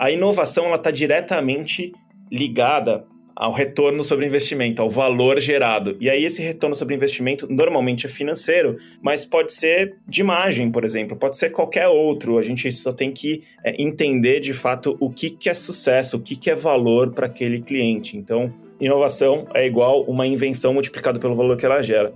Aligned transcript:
A 0.00 0.10
inovação 0.10 0.74
está 0.74 0.90
diretamente 0.90 1.92
ligada 2.32 3.04
ao 3.36 3.52
retorno 3.52 4.02
sobre 4.02 4.24
investimento, 4.24 4.80
ao 4.80 4.88
valor 4.88 5.38
gerado. 5.38 5.94
E 6.00 6.08
aí 6.08 6.24
esse 6.24 6.40
retorno 6.40 6.74
sobre 6.74 6.94
investimento 6.94 7.46
normalmente 7.52 8.06
é 8.06 8.08
financeiro, 8.08 8.78
mas 9.02 9.26
pode 9.26 9.52
ser 9.52 9.96
de 10.08 10.22
imagem, 10.22 10.70
por 10.70 10.86
exemplo, 10.86 11.18
pode 11.18 11.36
ser 11.36 11.50
qualquer 11.50 11.86
outro. 11.86 12.38
A 12.38 12.42
gente 12.42 12.72
só 12.72 12.92
tem 12.92 13.12
que 13.12 13.42
é, 13.62 13.74
entender 13.78 14.40
de 14.40 14.54
fato 14.54 14.96
o 14.98 15.10
que, 15.10 15.28
que 15.28 15.50
é 15.50 15.54
sucesso, 15.54 16.16
o 16.16 16.20
que, 16.20 16.34
que 16.34 16.50
é 16.50 16.54
valor 16.54 17.12
para 17.12 17.26
aquele 17.26 17.60
cliente. 17.60 18.16
Então, 18.16 18.50
inovação 18.80 19.48
é 19.52 19.66
igual 19.66 20.02
uma 20.04 20.26
invenção 20.26 20.72
multiplicado 20.72 21.20
pelo 21.20 21.34
valor 21.34 21.58
que 21.58 21.66
ela 21.66 21.82
gera. 21.82 22.10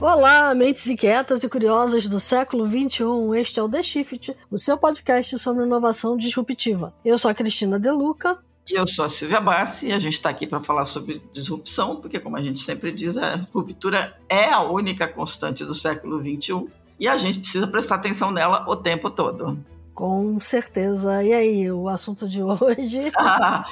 Olá, 0.00 0.54
mentes 0.54 0.86
inquietas 0.86 1.44
e 1.44 1.48
curiosas 1.48 2.06
do 2.06 2.18
século 2.18 2.66
XXI. 2.66 3.38
Este 3.38 3.60
é 3.60 3.62
o 3.62 3.68
The 3.68 3.82
Shift, 3.82 4.34
o 4.50 4.56
seu 4.56 4.78
podcast 4.78 5.38
sobre 5.38 5.66
inovação 5.66 6.16
disruptiva. 6.16 6.90
Eu 7.04 7.18
sou 7.18 7.30
a 7.30 7.34
Cristina 7.34 7.78
Deluca. 7.78 8.34
E 8.66 8.78
eu 8.78 8.86
sou 8.86 9.04
a 9.04 9.10
Silvia 9.10 9.42
Bassi 9.42 9.88
e 9.88 9.92
a 9.92 9.98
gente 9.98 10.14
está 10.14 10.30
aqui 10.30 10.46
para 10.46 10.62
falar 10.62 10.86
sobre 10.86 11.22
disrupção, 11.34 11.96
porque, 11.96 12.18
como 12.18 12.38
a 12.38 12.42
gente 12.42 12.60
sempre 12.60 12.90
diz, 12.90 13.18
a 13.18 13.38
ruptura 13.52 14.16
é 14.26 14.46
a 14.46 14.62
única 14.62 15.06
constante 15.06 15.66
do 15.66 15.74
século 15.74 16.18
XXI 16.18 16.66
e 16.98 17.06
a 17.06 17.18
gente 17.18 17.40
precisa 17.40 17.66
prestar 17.66 17.96
atenção 17.96 18.30
nela 18.30 18.64
o 18.66 18.76
tempo 18.76 19.10
todo. 19.10 19.58
Com 19.94 20.40
certeza. 20.40 21.22
E 21.22 21.30
aí, 21.30 21.70
o 21.70 21.90
assunto 21.90 22.26
de 22.26 22.42
hoje? 22.42 23.12
Ah, 23.22 23.66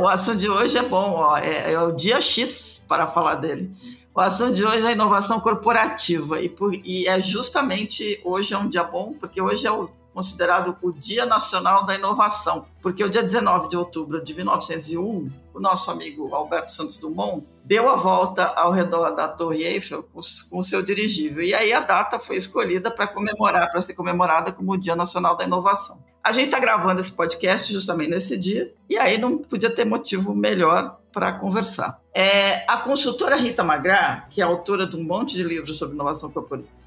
o 0.00 0.08
assunto 0.08 0.38
de 0.38 0.48
hoje 0.48 0.78
é 0.78 0.82
bom, 0.82 1.12
ó, 1.16 1.36
é, 1.36 1.74
é 1.74 1.78
o 1.78 1.92
dia 1.92 2.18
X 2.18 2.82
para 2.88 3.06
falar 3.06 3.34
dele. 3.34 3.70
O 4.12 4.20
assunto 4.20 4.54
de 4.54 4.64
hoje 4.64 4.84
é 4.84 4.88
a 4.88 4.92
inovação 4.92 5.38
corporativa 5.38 6.42
e, 6.42 6.48
por, 6.48 6.74
e, 6.74 7.06
é 7.06 7.22
justamente 7.22 8.20
hoje 8.24 8.52
é 8.52 8.58
um 8.58 8.68
dia 8.68 8.82
bom, 8.82 9.14
porque 9.14 9.40
hoje 9.40 9.68
é 9.68 9.70
o, 9.70 9.88
considerado 10.12 10.76
o 10.82 10.92
Dia 10.92 11.24
Nacional 11.24 11.86
da 11.86 11.94
Inovação, 11.94 12.66
porque 12.82 13.04
o 13.04 13.08
dia 13.08 13.22
19 13.22 13.68
de 13.68 13.76
outubro 13.76 14.22
de 14.22 14.34
1901, 14.34 15.30
o 15.54 15.60
nosso 15.60 15.92
amigo 15.92 16.34
Alberto 16.34 16.72
Santos 16.72 16.98
Dumont 16.98 17.46
deu 17.64 17.88
a 17.88 17.94
volta 17.94 18.46
ao 18.46 18.72
redor 18.72 19.10
da 19.10 19.28
Torre 19.28 19.62
Eiffel 19.62 20.02
com 20.02 20.58
o 20.58 20.62
seu 20.62 20.82
dirigível. 20.82 21.44
E 21.44 21.54
aí 21.54 21.72
a 21.72 21.78
data 21.78 22.18
foi 22.18 22.36
escolhida 22.36 22.90
para 22.90 23.06
comemorar, 23.06 23.70
para 23.70 23.80
ser 23.80 23.94
comemorada 23.94 24.50
como 24.50 24.72
o 24.72 24.76
Dia 24.76 24.96
Nacional 24.96 25.36
da 25.36 25.44
Inovação. 25.44 25.98
A 26.22 26.32
gente 26.32 26.46
está 26.46 26.58
gravando 26.58 27.00
esse 27.00 27.12
podcast 27.12 27.72
justamente 27.72 28.10
nesse 28.10 28.36
dia, 28.36 28.72
e 28.88 28.98
aí 28.98 29.18
não 29.18 29.38
podia 29.38 29.70
ter 29.70 29.86
motivo 29.86 30.34
melhor 30.34 30.98
para 31.10 31.32
conversar. 31.32 31.98
É, 32.14 32.64
a 32.70 32.76
consultora 32.76 33.36
Rita 33.36 33.64
Magra, 33.64 34.26
que 34.30 34.40
é 34.40 34.44
autora 34.44 34.86
de 34.86 34.96
um 34.96 35.02
monte 35.02 35.34
de 35.34 35.42
livros 35.42 35.78
sobre 35.78 35.94
inovação 35.94 36.32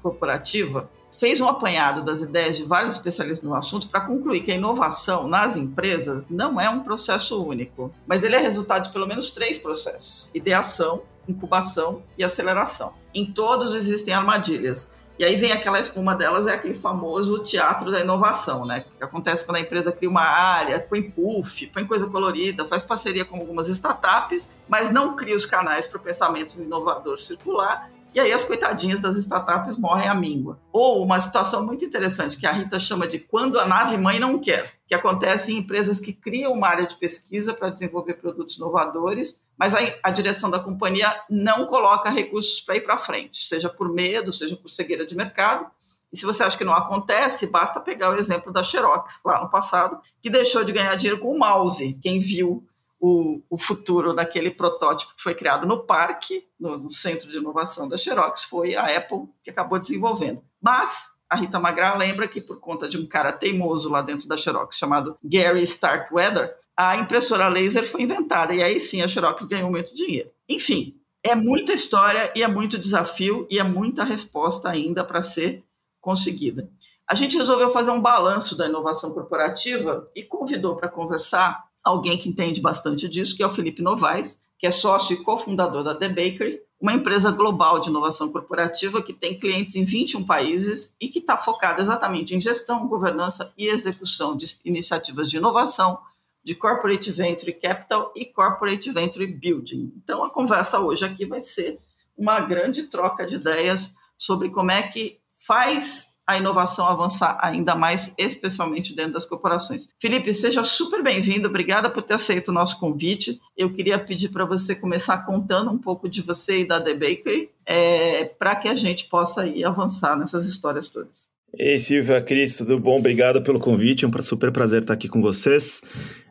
corporativa, 0.02 0.88
fez 1.18 1.40
um 1.40 1.48
apanhado 1.48 2.02
das 2.02 2.20
ideias 2.20 2.56
de 2.56 2.64
vários 2.64 2.94
especialistas 2.94 3.48
no 3.48 3.54
assunto 3.54 3.88
para 3.88 4.00
concluir 4.00 4.42
que 4.42 4.52
a 4.52 4.54
inovação 4.54 5.28
nas 5.28 5.56
empresas 5.56 6.28
não 6.28 6.60
é 6.60 6.68
um 6.68 6.80
processo 6.80 7.42
único, 7.42 7.92
mas 8.06 8.22
ele 8.22 8.36
é 8.36 8.38
resultado 8.38 8.84
de 8.84 8.92
pelo 8.92 9.06
menos 9.06 9.30
três 9.30 9.58
processos: 9.58 10.30
ideação, 10.34 11.02
incubação 11.28 12.02
e 12.18 12.24
aceleração. 12.24 12.92
Em 13.14 13.26
todos 13.26 13.74
existem 13.74 14.14
armadilhas. 14.14 14.88
E 15.16 15.24
aí 15.24 15.36
vem 15.36 15.52
aquela, 15.52 15.80
uma 15.94 16.14
delas 16.14 16.48
é 16.48 16.54
aquele 16.54 16.74
famoso 16.74 17.44
teatro 17.44 17.90
da 17.92 18.00
inovação, 18.00 18.66
né? 18.66 18.84
Que 18.98 19.04
acontece 19.04 19.44
quando 19.44 19.58
a 19.58 19.60
empresa 19.60 19.92
cria 19.92 20.10
uma 20.10 20.22
área, 20.22 20.80
põe 20.80 21.02
puff, 21.02 21.68
põe 21.68 21.84
coisa 21.86 22.08
colorida, 22.08 22.66
faz 22.66 22.82
parceria 22.82 23.24
com 23.24 23.36
algumas 23.36 23.68
startups, 23.68 24.50
mas 24.68 24.90
não 24.90 25.14
cria 25.14 25.36
os 25.36 25.46
canais 25.46 25.86
para 25.86 25.98
o 25.98 26.02
pensamento 26.02 26.60
inovador 26.60 27.20
circular. 27.20 27.90
E 28.14 28.20
aí 28.20 28.32
as 28.32 28.44
coitadinhas 28.44 29.00
das 29.00 29.16
startups 29.16 29.76
morrem 29.76 30.08
à 30.08 30.14
míngua. 30.14 30.60
Ou 30.72 31.04
uma 31.04 31.20
situação 31.20 31.66
muito 31.66 31.84
interessante 31.84 32.38
que 32.38 32.46
a 32.46 32.52
Rita 32.52 32.78
chama 32.78 33.08
de 33.08 33.18
quando 33.18 33.58
a 33.58 33.66
nave 33.66 33.96
mãe 33.96 34.20
não 34.20 34.38
quer, 34.38 34.74
que 34.86 34.94
acontece 34.94 35.52
em 35.52 35.58
empresas 35.58 35.98
que 35.98 36.12
criam 36.12 36.52
uma 36.52 36.68
área 36.68 36.86
de 36.86 36.94
pesquisa 36.94 37.52
para 37.52 37.70
desenvolver 37.70 38.14
produtos 38.14 38.56
inovadores, 38.56 39.36
mas 39.58 39.74
a, 39.74 39.78
a 40.00 40.10
direção 40.12 40.48
da 40.48 40.60
companhia 40.60 41.12
não 41.28 41.66
coloca 41.66 42.08
recursos 42.08 42.60
para 42.60 42.76
ir 42.76 42.82
para 42.82 42.98
frente, 42.98 43.44
seja 43.44 43.68
por 43.68 43.92
medo, 43.92 44.32
seja 44.32 44.56
por 44.56 44.68
cegueira 44.68 45.04
de 45.04 45.16
mercado. 45.16 45.66
E 46.12 46.16
se 46.16 46.24
você 46.24 46.44
acha 46.44 46.56
que 46.56 46.64
não 46.64 46.72
acontece, 46.72 47.48
basta 47.48 47.80
pegar 47.80 48.10
o 48.10 48.16
exemplo 48.16 48.52
da 48.52 48.62
Xerox, 48.62 49.18
lá 49.24 49.42
no 49.42 49.50
passado, 49.50 49.98
que 50.22 50.30
deixou 50.30 50.62
de 50.62 50.72
ganhar 50.72 50.94
dinheiro 50.94 51.20
com 51.20 51.34
o 51.34 51.38
mouse. 51.38 51.98
Quem 52.00 52.20
viu 52.20 52.64
o, 53.06 53.42
o 53.50 53.58
futuro 53.58 54.14
daquele 54.14 54.50
protótipo 54.50 55.14
que 55.14 55.22
foi 55.22 55.34
criado 55.34 55.66
no 55.66 55.84
parque, 55.84 56.42
no, 56.58 56.78
no 56.78 56.90
centro 56.90 57.30
de 57.30 57.36
inovação 57.36 57.86
da 57.86 57.98
Xerox, 57.98 58.44
foi 58.44 58.74
a 58.74 58.96
Apple 58.96 59.28
que 59.42 59.50
acabou 59.50 59.78
desenvolvendo. 59.78 60.42
Mas 60.58 61.08
a 61.28 61.36
Rita 61.36 61.60
Magra 61.60 61.94
lembra 61.96 62.26
que 62.26 62.40
por 62.40 62.58
conta 62.60 62.88
de 62.88 62.96
um 62.96 63.06
cara 63.06 63.30
teimoso 63.30 63.90
lá 63.90 64.00
dentro 64.00 64.26
da 64.26 64.38
Xerox 64.38 64.78
chamado 64.78 65.18
Gary 65.22 65.62
Starkweather, 65.64 66.56
a 66.74 66.96
impressora 66.96 67.48
laser 67.48 67.86
foi 67.86 68.00
inventada 68.00 68.54
e 68.54 68.62
aí 68.62 68.80
sim 68.80 69.02
a 69.02 69.08
Xerox 69.08 69.44
ganhou 69.44 69.70
muito 69.70 69.94
dinheiro. 69.94 70.30
Enfim, 70.48 70.98
é 71.22 71.34
muita 71.34 71.74
história 71.74 72.32
e 72.34 72.42
é 72.42 72.48
muito 72.48 72.78
desafio 72.78 73.46
e 73.50 73.58
é 73.58 73.62
muita 73.62 74.02
resposta 74.02 74.70
ainda 74.70 75.04
para 75.04 75.22
ser 75.22 75.62
conseguida. 76.00 76.70
A 77.06 77.14
gente 77.14 77.36
resolveu 77.36 77.70
fazer 77.70 77.90
um 77.90 78.00
balanço 78.00 78.56
da 78.56 78.66
inovação 78.66 79.12
corporativa 79.12 80.10
e 80.16 80.22
convidou 80.22 80.74
para 80.74 80.88
conversar 80.88 81.64
alguém 81.84 82.16
que 82.16 82.28
entende 82.28 82.60
bastante 82.60 83.08
disso, 83.08 83.36
que 83.36 83.42
é 83.42 83.46
o 83.46 83.54
Felipe 83.54 83.82
Novaes, 83.82 84.40
que 84.58 84.66
é 84.66 84.70
sócio 84.70 85.12
e 85.12 85.22
cofundador 85.22 85.84
da 85.84 85.94
The 85.94 86.08
Bakery, 86.08 86.60
uma 86.80 86.94
empresa 86.94 87.30
global 87.30 87.78
de 87.78 87.88
inovação 87.88 88.30
corporativa 88.30 89.02
que 89.02 89.12
tem 89.12 89.38
clientes 89.38 89.76
em 89.76 89.84
21 89.84 90.24
países 90.24 90.96
e 91.00 91.08
que 91.08 91.18
está 91.18 91.36
focada 91.36 91.82
exatamente 91.82 92.34
em 92.34 92.40
gestão, 92.40 92.88
governança 92.88 93.52
e 93.56 93.68
execução 93.68 94.36
de 94.36 94.46
iniciativas 94.64 95.28
de 95.28 95.36
inovação, 95.36 95.98
de 96.42 96.54
Corporate 96.54 97.10
Venture 97.10 97.52
Capital 97.54 98.12
e 98.14 98.26
Corporate 98.26 98.90
Venture 98.90 99.26
Building. 99.26 99.92
Então, 99.96 100.22
a 100.24 100.30
conversa 100.30 100.78
hoje 100.78 101.04
aqui 101.04 101.24
vai 101.24 101.40
ser 101.40 101.78
uma 102.16 102.40
grande 102.40 102.84
troca 102.84 103.26
de 103.26 103.36
ideias 103.36 103.94
sobre 104.16 104.50
como 104.50 104.70
é 104.70 104.82
que 104.82 105.18
faz 105.36 106.13
a 106.26 106.38
inovação 106.38 106.86
avançar 106.86 107.38
ainda 107.42 107.74
mais, 107.74 108.12
especialmente 108.16 108.94
dentro 108.94 109.12
das 109.12 109.26
corporações. 109.26 109.88
Felipe, 109.98 110.32
seja 110.32 110.64
super 110.64 111.02
bem-vindo, 111.02 111.48
obrigada 111.48 111.90
por 111.90 112.02
ter 112.02 112.14
aceito 112.14 112.48
o 112.48 112.52
nosso 112.52 112.78
convite. 112.78 113.40
Eu 113.56 113.72
queria 113.72 113.98
pedir 113.98 114.30
para 114.30 114.44
você 114.44 114.74
começar 114.74 115.18
contando 115.18 115.70
um 115.70 115.78
pouco 115.78 116.08
de 116.08 116.22
você 116.22 116.60
e 116.60 116.66
da 116.66 116.80
The 116.80 116.94
Bakery, 116.94 117.50
é, 117.66 118.24
para 118.24 118.56
que 118.56 118.68
a 118.68 118.74
gente 118.74 119.06
possa 119.06 119.46
ir 119.46 119.64
avançar 119.64 120.18
nessas 120.18 120.46
histórias 120.46 120.88
todas. 120.88 121.28
Ei, 121.56 121.78
Silvia, 121.78 122.20
Cris, 122.20 122.56
tudo 122.56 122.80
bom? 122.80 122.98
Obrigado 122.98 123.40
pelo 123.42 123.60
convite, 123.60 124.04
é 124.04 124.08
um 124.08 124.22
super 124.22 124.50
prazer 124.50 124.82
estar 124.82 124.94
aqui 124.94 125.08
com 125.08 125.20
vocês, 125.20 125.82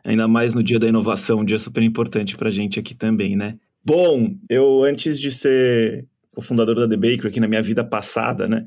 ainda 0.04 0.28
mais 0.28 0.54
no 0.54 0.62
Dia 0.62 0.78
da 0.78 0.86
Inovação, 0.86 1.38
um 1.38 1.44
dia 1.44 1.58
super 1.58 1.82
importante 1.82 2.36
para 2.36 2.48
a 2.48 2.52
gente 2.52 2.78
aqui 2.78 2.94
também, 2.94 3.34
né? 3.34 3.56
Bom, 3.82 4.34
eu 4.50 4.82
antes 4.82 5.18
de 5.18 5.30
ser 5.30 6.06
o 6.36 6.42
fundador 6.42 6.74
da 6.74 6.88
The 6.88 6.96
Baker 6.96 7.28
aqui 7.28 7.40
na 7.40 7.48
minha 7.48 7.62
vida 7.62 7.84
passada, 7.84 8.46
né? 8.46 8.66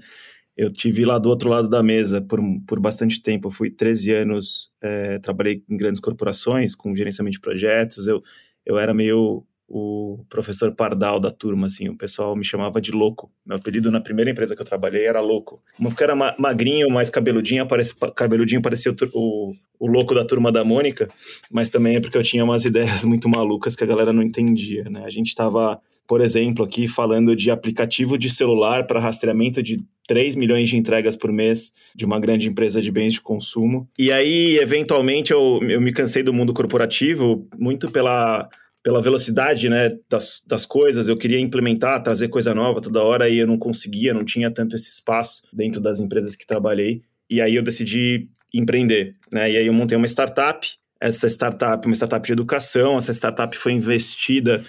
Eu 0.57 0.72
tive 0.72 1.06
lá 1.06 1.19
do 1.19 1.29
outro 1.29 1.50
lado 1.50 1.69
da 1.69 1.84
mesa 1.84 2.19
por, 2.19 2.41
por 2.68 2.79
bastante 2.79 3.22
tempo. 3.22 3.47
Eu 3.47 3.51
fui 3.51 3.69
13 3.69 4.12
anos, 4.13 4.72
é, 4.81 5.19
trabalhei 5.19 5.63
em 5.69 5.78
grandes 5.78 6.01
corporações, 6.01 6.73
com 6.73 6.95
gerenciamento 6.95 7.35
de 7.35 7.41
projetos. 7.41 8.07
Eu, 8.07 8.23
eu 8.66 8.78
era 8.79 8.94
meio 8.94 9.45
o 9.69 10.23
professor 10.29 10.73
Pardal 10.73 11.19
da 11.19 11.29
turma, 11.29 11.68
assim, 11.68 11.90
o 11.90 11.97
pessoal 11.97 12.35
me 12.35 12.44
chamava 12.44 12.79
de 12.79 12.91
louco. 12.91 13.29
Meu 13.45 13.57
apelido 13.57 13.91
na 13.91 14.00
primeira 14.00 14.31
empresa 14.31 14.56
que 14.56 14.62
eu 14.62 14.66
trabalhei 14.66 15.06
era 15.06 15.19
louco. 15.19 15.62
Porque 15.78 16.03
era 16.03 16.16
magrinho, 16.16 16.89
mais 16.89 17.09
cabeludinho, 17.09 17.68
parecia, 17.68 17.95
cabeludinho 18.16 18.62
parecia 18.62 18.91
o, 18.91 18.95
o, 19.13 19.53
o, 19.78 19.88
louco 19.88 20.16
da 20.16 20.24
turma 20.24 20.53
da 20.53 20.63
Mônica, 20.63 21.09
mas 21.51 21.69
também 21.69 21.97
é 21.97 22.00
porque 22.00 22.18
eu 22.18 22.24
tinha 22.24 22.45
umas 22.45 22.63
ideias 22.66 23.03
muito 23.03 23.28
malucas 23.28 23.75
que 23.75 23.84
a 23.84 23.88
galera 23.88 24.13
não 24.13 24.24
entendia, 24.24 24.85
né? 24.85 25.03
A 25.03 25.09
gente 25.09 25.28
estava, 25.28 25.81
por 26.07 26.22
exemplo, 26.22 26.63
aqui 26.63 26.88
falando 26.88 27.35
de 27.35 27.51
aplicativo 27.51 28.18
de 28.18 28.29
celular 28.29 28.88
para 28.88 29.00
rastreamento 29.00 29.62
de 29.62 29.77
3 30.07 30.36
milhões 30.36 30.69
de 30.69 30.77
entregas 30.77 31.15
por 31.15 31.31
mês 31.31 31.74
de 31.94 32.06
uma 32.06 32.19
grande 32.19 32.48
empresa 32.48 32.81
de 32.81 32.89
bens 32.89 33.13
de 33.13 33.21
consumo. 33.21 33.88
E 34.00 34.12
aí, 34.12 34.57
eventualmente, 34.57 35.31
eu, 35.31 35.59
eu 35.63 35.81
me 35.81 35.92
cansei 35.92 36.24
do 36.24 36.33
mundo 36.33 36.54
corporativo 36.54 37.48
muito 37.59 37.92
pela 37.92 38.50
pela 38.83 39.01
velocidade 39.01 39.68
né, 39.68 39.89
das, 40.09 40.42
das 40.48 40.65
coisas, 40.65 41.09
eu 41.09 41.18
queria 41.18 41.42
implementar, 41.42 42.01
trazer 42.01 42.30
coisa 42.30 42.56
nova 42.56 42.80
toda 42.80 43.03
hora 43.03 43.27
e 43.27 43.38
eu 43.38 43.45
não 43.45 43.57
conseguia, 43.57 44.13
não 44.13 44.24
tinha 44.24 44.50
tanto 44.50 44.77
esse 44.77 44.88
espaço 44.88 45.42
dentro 45.51 45.81
das 45.81 46.00
empresas 46.00 46.38
que 46.38 46.48
trabalhei. 46.48 47.01
E 47.30 47.42
aí 47.42 47.53
eu 47.56 47.63
decidi 47.63 48.30
empreender. 48.53 49.18
Né? 49.30 49.51
E 49.51 49.57
aí 49.57 49.68
eu 49.68 49.74
montei 49.74 49.98
uma 49.98 50.07
startup. 50.07 50.65
Essa 51.01 51.27
startup, 51.27 51.86
uma 51.86 51.95
startup 51.95 52.25
de 52.25 52.31
educação, 52.31 52.98
essa 52.98 53.12
startup 53.12 53.57
foi 53.57 53.74
investida 53.74 54.63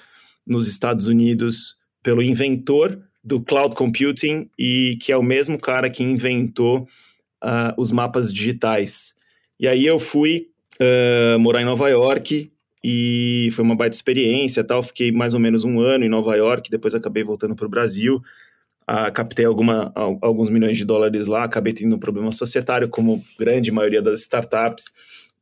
nos 0.48 0.66
Estados 0.66 1.06
Unidos 1.06 1.76
pelo 2.02 2.22
inventor 2.22 2.98
do 3.22 3.40
cloud 3.42 3.74
computing 3.74 4.48
e 4.58 4.96
que 5.00 5.12
é 5.12 5.16
o 5.16 5.22
mesmo 5.22 5.58
cara 5.58 5.90
que 5.90 6.02
inventou 6.02 6.88
uh, 7.44 7.74
os 7.76 7.92
mapas 7.92 8.32
digitais. 8.32 9.14
E 9.60 9.66
aí 9.68 9.84
eu 9.86 9.98
fui 9.98 10.48
uh, 10.80 11.38
morar 11.38 11.60
em 11.60 11.64
Nova 11.64 11.88
York 11.88 12.50
e 12.82 13.50
foi 13.52 13.64
uma 13.64 13.76
baita 13.76 13.96
experiência 13.96 14.64
tal. 14.64 14.82
Fiquei 14.82 15.12
mais 15.12 15.34
ou 15.34 15.40
menos 15.40 15.64
um 15.64 15.80
ano 15.80 16.04
em 16.04 16.08
Nova 16.08 16.34
York, 16.36 16.70
depois 16.70 16.94
acabei 16.94 17.24
voltando 17.24 17.54
para 17.54 17.66
o 17.66 17.68
Brasil. 17.68 18.22
ah, 18.86 19.10
captei 19.10 19.44
alguma, 19.44 19.92
alguns 20.22 20.48
milhões 20.48 20.78
de 20.78 20.84
dólares 20.84 21.26
lá, 21.26 21.44
acabei 21.44 21.74
tendo 21.74 21.96
um 21.96 21.98
problema 21.98 22.32
societário, 22.32 22.88
como 22.88 23.22
grande 23.38 23.70
maioria 23.70 24.00
das 24.00 24.20
startups, 24.20 24.86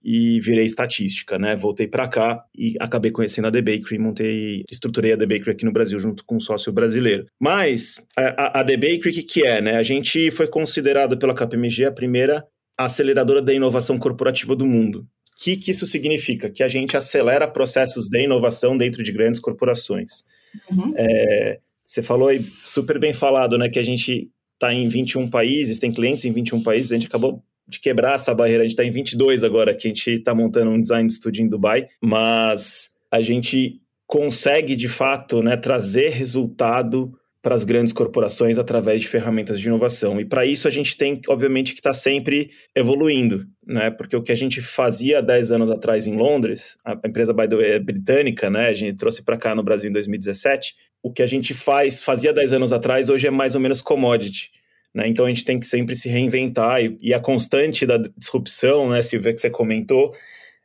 e 0.03 0.41
virei 0.41 0.65
estatística, 0.65 1.39
né? 1.39 1.57
Voltei 1.57 1.89
para 1.89 2.07
cá 2.07 2.45
e 2.57 2.77
acabei 2.79 3.11
conhecendo 3.11 3.49
a 3.49 3.53
The 3.53 3.61
Bakery, 3.61 3.99
montei, 3.99 4.65
estruturei 4.71 5.13
a 5.13 5.17
The 5.17 5.27
Bakery 5.27 5.51
aqui 5.51 5.65
no 5.65 5.73
Brasil 5.73 5.99
junto 5.99 6.25
com 6.25 6.37
um 6.37 6.41
sócio 6.41 6.73
brasileiro. 6.73 7.27
Mas 7.41 8.01
a, 8.17 8.61
a 8.61 8.65
The 8.65 8.77
Bakery, 8.77 9.11
o 9.11 9.13
que, 9.13 9.23
que 9.23 9.45
é, 9.45 9.61
né? 9.61 9.77
A 9.77 9.83
gente 9.83 10.31
foi 10.31 10.47
considerado 10.47 11.19
pela 11.19 11.35
KPMG 11.35 11.87
a 11.87 11.93
primeira 11.93 12.45
aceleradora 12.79 13.43
da 13.43 13.53
inovação 13.53 13.99
corporativa 13.99 14.55
do 14.55 14.67
mundo. 14.67 15.01
O 15.01 15.45
que, 15.45 15.57
que 15.57 15.71
isso 15.71 15.87
significa? 15.87 16.51
Que 16.51 16.63
a 16.63 16.69
gente 16.69 16.97
acelera 16.97 17.49
processos 17.49 18.09
de 18.09 18.23
inovação 18.23 18.77
dentro 18.77 19.03
de 19.03 19.13
grandes 19.13 19.41
corporações. 19.41 20.25
Uhum. 20.71 20.95
É, 20.97 21.59
você 21.85 22.03
falou 22.03 22.29
aí, 22.29 22.43
super 22.43 22.99
bem 22.99 23.13
falado, 23.13 23.59
né? 23.59 23.69
Que 23.69 23.79
a 23.79 23.83
gente 23.83 24.31
está 24.55 24.73
em 24.73 24.89
21 24.89 25.29
países, 25.29 25.79
tem 25.79 25.93
clientes 25.93 26.25
em 26.25 26.33
21 26.33 26.63
países, 26.63 26.93
a 26.93 26.95
gente 26.95 27.07
acabou 27.07 27.43
de 27.69 27.81
quebrar 27.81 28.15
essa 28.15 28.35
barreira. 28.35 28.63
A 28.63 28.65
gente 28.65 28.73
está 28.73 28.85
em 28.85 28.91
22 28.91 29.45
agora, 29.45 29.75
que 29.75 29.87
a 29.87 29.91
gente 29.91 30.11
está 30.11 30.35
montando 30.35 30.71
um 30.71 30.81
design 30.81 31.09
studio 31.11 31.45
em 31.45 31.49
Dubai, 31.49 31.89
mas 32.01 32.91
a 33.11 33.21
gente 33.21 33.81
consegue, 34.07 34.77
de 34.77 34.89
fato, 34.89 35.43
né, 35.43 35.57
trazer 35.57 36.11
resultado 36.11 37.13
para 37.47 37.55
as 37.55 37.63
grandes 37.63 37.93
corporações 37.93 38.59
através 38.59 39.01
de 39.01 39.07
ferramentas 39.07 39.61
de 39.61 39.69
inovação. 39.69 40.21
E 40.21 40.25
para 40.25 40.45
isso 40.45 40.67
a 40.67 40.71
gente 40.71 40.97
tem, 40.97 41.21
obviamente, 41.29 41.75
que 41.75 41.79
estar 41.79 41.91
tá 41.91 41.95
sempre 41.95 42.51
evoluindo, 42.75 43.47
né? 43.65 43.89
Porque 43.89 44.17
o 44.17 44.23
que 44.23 44.33
a 44.33 44.35
gente 44.35 44.61
fazia 44.61 45.23
10 45.23 45.53
anos 45.53 45.71
atrás 45.71 46.09
em 46.09 46.17
Londres, 46.17 46.77
a 46.85 46.95
empresa, 47.07 47.33
by 47.33 47.49
the 47.49 47.55
way, 47.55 47.71
é 47.71 47.79
britânica, 47.79 48.51
né? 48.51 48.67
A 48.67 48.75
gente 48.75 48.97
trouxe 48.97 49.25
para 49.25 49.37
cá 49.37 49.55
no 49.55 49.63
Brasil 49.63 49.89
em 49.89 49.93
2017. 49.93 50.75
O 51.01 51.13
que 51.13 51.23
a 51.23 51.27
gente 51.27 51.55
faz, 51.55 52.03
fazia 52.03 52.33
10 52.33 52.55
anos 52.55 52.73
atrás, 52.73 53.09
hoje 53.09 53.29
é 53.29 53.31
mais 53.31 53.55
ou 53.55 53.61
menos 53.61 53.81
commodity. 53.81 54.51
Né? 54.97 55.09
Então 55.09 55.27
a 55.27 55.29
gente 55.29 55.45
tem 55.45 55.61
que 55.61 55.67
sempre 55.67 55.95
se 55.95 56.09
reinventar 56.09 56.83
e, 56.83 56.97
e 57.03 57.13
a 57.13 57.21
constante 57.21 57.85
da 57.85 57.99
disrupção, 58.17 58.89
né, 58.89 59.03
Silvia, 59.03 59.35
que 59.35 59.39
você 59.39 59.51
comentou, 59.51 60.17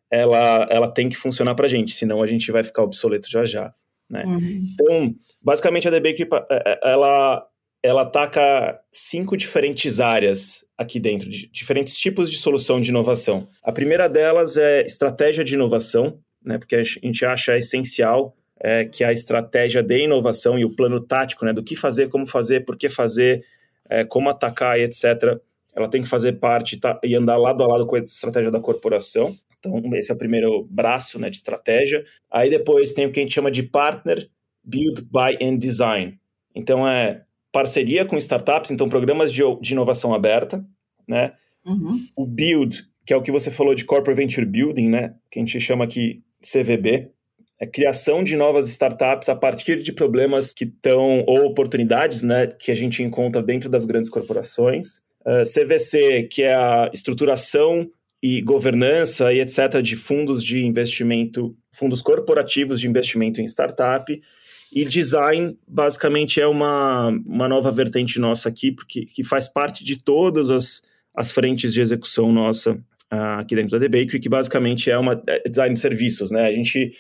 ela, 0.10 0.66
ela 0.72 0.88
tem 0.88 1.10
que 1.10 1.18
funcionar 1.18 1.54
para 1.54 1.66
a 1.66 1.69
gente, 1.69 1.94
senão 1.94 2.24
a 2.24 2.25
gente 2.25 2.50
vai 2.50 2.63
ficar 2.63 2.83
obsoleto 2.83 3.30
já 3.30 3.44
já. 3.44 3.74
Né? 4.10 4.24
Uhum. 4.24 4.63
Então, 4.74 5.16
basicamente 5.42 5.86
a 5.86 5.92
DB 5.92 6.16
é, 6.50 6.63
é, 6.66 6.80
ela, 6.81 7.45
ela 7.83 8.04
ataca 8.04 8.80
cinco 8.89 9.36
diferentes 9.36 10.00
áreas 10.00 10.63
aqui 10.77 10.98
dentro, 10.98 11.30
de 11.30 11.48
diferentes 11.48 11.98
tipos 11.98 12.31
de 12.31 12.38
solução 12.38 12.80
de 12.80 12.89
inovação. 12.89 13.50
A 13.62 13.74
primeira 13.74 14.07
delas 14.07 14.56
é 14.56 14.86
estratégia 14.86 15.44
de 15.44 15.56
inovação, 15.56 16.18
né, 16.42 16.57
porque 16.57 16.77
a 16.77 16.84
gente 16.86 17.25
acha 17.25 17.57
essencial 17.57 18.34
é, 18.62 18.86
que 18.86 19.04
a 19.04 19.12
estratégia 19.12 19.84
de 19.84 20.06
inovação 20.06 20.57
e 20.57 20.63
o 20.63 20.74
plano 20.74 21.01
tático 21.01 21.44
né, 21.44 21.51
do 21.51 21.62
que 21.62 21.75
fazer, 21.75 22.07
como 22.07 22.25
fazer, 22.25 22.63
por 22.63 22.77
que 22.77 22.88
fazer, 22.88 23.44
é, 23.92 24.06
como 24.06 24.30
atacar 24.30 24.80
e 24.80 24.84
etc., 24.84 25.38
ela 25.76 25.90
tem 25.90 26.02
que 26.02 26.08
fazer 26.08 26.34
parte 26.34 26.78
tá, 26.78 27.00
e 27.04 27.14
andar 27.16 27.38
lado 27.38 27.64
a 27.64 27.68
lado 27.68 27.86
com 27.86 27.96
a 27.96 28.00
estratégia 28.00 28.50
da 28.50 28.60
corporação. 28.60 29.36
Então, 29.60 29.80
esse 29.96 30.12
é 30.12 30.16
o 30.16 30.18
primeiro 30.18 30.68
braço 30.70 31.20
né, 31.20 31.30
de 31.30 31.38
estratégia. 31.38 32.04
Aí 32.30 32.50
depois 32.50 32.94
tem 32.94 33.06
o 33.06 33.12
que 33.12 33.20
a 33.20 33.24
gente 33.24 33.34
chama 33.34 33.52
de 33.52 33.64
partner, 33.64 34.30
build, 34.64 35.04
buy 35.04 35.38
and 35.42 35.58
design. 35.58 36.20
Então, 36.56 36.88
é 36.88 37.24
parceria 37.52 38.06
com 38.06 38.18
startups, 38.18 38.72
então 38.72 38.90
programas 38.90 39.32
de, 39.32 39.42
de 39.62 39.74
inovação 39.74 40.14
aberta, 40.14 40.66
né? 41.08 41.34
Uhum. 41.66 42.00
O 42.16 42.26
build, 42.26 42.84
que 43.06 43.14
é 43.14 43.16
o 43.16 43.22
que 43.22 43.32
você 43.32 43.52
falou 43.52 43.76
de 43.76 43.86
corporate 43.86 44.20
venture 44.20 44.46
building, 44.46 44.90
né? 44.90 45.16
Que 45.30 45.40
a 45.40 45.42
gente 45.42 45.60
chama 45.60 45.84
aqui 45.84 46.24
CVB, 46.42 47.12
é 47.62 47.68
criação 47.68 48.24
de 48.24 48.36
novas 48.36 48.68
startups 48.68 49.30
a 49.30 49.36
partir 49.36 49.84
de 49.84 49.94
problemas 49.94 50.52
que 50.52 50.63
estão, 50.63 51.24
ou 51.28 51.46
oportunidades, 51.46 52.24
né, 52.24 52.48
que 52.48 52.72
a 52.72 52.75
gente 52.75 53.04
encontra 53.04 53.40
dentro 53.40 53.69
das 53.69 53.86
grandes 53.86 54.10
corporações. 54.10 55.04
Uh, 55.24 55.42
eh, 55.42 55.44
CVC, 55.44 56.24
que 56.24 56.42
é 56.42 56.56
a 56.56 56.90
estruturação 56.92 57.88
e 58.19 58.42
governança 58.42 59.31
e 59.31 59.40
etc. 59.40 59.80
de 59.80 59.96
fundos 59.96 60.44
de 60.44 60.66
investimento, 60.66 61.56
fundos 61.72 62.02
corporativos 62.02 62.80
de 62.80 62.88
investimento 62.88 63.40
em 63.40 63.46
startup. 63.46 64.19
E 64.74 64.84
design, 64.84 65.56
basicamente, 65.68 66.42
é 66.42 66.48
uma, 66.48 67.10
uma 67.28 67.48
nova 67.48 67.72
vertente 67.72 68.19
nossa 68.19 68.50
aqui, 68.50 68.72
porque 68.72 69.06
que 69.06 69.24
faz 69.24 69.48
parte 69.48 69.84
de 69.84 70.02
todas 70.02 70.50
as, 70.50 70.81
as 71.16 71.31
frentes 71.31 71.74
de 71.74 71.81
execução 71.81 72.31
nossa 72.31 72.72
uh, 72.74 73.40
aqui 73.40 73.56
dentro 73.56 73.78
da 73.78 73.80
The 73.80 73.88
Bakery, 73.88 74.19
que 74.19 74.30
basicamente 74.30 74.90
é 74.90 74.98
uma 74.98 75.22
é 75.28 75.48
design 75.48 75.75
de 75.75 75.80
serviços, 75.80 76.31
né? 76.31 76.48
A 76.48 76.54
gente 76.54 76.92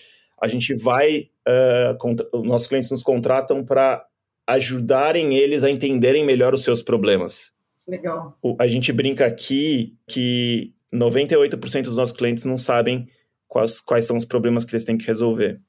a 0.41 0.47
gente 0.47 0.73
vai, 0.73 1.29
uh, 1.47 2.43
nossos 2.43 2.67
clientes 2.67 2.89
nos 2.89 3.03
contratam 3.03 3.63
para 3.63 4.03
ajudarem 4.47 5.35
eles 5.35 5.63
a 5.63 5.69
entenderem 5.69 6.25
melhor 6.25 6.53
os 6.53 6.63
seus 6.63 6.81
problemas. 6.81 7.51
Legal. 7.87 8.37
O, 8.41 8.55
a 8.59 8.67
gente 8.67 8.91
brinca 8.91 9.25
aqui 9.25 9.95
que 10.07 10.73
98% 10.93 11.83
dos 11.83 11.97
nossos 11.97 12.15
clientes 12.15 12.43
não 12.43 12.57
sabem 12.57 13.07
quais, 13.47 13.79
quais 13.79 14.05
são 14.05 14.17
os 14.17 14.25
problemas 14.25 14.65
que 14.65 14.71
eles 14.71 14.83
têm 14.83 14.97
que 14.97 15.05
resolver. 15.05 15.59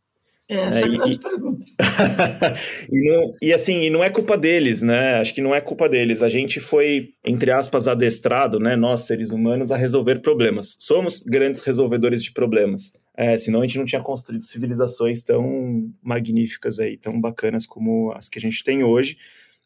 É, 0.48 0.56
essa 0.56 0.80
é, 0.80 0.88
grande 0.88 1.12
e, 1.14 1.18
pergunta. 1.18 1.64
e, 2.90 3.10
não, 3.10 3.34
e 3.40 3.52
assim, 3.52 3.82
e 3.82 3.90
não 3.90 4.02
é 4.02 4.10
culpa 4.10 4.36
deles, 4.36 4.82
né? 4.82 5.14
Acho 5.14 5.34
que 5.34 5.40
não 5.40 5.54
é 5.54 5.60
culpa 5.60 5.88
deles. 5.88 6.22
A 6.22 6.28
gente 6.28 6.60
foi, 6.60 7.10
entre 7.24 7.50
aspas, 7.50 7.88
adestrado, 7.88 8.58
né? 8.58 8.76
Nós, 8.76 9.02
seres 9.02 9.30
humanos, 9.30 9.70
a 9.70 9.76
resolver 9.76 10.20
problemas. 10.20 10.76
Somos 10.78 11.20
grandes 11.20 11.60
resolvedores 11.62 12.22
de 12.22 12.32
problemas. 12.32 12.92
É, 13.16 13.36
senão 13.36 13.60
a 13.60 13.66
gente 13.66 13.78
não 13.78 13.84
tinha 13.84 14.00
construído 14.00 14.42
civilizações 14.42 15.22
tão 15.22 15.92
magníficas 16.02 16.78
aí, 16.78 16.96
tão 16.96 17.20
bacanas 17.20 17.66
como 17.66 18.12
as 18.12 18.28
que 18.28 18.38
a 18.38 18.40
gente 18.40 18.64
tem 18.64 18.82
hoje, 18.82 19.18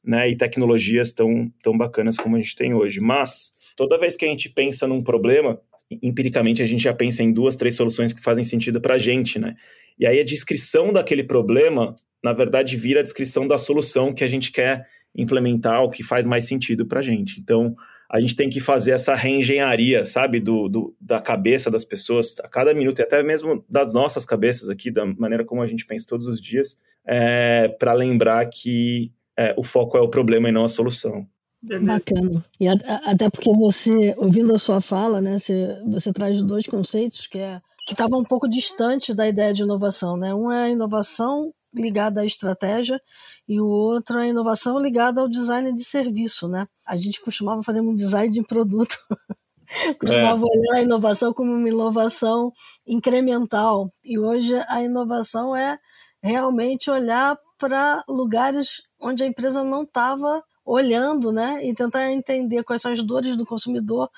né? 0.05 0.29
E 0.29 0.37
tecnologias 0.37 1.13
tão, 1.13 1.53
tão 1.63 1.77
bacanas 1.77 2.17
como 2.17 2.37
a 2.37 2.41
gente 2.41 2.57
tem 2.57 2.75
hoje. 2.75 3.01
Mas, 3.01 3.53
toda 3.77 3.99
vez 3.99 4.17
que 4.17 4.25
a 4.25 4.29
gente 4.29 4.49
pensa 4.49 4.87
num 4.87 5.03
problema, 5.03 5.61
empiricamente 6.03 6.63
a 6.63 6.67
gente 6.67 6.83
já 6.83 6.93
pensa 6.93 7.23
em 7.23 7.33
duas, 7.33 7.57
três 7.57 7.75
soluções 7.75 8.13
que 8.13 8.23
fazem 8.23 8.45
sentido 8.45 8.81
para 8.81 8.95
a 8.95 8.99
gente, 8.99 9.39
né? 9.39 9.55
E 9.99 10.07
aí 10.07 10.21
a 10.21 10.25
descrição 10.25 10.93
daquele 10.93 11.25
problema, 11.25 11.95
na 12.23 12.33
verdade, 12.33 12.77
vira 12.77 13.01
a 13.01 13.03
descrição 13.03 13.47
da 13.47 13.57
solução 13.57 14.13
que 14.13 14.25
a 14.25 14.29
gente 14.29 14.51
quer 14.51 14.87
implementar, 15.17 15.83
o 15.83 15.91
que 15.91 16.03
faz 16.03 16.27
mais 16.27 16.47
sentido 16.47 16.87
para 16.87 17.01
a 17.01 17.03
gente. 17.03 17.41
Então, 17.41 17.75
a 18.11 18.21
gente 18.21 18.37
tem 18.37 18.49
que 18.49 18.61
fazer 18.61 18.93
essa 18.93 19.15
reengenharia, 19.15 20.05
sabe, 20.05 20.41
do, 20.41 20.69
do, 20.69 20.97
da 21.01 21.21
cabeça 21.21 21.71
das 21.71 21.85
pessoas 21.85 22.35
a 22.43 22.49
cada 22.49 22.73
minuto, 22.75 23.01
e 23.01 23.03
até 23.03 23.23
mesmo 23.23 23.65
das 23.69 23.93
nossas 23.93 24.25
cabeças 24.25 24.69
aqui, 24.69 24.91
da 24.91 25.05
maneira 25.05 25.45
como 25.45 25.63
a 25.63 25.67
gente 25.67 25.87
pensa 25.87 26.07
todos 26.09 26.27
os 26.27 26.41
dias, 26.41 26.77
é, 27.07 27.69
para 27.69 27.93
lembrar 27.93 28.47
que 28.47 29.13
é, 29.37 29.55
o 29.57 29.63
foco 29.63 29.97
é 29.97 30.01
o 30.01 30.09
problema 30.09 30.49
e 30.49 30.53
não 30.53 30.65
a 30.65 30.69
solução. 30.69 31.27
Bacana. 31.63 32.45
E 32.61 32.69
a, 32.69 32.73
a, 32.73 33.11
até 33.11 33.29
porque 33.29 33.53
você, 33.53 34.15
ouvindo 34.17 34.55
a 34.55 34.59
sua 34.59 34.81
fala, 34.81 35.21
né, 35.21 35.39
você, 35.39 35.79
você 35.87 36.13
traz 36.13 36.43
dois 36.43 36.67
conceitos 36.67 37.27
que 37.27 37.39
é 37.39 37.59
que 37.87 37.93
estavam 37.93 38.19
um 38.19 38.25
pouco 38.25 38.49
distante 38.49 39.15
da 39.15 39.29
ideia 39.29 39.55
de 39.55 39.63
inovação, 39.63 40.17
né? 40.17 40.35
Um 40.35 40.51
é 40.51 40.65
a 40.65 40.71
inovação 40.71 41.53
ligada 41.77 42.21
à 42.21 42.25
estratégia 42.25 43.01
e 43.49 43.61
o 43.61 43.67
outro 43.67 44.19
é 44.19 44.25
a 44.25 44.29
inovação 44.29 44.79
ligada 44.79 45.21
ao 45.21 45.29
design 45.29 45.73
de 45.73 45.85
serviço, 45.85 46.49
né? 46.49 46.67
A 46.87 46.97
gente 46.97 47.21
costumava 47.21 47.63
fazer 47.63 47.81
um 47.81 47.95
design 47.95 48.33
de 48.33 48.43
produto. 48.43 48.97
costumava 50.01 50.45
é. 50.45 50.49
olhar 50.49 50.81
a 50.81 50.83
inovação 50.83 51.33
como 51.33 51.53
uma 51.53 51.69
inovação 51.69 52.53
incremental. 52.87 53.91
E 54.05 54.19
hoje 54.19 54.55
a 54.69 54.83
inovação 54.83 55.55
é 55.55 55.79
realmente 56.23 56.91
olhar 56.91 57.39
para 57.59 58.03
lugares 58.09 58.83
onde 59.01 59.23
a 59.23 59.27
empresa 59.27 59.63
não 59.63 59.83
estava 59.83 60.43
olhando, 60.65 61.31
né? 61.31 61.65
E 61.65 61.75
tentar 61.75 62.11
entender 62.11 62.65
quais 62.65 62.83
são 62.83 62.91
as 62.91 63.03
dores 63.03 63.37
do 63.37 63.47
consumidor 63.47 64.11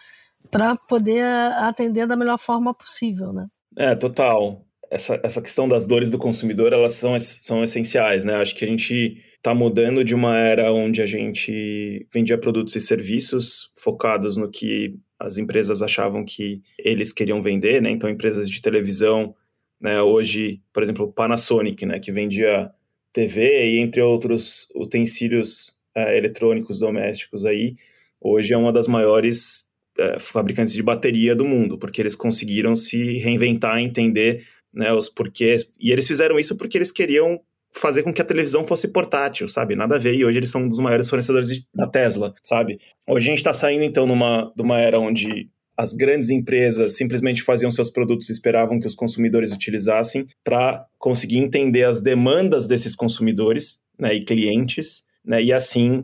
para 0.50 0.74
poder 0.74 1.24
atender 1.58 2.06
da 2.06 2.16
melhor 2.16 2.38
forma 2.38 2.72
possível, 2.72 3.32
né? 3.32 3.46
É, 3.76 3.94
total 3.94 4.64
essa, 4.90 5.20
essa 5.22 5.42
questão 5.42 5.68
das 5.68 5.86
dores 5.86 6.10
do 6.10 6.18
consumidor, 6.18 6.72
elas 6.72 6.94
são, 6.94 7.18
são 7.18 7.62
essenciais, 7.62 8.24
né? 8.24 8.34
Acho 8.36 8.54
que 8.54 8.64
a 8.64 8.68
gente 8.68 9.22
está 9.36 9.54
mudando 9.54 10.04
de 10.04 10.14
uma 10.14 10.36
era 10.36 10.72
onde 10.72 11.02
a 11.02 11.06
gente 11.06 12.06
vendia 12.12 12.38
produtos 12.38 12.74
e 12.76 12.80
serviços 12.80 13.70
focados 13.76 14.36
no 14.36 14.50
que 14.50 14.94
as 15.18 15.36
empresas 15.36 15.82
achavam 15.82 16.24
que 16.24 16.62
eles 16.78 17.12
queriam 17.12 17.42
vender, 17.42 17.82
né? 17.82 17.90
Então, 17.90 18.08
empresas 18.08 18.48
de 18.48 18.62
televisão, 18.62 19.34
né? 19.80 20.00
Hoje, 20.00 20.60
por 20.72 20.82
exemplo, 20.82 21.12
Panasonic, 21.12 21.84
né? 21.84 21.98
Que 21.98 22.12
vendia 22.12 22.70
TV 23.12 23.74
e, 23.74 23.78
entre 23.78 24.00
outros, 24.00 24.68
utensílios 24.74 25.72
é, 25.94 26.16
eletrônicos 26.16 26.78
domésticos 26.78 27.44
aí, 27.44 27.74
hoje 28.20 28.54
é 28.54 28.56
uma 28.56 28.72
das 28.72 28.86
maiores 28.86 29.68
é, 29.98 30.18
fabricantes 30.18 30.72
de 30.72 30.82
bateria 30.82 31.34
do 31.34 31.44
mundo, 31.44 31.78
porque 31.78 32.00
eles 32.00 32.14
conseguiram 32.14 32.76
se 32.76 33.18
reinventar, 33.18 33.78
entender 33.78 34.46
né, 34.72 34.92
os 34.92 35.08
porquês. 35.08 35.66
E 35.78 35.90
eles 35.90 36.06
fizeram 36.06 36.38
isso 36.38 36.56
porque 36.56 36.78
eles 36.78 36.92
queriam 36.92 37.40
fazer 37.72 38.02
com 38.02 38.12
que 38.12 38.22
a 38.22 38.24
televisão 38.24 38.66
fosse 38.66 38.88
portátil, 38.88 39.48
sabe? 39.48 39.76
Nada 39.76 39.96
a 39.96 39.98
ver. 39.98 40.14
E 40.14 40.24
hoje 40.24 40.38
eles 40.38 40.50
são 40.50 40.62
um 40.62 40.68
dos 40.68 40.78
maiores 40.78 41.08
fornecedores 41.08 41.48
de, 41.48 41.66
da 41.74 41.86
Tesla, 41.86 42.34
sabe? 42.42 42.78
Hoje 43.06 43.26
a 43.26 43.30
gente 43.30 43.38
está 43.38 43.52
saindo, 43.52 43.84
então, 43.84 44.06
numa, 44.06 44.52
numa 44.56 44.78
era 44.78 44.98
onde 44.98 45.48
as 45.76 45.94
grandes 45.94 46.28
empresas 46.30 46.96
simplesmente 46.96 47.42
faziam 47.42 47.70
seus 47.70 47.88
produtos 47.88 48.28
e 48.28 48.32
esperavam 48.32 48.80
que 48.80 48.86
os 48.86 48.96
consumidores 48.96 49.52
utilizassem 49.52 50.26
para 50.42 50.84
conseguir 50.98 51.38
entender 51.38 51.84
as 51.84 52.00
demandas 52.00 52.66
desses 52.66 52.96
consumidores 52.96 53.80
né, 53.96 54.12
e 54.12 54.24
clientes, 54.24 55.04
né, 55.24 55.40
e 55.40 55.52
assim 55.52 55.98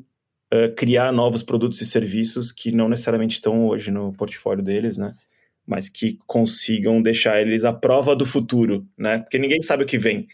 uh, 0.53 0.73
criar 0.77 1.11
novos 1.11 1.43
produtos 1.43 1.81
e 1.81 1.87
serviços 1.87 2.53
que 2.53 2.71
não 2.71 2.89
necessariamente 2.89 3.35
estão 3.35 3.67
hoje 3.67 3.91
no 3.91 4.13
portfólio 4.13 4.63
deles, 4.63 4.97
né? 4.97 5.13
Mas 5.67 5.89
que 5.89 6.19
consigam 6.27 7.01
deixar 7.01 7.41
eles 7.41 7.65
à 7.65 7.73
prova 7.73 8.15
do 8.15 8.27
futuro, 8.27 8.87
né? 8.99 9.19
Porque 9.19 9.39
ninguém 9.39 9.63
sabe 9.63 9.85
o 9.85 9.87
que 9.87 9.99
vem, 9.99 10.29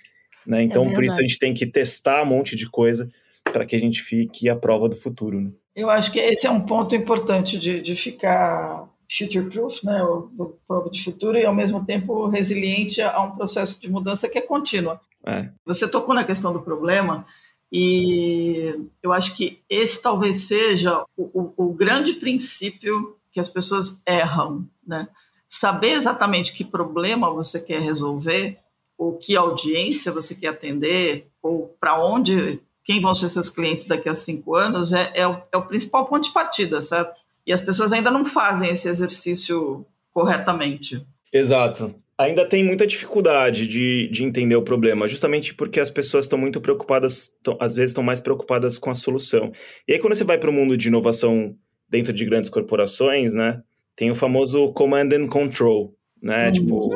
né? 0.46 0.62
Então, 0.62 0.84
é 0.84 0.94
por 0.94 1.04
isso 1.04 1.18
a 1.18 1.22
gente 1.22 1.38
tem 1.38 1.54
que 1.54 1.66
testar 1.66 2.22
um 2.22 2.26
monte 2.26 2.56
de 2.56 2.68
coisa 2.68 3.08
para 3.44 3.64
que 3.64 3.76
a 3.76 3.78
gente 3.78 4.02
fique 4.02 4.48
à 4.48 4.56
prova 4.56 4.88
do 4.88 4.96
futuro. 4.96 5.40
Né? 5.40 5.50
Eu 5.74 5.88
acho 5.88 6.12
que 6.12 6.18
esse 6.18 6.46
é 6.46 6.50
um 6.50 6.60
ponto 6.60 6.96
importante 6.96 7.58
de, 7.58 7.80
de 7.80 7.94
ficar 7.94 8.88
future-proof, 9.10 9.84
né, 9.84 10.02
o, 10.04 10.30
o 10.38 10.46
prova 10.68 10.88
de 10.88 11.02
futuro, 11.02 11.36
e 11.36 11.44
ao 11.44 11.54
mesmo 11.54 11.84
tempo 11.84 12.28
resiliente 12.28 13.02
a 13.02 13.20
um 13.22 13.32
processo 13.32 13.80
de 13.80 13.90
mudança 13.90 14.28
que 14.28 14.38
é 14.38 14.42
contínua. 14.42 15.00
É. 15.26 15.50
Você 15.66 15.88
tocou 15.88 16.14
na 16.14 16.24
questão 16.24 16.52
do 16.52 16.62
problema, 16.62 17.26
e 17.72 18.74
eu 19.02 19.12
acho 19.12 19.36
que 19.36 19.62
esse 19.68 20.00
talvez 20.00 20.44
seja 20.44 21.04
o, 21.16 21.52
o, 21.56 21.70
o 21.70 21.74
grande 21.74 22.14
princípio 22.14 23.16
que 23.32 23.40
as 23.40 23.48
pessoas 23.48 24.02
erram, 24.06 24.66
né? 24.90 25.08
Saber 25.48 25.92
exatamente 25.92 26.52
que 26.52 26.64
problema 26.64 27.30
você 27.30 27.58
quer 27.58 27.80
resolver, 27.80 28.58
ou 28.98 29.16
que 29.16 29.34
audiência 29.36 30.12
você 30.12 30.34
quer 30.34 30.48
atender, 30.48 31.28
ou 31.42 31.74
para 31.80 32.04
onde, 32.04 32.60
quem 32.84 33.00
vão 33.00 33.14
ser 33.14 33.30
seus 33.30 33.48
clientes 33.48 33.86
daqui 33.86 34.08
a 34.08 34.14
cinco 34.14 34.54
anos, 34.54 34.92
é, 34.92 35.10
é, 35.14 35.26
o, 35.26 35.40
é 35.50 35.56
o 35.56 35.66
principal 35.66 36.04
ponto 36.06 36.24
de 36.24 36.34
partida, 36.34 36.82
certo? 36.82 37.18
E 37.46 37.52
as 37.52 37.62
pessoas 37.62 37.92
ainda 37.92 38.10
não 38.10 38.24
fazem 38.24 38.68
esse 38.68 38.88
exercício 38.88 39.86
corretamente. 40.12 41.04
Exato. 41.32 41.94
Ainda 42.18 42.44
tem 42.44 42.62
muita 42.62 42.86
dificuldade 42.86 43.66
de, 43.66 44.08
de 44.12 44.24
entender 44.24 44.54
o 44.54 44.62
problema, 44.62 45.08
justamente 45.08 45.54
porque 45.54 45.80
as 45.80 45.88
pessoas 45.88 46.26
estão 46.26 46.38
muito 46.38 46.60
preocupadas, 46.60 47.34
tão, 47.42 47.56
às 47.58 47.74
vezes 47.74 47.90
estão 47.90 48.04
mais 48.04 48.20
preocupadas 48.20 48.76
com 48.76 48.90
a 48.90 48.94
solução. 48.94 49.50
E 49.88 49.94
aí, 49.94 49.98
quando 49.98 50.14
você 50.14 50.24
vai 50.24 50.36
para 50.36 50.50
o 50.50 50.52
mundo 50.52 50.76
de 50.76 50.88
inovação 50.88 51.56
dentro 51.88 52.12
de 52.12 52.26
grandes 52.26 52.50
corporações, 52.50 53.32
né, 53.34 53.62
tem 53.96 54.10
o 54.10 54.14
famoso 54.14 54.72
command 54.72 55.08
and 55.12 55.28
control, 55.28 55.94
né? 56.22 56.46
Uhum. 56.46 56.52
Tipo, 56.52 56.88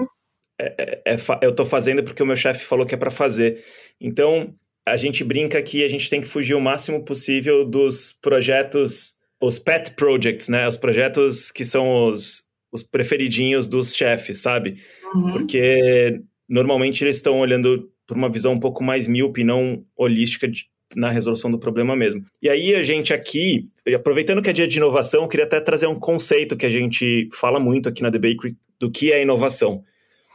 é, 0.61 1.03
é, 1.07 1.15
é, 1.15 1.17
eu 1.43 1.51
estou 1.51 1.67
fazendo 1.67 2.03
porque 2.03 2.23
o 2.23 2.27
meu 2.27 2.37
chefe 2.37 2.65
falou 2.65 2.87
que 2.87 2.95
é 2.95 2.99
para 2.99 3.11
fazer. 3.11 3.65
Então, 4.01 4.47
a 4.87 4.97
gente 4.97 5.25
brinca 5.25 5.63
que 5.63 5.85
a 5.85 5.89
gente 5.89 6.09
tem 6.09 6.21
que 6.21 6.27
fugir 6.27 6.55
o 6.55 6.61
máximo 6.61 7.05
possível 7.05 7.65
dos 7.65 8.13
projetos 8.13 9.15
os 9.41 9.59
pet 9.59 9.93
projects, 9.93 10.49
né? 10.49 10.67
Os 10.67 10.77
projetos 10.77 11.51
que 11.51 11.65
são 11.65 12.09
os, 12.09 12.45
os 12.73 12.83
preferidinhos 12.83 13.69
dos 13.69 13.95
chefes, 13.95 14.41
sabe? 14.41 14.81
Uhum. 15.15 15.33
Porque 15.33 16.21
normalmente 16.49 17.05
eles 17.05 17.17
estão 17.17 17.39
olhando 17.39 17.91
por 18.07 18.17
uma 18.17 18.31
visão 18.31 18.53
um 18.53 18.61
pouco 18.61 18.83
mais 18.83 19.07
míope, 19.07 19.45
não 19.45 19.85
holística 19.97 20.49
de, 20.49 20.67
na 20.95 21.11
resolução 21.11 21.51
do 21.51 21.59
problema 21.59 21.97
mesmo. 21.97 22.25
E 22.41 22.49
aí 22.49 22.75
a 22.75 22.83
gente 22.83 23.13
aqui, 23.13 23.69
aproveitando 23.95 24.43
que 24.43 24.51
é 24.51 24.53
dia 24.53 24.67
de 24.67 24.77
inovação, 24.77 25.23
eu 25.23 25.29
queria 25.29 25.47
até 25.47 25.61
trazer 25.61 25.87
um 25.87 25.99
conceito 25.99 26.57
que 26.57 26.67
a 26.67 26.71
gente 26.71 27.29
fala 27.33 27.59
muito 27.59 27.89
aqui 27.89 28.03
na 28.03 28.11
The 28.11 28.19
Bakery 28.19 28.57
do 28.79 28.91
que 28.91 29.13
é 29.13 29.23
inovação. 29.23 29.83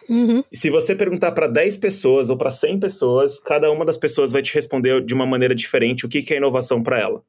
Uhum. 0.10 0.44
Se 0.52 0.70
você 0.70 0.96
perguntar 0.96 1.32
para 1.34 1.48
10 1.48 1.78
pessoas 1.78 2.30
ou 2.30 2.38
para 2.38 2.50
100 2.50 2.80
pessoas, 2.80 3.40
cada 3.40 3.72
uma 3.72 3.86
das 3.86 3.98
pessoas 3.98 4.32
vai 4.32 4.42
te 4.42 4.54
responder 4.54 5.04
de 5.04 5.14
uma 5.14 5.26
maneira 5.26 5.54
diferente 5.54 6.06
o 6.06 6.10
que, 6.10 6.24
que 6.24 6.34
é 6.34 6.38
inovação 6.38 6.82
para 6.82 7.00
ela. 7.00 7.22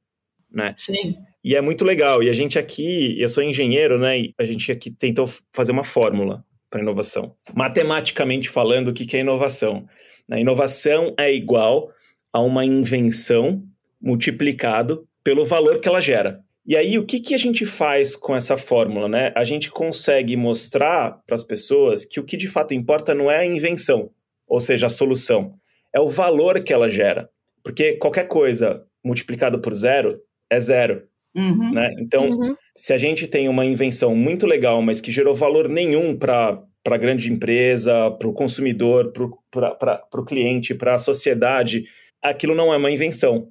Né? 0.51 0.75
Sim. 0.77 1.17
E 1.45 1.55
é 1.55 1.61
muito 1.61 1.85
legal. 1.85 2.23
E 2.23 2.31
a 2.31 2.33
gente 2.33 2.59
aqui, 2.59 3.21
eu 3.21 3.29
sou 3.29 3.43
engenheiro, 3.43 3.99
né? 3.99 4.19
E 4.19 4.35
a 4.39 4.45
gente 4.45 4.71
aqui 4.73 4.91
tentou 4.91 5.29
fazer 5.53 5.73
uma 5.73 5.85
fórmula 5.85 6.45
para 6.71 6.81
inovação. 6.81 7.35
Matematicamente 7.55 8.49
falando, 8.49 8.89
o 8.89 8.93
que 8.93 9.17
é 9.17 9.21
inovação? 9.21 9.87
A 10.31 10.39
inovação 10.39 11.15
é 11.19 11.33
igual 11.33 11.91
a 12.33 12.41
uma 12.41 12.65
invenção 12.65 13.63
multiplicado 14.01 15.07
pelo 15.23 15.45
valor 15.45 15.81
que 15.81 15.89
ela 15.89 16.01
gera. 16.01 16.41
E 16.67 16.77
aí, 16.77 16.99
o 16.99 17.05
que, 17.05 17.21
que 17.21 17.35
a 17.35 17.39
gente 17.39 17.67
faz 17.67 18.15
com 18.15 18.37
essa 18.37 18.57
fórmula? 18.57 19.09
Né? 19.09 19.33
A 19.35 19.45
gente 19.45 19.71
consegue 19.71 20.37
mostrar 20.37 21.21
para 21.27 21.35
as 21.35 21.43
pessoas 21.43 22.05
que 22.05 22.21
o 22.21 22.25
que 22.25 22.37
de 22.37 22.49
fato 22.49 22.75
importa 22.75 23.15
não 23.15 23.31
é 23.31 23.39
a 23.39 23.47
invenção, 23.47 24.11
ou 24.47 24.61
seja, 24.61 24.87
a 24.87 24.91
solução, 24.91 25.55
é 25.93 26.01
o 26.01 26.09
valor 26.09 26.63
que 26.63 26.73
ela 26.73 26.91
gera. 26.91 27.29
Porque 27.63 27.95
qualquer 27.95 28.29
coisa 28.29 28.85
multiplicado 29.05 29.61
por 29.61 29.75
zero 29.75 30.21
é 30.49 30.61
zero. 30.61 31.03
Uhum. 31.35 31.73
Né? 31.73 31.95
Então, 31.99 32.27
uhum. 32.27 32.55
se 32.77 32.93
a 32.93 32.99
gente 32.99 33.27
tem 33.27 33.49
uma 33.49 33.65
invenção 33.65 34.15
muito 34.15 34.47
legal, 34.47 34.83
mas 34.83 35.01
que 35.01 35.11
gerou 35.11 35.35
valor 35.35 35.69
nenhum 35.69 36.17
para 36.17 36.63
a 36.87 36.97
grande 36.97 37.33
empresa, 37.33 38.11
para 38.13 38.29
o 38.29 38.33
consumidor, 38.33 39.13
para 39.13 40.21
o 40.21 40.25
cliente, 40.25 40.75
para 40.75 40.95
a 40.95 40.99
sociedade, 40.99 41.85
aquilo 42.23 42.55
não 42.55 42.73
é 42.73 42.77
uma 42.77 42.91
invenção. 42.91 43.49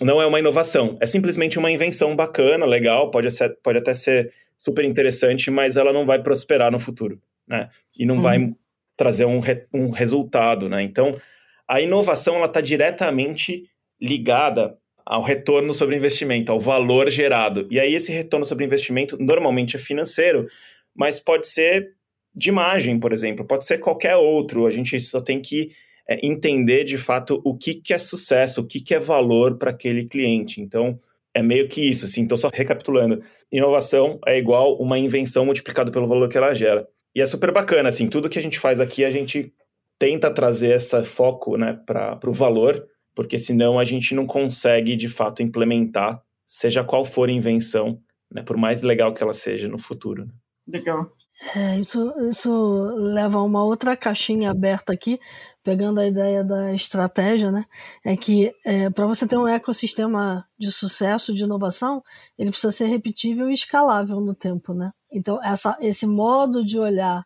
Não 0.00 0.22
é 0.22 0.26
uma 0.26 0.38
inovação. 0.38 0.96
É 1.00 1.06
simplesmente 1.06 1.58
uma 1.58 1.70
invenção 1.70 2.16
bacana, 2.16 2.64
legal, 2.64 3.10
pode, 3.10 3.30
ser, 3.30 3.58
pode 3.62 3.78
até 3.78 3.92
ser 3.92 4.32
super 4.56 4.84
interessante, 4.84 5.50
mas 5.50 5.76
ela 5.76 5.92
não 5.92 6.06
vai 6.06 6.22
prosperar 6.22 6.72
no 6.72 6.78
futuro. 6.78 7.20
Né? 7.46 7.68
E 7.96 8.06
não 8.06 8.16
uhum. 8.16 8.20
vai 8.22 8.54
trazer 8.96 9.26
um, 9.26 9.38
re, 9.38 9.66
um 9.72 9.90
resultado. 9.90 10.68
Né? 10.68 10.82
Então, 10.82 11.20
a 11.68 11.80
inovação 11.80 12.42
está 12.42 12.60
diretamente 12.60 13.68
ligada 14.00 14.78
ao 15.04 15.22
retorno 15.22 15.72
sobre 15.74 15.94
investimento, 15.94 16.50
ao 16.50 16.58
valor 16.58 17.10
gerado. 17.10 17.66
E 17.70 17.78
aí 17.78 17.94
esse 17.94 18.10
retorno 18.10 18.46
sobre 18.46 18.64
investimento 18.64 19.16
normalmente 19.20 19.76
é 19.76 19.78
financeiro, 19.78 20.48
mas 20.94 21.20
pode 21.20 21.46
ser 21.46 21.92
de 22.34 22.48
imagem, 22.48 22.98
por 22.98 23.12
exemplo, 23.12 23.44
pode 23.44 23.64
ser 23.64 23.78
qualquer 23.78 24.16
outro. 24.16 24.66
A 24.66 24.70
gente 24.70 24.98
só 25.00 25.20
tem 25.20 25.40
que 25.40 25.70
é, 26.08 26.24
entender 26.26 26.84
de 26.84 26.98
fato 26.98 27.40
o 27.44 27.56
que, 27.56 27.74
que 27.74 27.92
é 27.92 27.98
sucesso, 27.98 28.60
o 28.60 28.66
que, 28.66 28.80
que 28.80 28.94
é 28.94 28.98
valor 28.98 29.56
para 29.56 29.70
aquele 29.70 30.06
cliente. 30.06 30.60
Então, 30.60 30.98
é 31.34 31.42
meio 31.42 31.68
que 31.68 31.82
isso, 31.82 32.04
assim. 32.04 32.22
Então, 32.22 32.36
só 32.36 32.50
recapitulando: 32.52 33.22
inovação 33.50 34.18
é 34.26 34.38
igual 34.38 34.76
uma 34.76 34.98
invenção 34.98 35.44
multiplicado 35.44 35.90
pelo 35.90 36.06
valor 36.06 36.28
que 36.28 36.38
ela 36.38 36.54
gera. 36.54 36.86
E 37.14 37.20
é 37.20 37.26
super 37.26 37.50
bacana, 37.50 37.88
assim, 37.88 38.08
tudo 38.08 38.28
que 38.28 38.38
a 38.38 38.42
gente 38.42 38.58
faz 38.58 38.80
aqui, 38.80 39.04
a 39.04 39.10
gente 39.10 39.52
tenta 39.98 40.30
trazer 40.30 40.74
esse 40.74 41.02
foco 41.04 41.56
né, 41.56 41.80
para 41.86 42.18
o 42.26 42.32
valor 42.32 42.86
porque 43.16 43.38
senão 43.38 43.78
a 43.78 43.84
gente 43.84 44.14
não 44.14 44.26
consegue 44.26 44.94
de 44.94 45.08
fato 45.08 45.42
implementar, 45.42 46.22
seja 46.46 46.84
qual 46.84 47.02
for 47.02 47.30
a 47.30 47.32
invenção, 47.32 47.98
né, 48.30 48.42
por 48.42 48.58
mais 48.58 48.82
legal 48.82 49.14
que 49.14 49.22
ela 49.22 49.32
seja 49.32 49.66
no 49.66 49.78
futuro. 49.78 50.26
Né? 50.26 50.32
Legal. 50.68 51.15
É, 51.54 51.78
isso, 51.78 52.12
isso 52.30 52.50
leva 52.96 53.38
a 53.38 53.42
uma 53.42 53.62
outra 53.62 53.94
caixinha 53.94 54.50
aberta 54.50 54.92
aqui, 54.92 55.20
pegando 55.62 56.00
a 56.00 56.06
ideia 56.06 56.42
da 56.42 56.72
estratégia, 56.74 57.50
né? 57.50 57.64
É 58.04 58.16
que 58.16 58.52
é, 58.64 58.88
para 58.88 59.06
você 59.06 59.26
ter 59.28 59.36
um 59.36 59.46
ecossistema 59.46 60.46
de 60.58 60.72
sucesso, 60.72 61.34
de 61.34 61.44
inovação, 61.44 62.02
ele 62.38 62.50
precisa 62.50 62.72
ser 62.72 62.86
repetível 62.86 63.50
e 63.50 63.54
escalável 63.54 64.18
no 64.20 64.34
tempo, 64.34 64.72
né? 64.72 64.90
Então, 65.12 65.42
essa, 65.44 65.76
esse 65.80 66.06
modo 66.06 66.64
de 66.64 66.78
olhar 66.78 67.22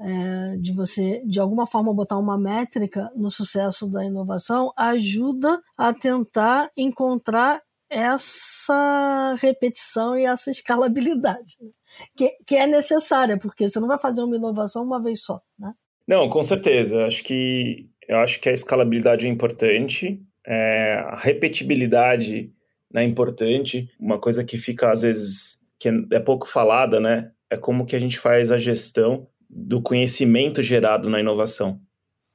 é, 0.00 0.56
de 0.58 0.72
você, 0.74 1.22
de 1.24 1.38
alguma 1.38 1.66
forma, 1.66 1.94
botar 1.94 2.18
uma 2.18 2.36
métrica 2.38 3.10
no 3.14 3.30
sucesso 3.30 3.88
da 3.90 4.04
inovação, 4.04 4.72
ajuda 4.76 5.60
a 5.76 5.92
tentar 5.94 6.68
encontrar 6.76 7.62
essa 7.88 9.36
repetição 9.38 10.18
e 10.18 10.24
essa 10.24 10.50
escalabilidade, 10.50 11.56
né? 11.60 11.70
Que, 12.16 12.30
que 12.46 12.56
é 12.56 12.66
necessária, 12.66 13.38
porque 13.38 13.68
você 13.68 13.80
não 13.80 13.88
vai 13.88 13.98
fazer 13.98 14.22
uma 14.22 14.36
inovação 14.36 14.84
uma 14.84 15.02
vez 15.02 15.22
só, 15.22 15.40
né? 15.58 15.72
Não, 16.06 16.28
com 16.28 16.42
certeza. 16.42 17.06
Acho 17.06 17.22
que 17.22 17.88
eu 18.08 18.18
acho 18.18 18.40
que 18.40 18.48
a 18.48 18.52
escalabilidade 18.52 19.26
é 19.26 19.28
importante, 19.28 20.20
é, 20.46 20.94
a 21.06 21.16
repetibilidade 21.16 22.52
né, 22.92 23.02
é 23.02 23.06
importante. 23.06 23.88
Uma 23.98 24.18
coisa 24.18 24.44
que 24.44 24.58
fica 24.58 24.90
às 24.90 25.02
vezes 25.02 25.60
que 25.78 25.88
é 26.12 26.20
pouco 26.20 26.48
falada, 26.48 27.00
né? 27.00 27.32
É 27.50 27.56
como 27.56 27.84
que 27.84 27.96
a 27.96 28.00
gente 28.00 28.18
faz 28.18 28.50
a 28.50 28.58
gestão 28.58 29.26
do 29.50 29.82
conhecimento 29.82 30.62
gerado 30.62 31.10
na 31.10 31.20
inovação, 31.20 31.80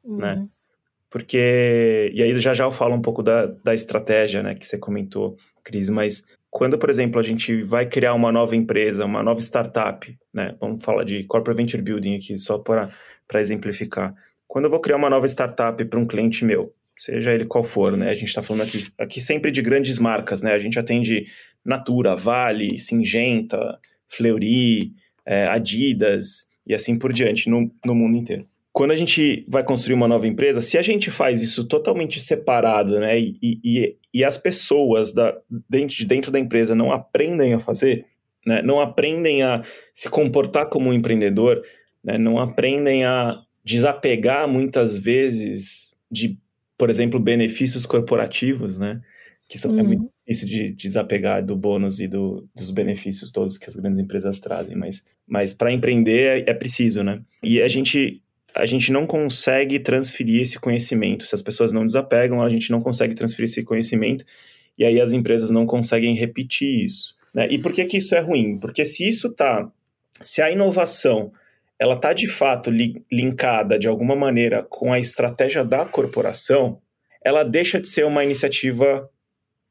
uhum. 0.03 0.17
né? 0.17 0.47
Porque, 1.09 2.11
e 2.13 2.21
aí 2.21 2.37
já 2.39 2.53
já 2.53 2.65
eu 2.65 2.71
falo 2.71 2.93
um 2.93 3.01
pouco 3.01 3.23
da, 3.23 3.45
da 3.45 3.73
estratégia, 3.73 4.43
né, 4.43 4.53
que 4.53 4.65
você 4.65 4.77
comentou, 4.77 5.37
Cris, 5.63 5.89
mas 5.89 6.27
quando, 6.49 6.77
por 6.77 6.89
exemplo, 6.89 7.19
a 7.19 7.23
gente 7.23 7.61
vai 7.63 7.85
criar 7.85 8.13
uma 8.13 8.31
nova 8.31 8.55
empresa, 8.55 9.05
uma 9.05 9.21
nova 9.21 9.39
startup, 9.39 10.17
né, 10.33 10.55
vamos 10.59 10.83
falar 10.83 11.03
de 11.03 11.23
Corporate 11.25 11.57
Venture 11.57 11.83
Building 11.83 12.15
aqui, 12.15 12.37
só 12.37 12.57
para 12.57 12.89
exemplificar. 13.35 14.15
Quando 14.47 14.65
eu 14.65 14.71
vou 14.71 14.79
criar 14.79 14.97
uma 14.97 15.09
nova 15.09 15.25
startup 15.27 15.83
para 15.85 15.99
um 15.99 16.07
cliente 16.07 16.45
meu, 16.45 16.73
seja 16.95 17.33
ele 17.33 17.45
qual 17.45 17.63
for, 17.63 17.95
né, 17.95 18.09
a 18.09 18.15
gente 18.15 18.29
está 18.29 18.41
falando 18.41 18.63
aqui, 18.63 18.87
aqui 18.97 19.21
sempre 19.21 19.51
de 19.51 19.61
grandes 19.61 19.99
marcas, 19.99 20.41
né, 20.41 20.53
a 20.53 20.59
gente 20.59 20.79
atende 20.79 21.27
Natura, 21.63 22.15
Vale, 22.15 22.79
Singenta, 22.79 23.77
Fleury, 24.07 24.93
é, 25.25 25.47
Adidas, 25.47 26.47
e 26.65 26.73
assim 26.73 26.97
por 26.97 27.13
diante 27.13 27.49
no, 27.49 27.71
no 27.85 27.93
mundo 27.93 28.17
inteiro. 28.17 28.47
Quando 28.73 28.91
a 28.91 28.95
gente 28.95 29.43
vai 29.47 29.63
construir 29.63 29.95
uma 29.95 30.07
nova 30.07 30.27
empresa, 30.27 30.61
se 30.61 30.77
a 30.77 30.81
gente 30.81 31.09
faz 31.09 31.41
isso 31.41 31.63
totalmente 31.63 32.19
separado, 32.19 32.99
né, 32.99 33.19
e, 33.19 33.37
e, 33.41 33.95
e 34.17 34.23
as 34.23 34.35
pessoas 34.35 35.13
da, 35.13 35.37
dentro, 35.69 36.03
dentro 36.07 36.31
da 36.31 36.39
empresa 36.39 36.73
não 36.73 36.91
aprendem 36.91 37.53
a 37.53 37.59
fazer, 37.59 38.03
né, 38.43 38.63
não 38.63 38.81
aprendem 38.81 39.43
a 39.43 39.61
se 39.93 40.09
comportar 40.09 40.69
como 40.69 40.89
um 40.89 40.93
empreendedor, 40.93 41.61
né, 42.03 42.17
não 42.17 42.39
aprendem 42.39 43.05
a 43.05 43.39
desapegar 43.63 44.47
muitas 44.47 44.97
vezes 44.97 45.95
de, 46.09 46.35
por 46.75 46.89
exemplo, 46.89 47.19
benefícios 47.19 47.85
corporativos, 47.85 48.79
né, 48.79 48.99
que 49.47 49.59
são, 49.59 49.69
uhum. 49.69 49.79
é 49.81 49.83
muito 49.83 50.01
uhum. 50.01 50.09
difícil 50.25 50.47
de, 50.47 50.73
desapegar 50.73 51.45
do 51.45 51.55
bônus 51.55 51.99
e 51.99 52.07
do, 52.07 52.49
dos 52.55 52.71
benefícios 52.71 53.31
todos 53.31 53.55
que 53.55 53.69
as 53.69 53.75
grandes 53.75 53.99
empresas 53.99 54.39
trazem, 54.39 54.75
mas, 54.75 55.05
mas 55.27 55.53
para 55.53 55.71
empreender 55.71 56.43
é, 56.47 56.49
é 56.49 56.53
preciso, 56.55 57.03
né? 57.03 57.21
E 57.43 57.61
a 57.61 57.67
gente 57.67 58.23
a 58.57 58.65
gente 58.65 58.91
não 58.91 59.05
consegue 59.05 59.79
transferir 59.79 60.41
esse 60.41 60.59
conhecimento. 60.59 61.25
Se 61.25 61.35
as 61.35 61.41
pessoas 61.41 61.71
não 61.71 61.85
desapegam, 61.85 62.41
a 62.41 62.49
gente 62.49 62.71
não 62.71 62.81
consegue 62.81 63.15
transferir 63.15 63.45
esse 63.45 63.63
conhecimento 63.63 64.25
e 64.77 64.85
aí 64.85 64.99
as 64.99 65.13
empresas 65.13 65.51
não 65.51 65.65
conseguem 65.65 66.15
repetir 66.15 66.85
isso. 66.85 67.15
Né? 67.33 67.47
E 67.49 67.57
por 67.57 67.73
que, 67.73 67.85
que 67.85 67.97
isso 67.97 68.15
é 68.15 68.19
ruim? 68.19 68.57
Porque 68.57 68.85
se 68.85 69.07
isso 69.07 69.33
tá, 69.33 69.69
se 70.23 70.41
a 70.41 70.51
inovação 70.51 71.31
ela 71.79 71.93
está 71.93 72.11
de 72.11 72.27
fato 72.27 72.71
li 72.71 73.05
linkada 73.11 73.77
de 73.77 73.87
alguma 73.87 74.15
maneira 74.15 74.63
com 74.63 74.91
a 74.91 74.99
estratégia 74.99 75.63
da 75.63 75.85
corporação, 75.85 76.81
ela 77.23 77.43
deixa 77.43 77.79
de 77.79 77.87
ser 77.87 78.05
uma 78.05 78.23
iniciativa 78.23 79.09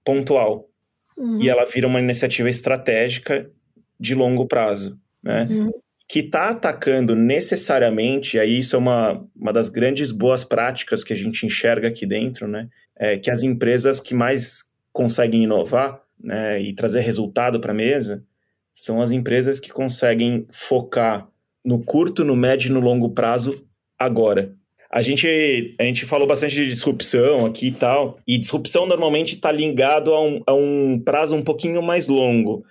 pontual 0.05 0.69
uhum. 1.17 1.43
e 1.43 1.49
ela 1.49 1.65
vira 1.65 1.87
uma 1.87 2.01
iniciativa 2.01 2.49
estratégica 2.49 3.51
de 3.99 4.15
longo 4.15 4.47
prazo, 4.47 4.99
né? 5.23 5.47
Uhum. 5.51 5.71
Que 6.09 6.21
está 6.21 6.51
atacando 6.51 7.17
necessariamente, 7.17 8.39
aí 8.39 8.59
isso 8.59 8.77
é 8.77 8.79
uma, 8.79 9.25
uma 9.35 9.53
das 9.53 9.69
grandes 9.69 10.13
boas 10.13 10.45
práticas 10.45 11.03
que 11.03 11.13
a 11.13 11.17
gente 11.17 11.45
enxerga 11.45 11.89
aqui 11.89 12.07
dentro, 12.07 12.47
né? 12.47 12.69
É 12.97 13.17
que 13.17 13.31
as 13.31 13.43
empresas 13.43 14.01
que 14.01 14.15
mais 14.15 14.73
conseguem 14.93 15.43
inovar 15.45 16.01
né, 16.19 16.61
e 16.61 16.73
trazer 16.73 17.01
resultado 17.01 17.61
para 17.61 17.73
a 17.73 17.75
mesa 17.75 18.25
são 18.73 19.01
as 19.03 19.11
empresas 19.11 19.61
que 19.61 19.71
conseguem 19.71 20.47
focar 20.51 21.29
no 21.65 21.83
curto, 21.83 22.25
no 22.25 22.37
médio 22.37 22.71
e 22.71 22.73
no 22.73 22.81
longo 22.81 23.11
prazo 23.11 23.67
agora. 23.99 24.55
A 24.91 25.03
gente, 25.03 25.75
a 25.79 25.83
gente 25.83 26.07
falou 26.07 26.27
bastante 26.27 26.55
de 26.55 26.69
disrupção 26.69 27.45
aqui 27.45 27.69
e 27.69 27.73
tal, 27.73 28.19
e 28.27 28.39
disrupção 28.39 28.87
normalmente 28.87 29.35
está 29.35 29.51
ligado 29.51 30.15
a 30.15 30.23
um, 30.23 30.43
a 30.47 30.55
um 30.55 31.01
prazo 31.05 31.35
um 31.35 31.43
pouquinho 31.43 31.83
mais 31.83 32.07
longo. 32.07 32.65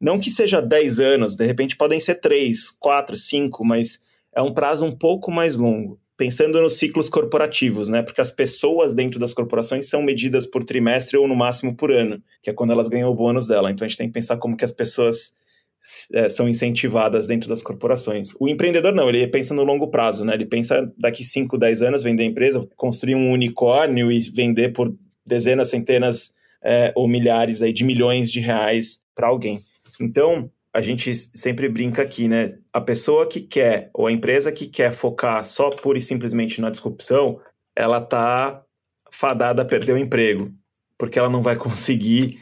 Não 0.00 0.18
que 0.18 0.30
seja 0.30 0.62
10 0.62 0.98
anos, 0.98 1.36
de 1.36 1.44
repente 1.44 1.76
podem 1.76 2.00
ser 2.00 2.16
3, 2.16 2.70
4, 2.70 3.14
5, 3.14 3.64
mas 3.64 4.00
é 4.34 4.40
um 4.40 4.54
prazo 4.54 4.84
um 4.84 4.96
pouco 4.96 5.30
mais 5.30 5.56
longo. 5.56 6.00
Pensando 6.16 6.60
nos 6.60 6.76
ciclos 6.76 7.08
corporativos, 7.08 7.88
né? 7.88 8.02
Porque 8.02 8.20
as 8.20 8.30
pessoas 8.30 8.94
dentro 8.94 9.18
das 9.18 9.32
corporações 9.32 9.88
são 9.88 10.02
medidas 10.02 10.46
por 10.46 10.64
trimestre 10.64 11.16
ou 11.16 11.26
no 11.26 11.34
máximo 11.34 11.74
por 11.74 11.90
ano, 11.90 12.22
que 12.42 12.50
é 12.50 12.52
quando 12.52 12.72
elas 12.72 12.88
ganham 12.88 13.10
o 13.10 13.14
bônus 13.14 13.46
dela. 13.46 13.70
Então 13.70 13.84
a 13.84 13.88
gente 13.88 13.98
tem 13.98 14.06
que 14.06 14.12
pensar 14.12 14.36
como 14.36 14.56
que 14.56 14.64
as 14.64 14.72
pessoas 14.72 15.32
é, 16.12 16.28
são 16.28 16.46
incentivadas 16.46 17.26
dentro 17.26 17.48
das 17.48 17.62
corporações. 17.62 18.34
O 18.38 18.48
empreendedor 18.48 18.94
não, 18.94 19.08
ele 19.08 19.26
pensa 19.28 19.54
no 19.54 19.64
longo 19.64 19.88
prazo, 19.88 20.24
né? 20.24 20.34
Ele 20.34 20.44
pensa 20.44 20.92
daqui 20.98 21.24
5, 21.24 21.56
10 21.56 21.82
anos 21.82 22.02
vender 22.02 22.24
a 22.24 22.26
empresa, 22.26 22.68
construir 22.76 23.14
um 23.14 23.32
unicórnio 23.32 24.12
e 24.12 24.20
vender 24.20 24.74
por 24.74 24.94
dezenas, 25.26 25.70
centenas 25.70 26.34
é, 26.62 26.92
ou 26.94 27.08
milhares 27.08 27.62
aí 27.62 27.72
de 27.72 27.82
milhões 27.82 28.30
de 28.30 28.40
reais 28.40 29.00
para 29.14 29.28
alguém. 29.28 29.58
Então, 30.00 30.50
a 30.72 30.80
gente 30.80 31.14
sempre 31.14 31.68
brinca 31.68 32.02
aqui, 32.02 32.28
né? 32.28 32.58
A 32.72 32.80
pessoa 32.80 33.28
que 33.28 33.40
quer, 33.40 33.90
ou 33.92 34.06
a 34.06 34.12
empresa 34.12 34.50
que 34.50 34.66
quer 34.66 34.92
focar 34.92 35.44
só 35.44 35.70
pura 35.70 35.98
e 35.98 36.02
simplesmente 36.02 36.60
na 36.60 36.70
disrupção, 36.70 37.40
ela 37.76 38.00
tá 38.00 38.62
fadada 39.10 39.62
a 39.62 39.64
perder 39.64 39.92
o 39.92 39.98
emprego, 39.98 40.52
porque 40.96 41.18
ela 41.18 41.28
não 41.28 41.42
vai 41.42 41.56
conseguir 41.58 42.40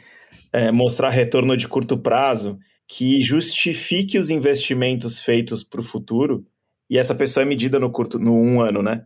é, 0.53 0.71
mostrar 0.71 1.09
retorno 1.09 1.57
de 1.57 1.67
curto 1.67 1.97
prazo 1.97 2.57
que 2.87 3.21
justifique 3.21 4.17
os 4.17 4.29
investimentos 4.31 5.19
feitos 5.19 5.61
para 5.63 5.79
o 5.79 5.83
futuro, 5.83 6.43
e 6.89 6.97
essa 6.97 7.13
pessoa 7.13 7.43
é 7.43 7.45
medida 7.45 7.79
no 7.79 7.91
curto, 7.91 8.17
no 8.17 8.33
um 8.33 8.61
ano, 8.61 8.81
né? 8.81 9.05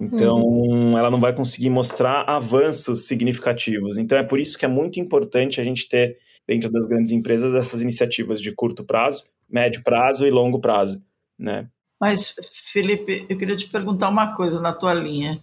Então, 0.00 0.40
uhum. 0.40 0.96
ela 0.96 1.10
não 1.10 1.20
vai 1.20 1.34
conseguir 1.34 1.68
mostrar 1.68 2.22
avanços 2.22 3.06
significativos. 3.06 3.98
Então, 3.98 4.16
é 4.16 4.22
por 4.22 4.40
isso 4.40 4.56
que 4.56 4.64
é 4.64 4.68
muito 4.68 4.98
importante 4.98 5.60
a 5.60 5.64
gente 5.64 5.88
ter, 5.88 6.16
dentro 6.48 6.70
das 6.70 6.86
grandes 6.86 7.12
empresas, 7.12 7.54
essas 7.54 7.82
iniciativas 7.82 8.40
de 8.40 8.50
curto 8.52 8.82
prazo, 8.82 9.24
médio 9.48 9.82
prazo 9.84 10.26
e 10.26 10.30
longo 10.30 10.58
prazo, 10.58 11.02
né? 11.38 11.68
Mas, 12.00 12.34
Felipe, 12.72 13.26
eu 13.28 13.36
queria 13.36 13.56
te 13.56 13.68
perguntar 13.68 14.08
uma 14.08 14.34
coisa 14.34 14.60
na 14.60 14.72
tua 14.72 14.94
linha. 14.94 15.38